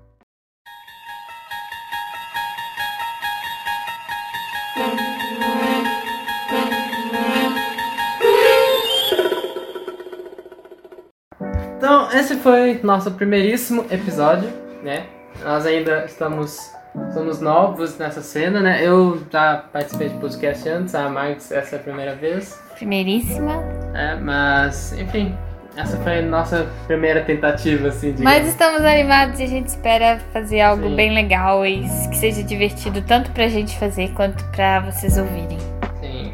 Então, 11.84 12.10
esse 12.12 12.36
foi 12.36 12.80
nosso 12.82 13.10
primeiríssimo 13.10 13.84
episódio, 13.90 14.48
né? 14.82 15.04
Nós 15.44 15.66
ainda 15.66 16.06
estamos 16.06 16.72
somos 17.12 17.42
novos 17.42 17.98
nessa 17.98 18.22
cena, 18.22 18.58
né? 18.58 18.78
Eu 18.82 19.20
já 19.30 19.62
participei 19.70 20.08
de 20.08 20.14
podcast 20.14 20.66
antes, 20.66 20.94
a 20.94 21.10
Marx 21.10 21.52
essa 21.52 21.76
é 21.76 21.78
a 21.78 21.82
primeira 21.82 22.14
vez, 22.14 22.58
Primeiríssima. 22.74 23.62
é, 23.92 24.14
mas 24.14 24.98
enfim, 24.98 25.36
essa 25.76 25.98
foi 25.98 26.20
a 26.20 26.22
nossa 26.22 26.66
primeira 26.86 27.20
tentativa, 27.22 27.88
assim, 27.88 28.14
de 28.14 28.22
Mas 28.22 28.48
estamos 28.48 28.80
animados 28.80 29.38
e 29.38 29.42
a 29.42 29.48
gente 29.48 29.66
espera 29.66 30.20
fazer 30.32 30.62
algo 30.62 30.88
Sim. 30.88 30.96
bem 30.96 31.12
legal 31.12 31.66
e 31.66 31.82
que 32.08 32.16
seja 32.16 32.42
divertido 32.42 33.02
tanto 33.02 33.30
pra 33.32 33.46
gente 33.48 33.78
fazer 33.78 34.10
quanto 34.12 34.42
pra 34.52 34.80
vocês 34.80 35.18
ouvirem. 35.18 35.58
Sim, 36.00 36.32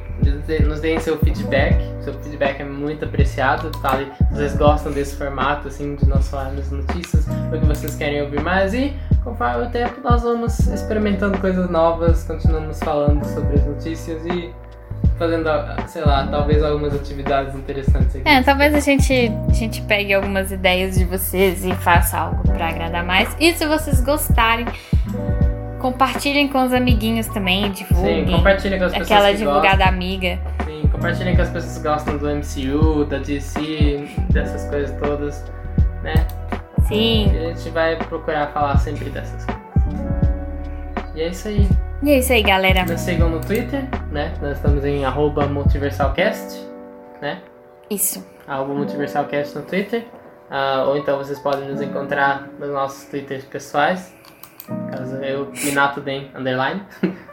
nos 0.65 0.79
deem 0.79 1.01
seu 1.01 1.19
feedback. 1.19 1.90
Seu 2.11 2.21
feedback 2.23 2.61
é 2.61 2.65
muito 2.65 3.05
apreciado, 3.05 3.71
tá? 3.81 4.01
Vocês 4.33 4.57
gostam 4.57 4.91
desse 4.91 5.15
formato, 5.17 5.69
assim, 5.69 5.95
de 5.95 6.07
nós 6.07 6.29
falarmos 6.29 6.69
notícias, 6.71 7.25
o 7.27 7.59
que 7.59 7.65
vocês 7.67 7.95
querem 7.95 8.23
ouvir 8.23 8.41
mais. 8.43 8.75
E 8.75 8.93
conforme 9.23 9.67
o 9.67 9.71
tempo, 9.71 10.01
nós 10.03 10.23
vamos 10.23 10.59
experimentando 10.59 11.39
coisas 11.39 11.71
novas, 11.71 12.25
continuamos 12.25 12.81
falando 12.81 13.25
sobre 13.27 13.55
as 13.57 13.65
notícias 13.65 14.25
e 14.27 14.53
fazendo, 15.17 15.49
sei 15.87 16.03
lá, 16.03 16.27
talvez 16.27 16.65
algumas 16.65 16.95
atividades 16.95 17.55
interessantes 17.55 18.17
aqui. 18.17 18.29
É, 18.29 18.43
talvez 18.43 18.75
a 18.75 18.81
gente, 18.81 19.31
a 19.49 19.53
gente 19.53 19.81
pegue 19.83 20.13
algumas 20.13 20.51
ideias 20.51 20.97
de 20.99 21.05
vocês 21.05 21.65
e 21.65 21.73
faça 21.75 22.19
algo 22.19 22.43
pra 22.43 22.71
agradar 22.71 23.05
mais. 23.05 23.37
E 23.39 23.53
se 23.53 23.67
vocês 23.67 24.01
gostarem, 24.01 24.67
compartilhem 25.79 26.49
com 26.49 26.65
os 26.65 26.73
amiguinhos 26.73 27.27
também, 27.29 27.73
Sim, 27.75 27.85
divulguem. 27.85 28.31
compartilhem 28.37 28.79
com 28.79 28.87
as 28.87 28.93
pessoas 28.93 29.11
Aquela 29.11 29.31
que 29.31 29.37
divulgada 29.39 29.85
amiga. 29.85 30.37
gostam. 30.37 30.50
Sim, 30.50 30.50
compartilhem 31.01 31.35
com 31.35 31.41
as 31.41 31.49
pessoas 31.49 31.79
que 31.79 31.83
gostam 31.83 32.19
do 32.19 32.29
MCU, 32.29 33.07
da 33.07 33.17
DC, 33.17 34.07
dessas 34.31 34.69
coisas 34.69 34.95
todas, 35.01 35.43
né? 36.03 36.27
Sim. 36.87 37.33
E 37.33 37.39
a 37.39 37.55
gente 37.55 37.71
vai 37.71 37.97
procurar 37.97 38.49
falar 38.49 38.77
sempre 38.77 39.09
dessas 39.09 39.47
coisas. 39.47 39.63
E 41.15 41.23
é 41.23 41.29
isso 41.29 41.49
aí. 41.49 41.67
E 42.03 42.11
é 42.11 42.19
isso 42.19 42.31
aí, 42.35 42.43
galera. 42.43 42.85
Nos 42.85 43.01
sigam 43.01 43.31
no 43.31 43.41
Twitter, 43.41 43.89
né? 44.13 44.35
Nós 44.43 44.59
estamos 44.59 44.85
em 44.85 45.07
arroba 45.07 45.47
multiversalcast, 45.47 46.61
né? 47.23 47.41
Isso. 47.89 48.23
Arroba 48.47 48.75
multiversalcast 48.75 49.57
no 49.57 49.63
Twitter. 49.63 50.05
Ah, 50.51 50.85
ou 50.87 50.99
então 50.99 51.17
vocês 51.17 51.39
podem 51.39 51.67
nos 51.67 51.81
encontrar 51.81 52.47
nos 52.59 52.69
nossos 52.69 53.05
Twitters 53.05 53.45
pessoais. 53.45 54.15
Caso 54.91 55.17
eu, 55.17 55.51
Minato 55.65 56.03
Den, 56.03 56.31
underline. 56.35 56.83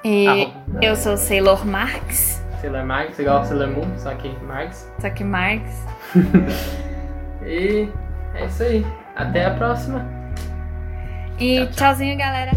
E 0.06 0.26
Arroba. 0.56 0.80
eu 0.82 0.96
sou 0.96 1.18
Sailor 1.18 1.66
Marx, 1.66 2.37
Sailor 2.62 2.84
Marx, 2.86 3.20
igual 3.20 3.46
Sailor 3.46 3.70
Moon, 3.70 3.98
só 3.98 4.14
que 4.16 4.30
Marx. 4.44 4.92
só 5.00 5.10
que 5.10 5.24
Marx. 5.24 5.86
E 7.46 7.88
é 8.36 8.46
isso 8.46 8.64
aí. 8.64 8.86
Até 9.16 9.46
a 9.46 9.52
próxima. 9.52 10.06
E 11.40 11.56
Tchau, 11.58 11.66
tchau. 11.68 11.74
tchauzinho, 11.76 12.18
galera. 12.18 12.52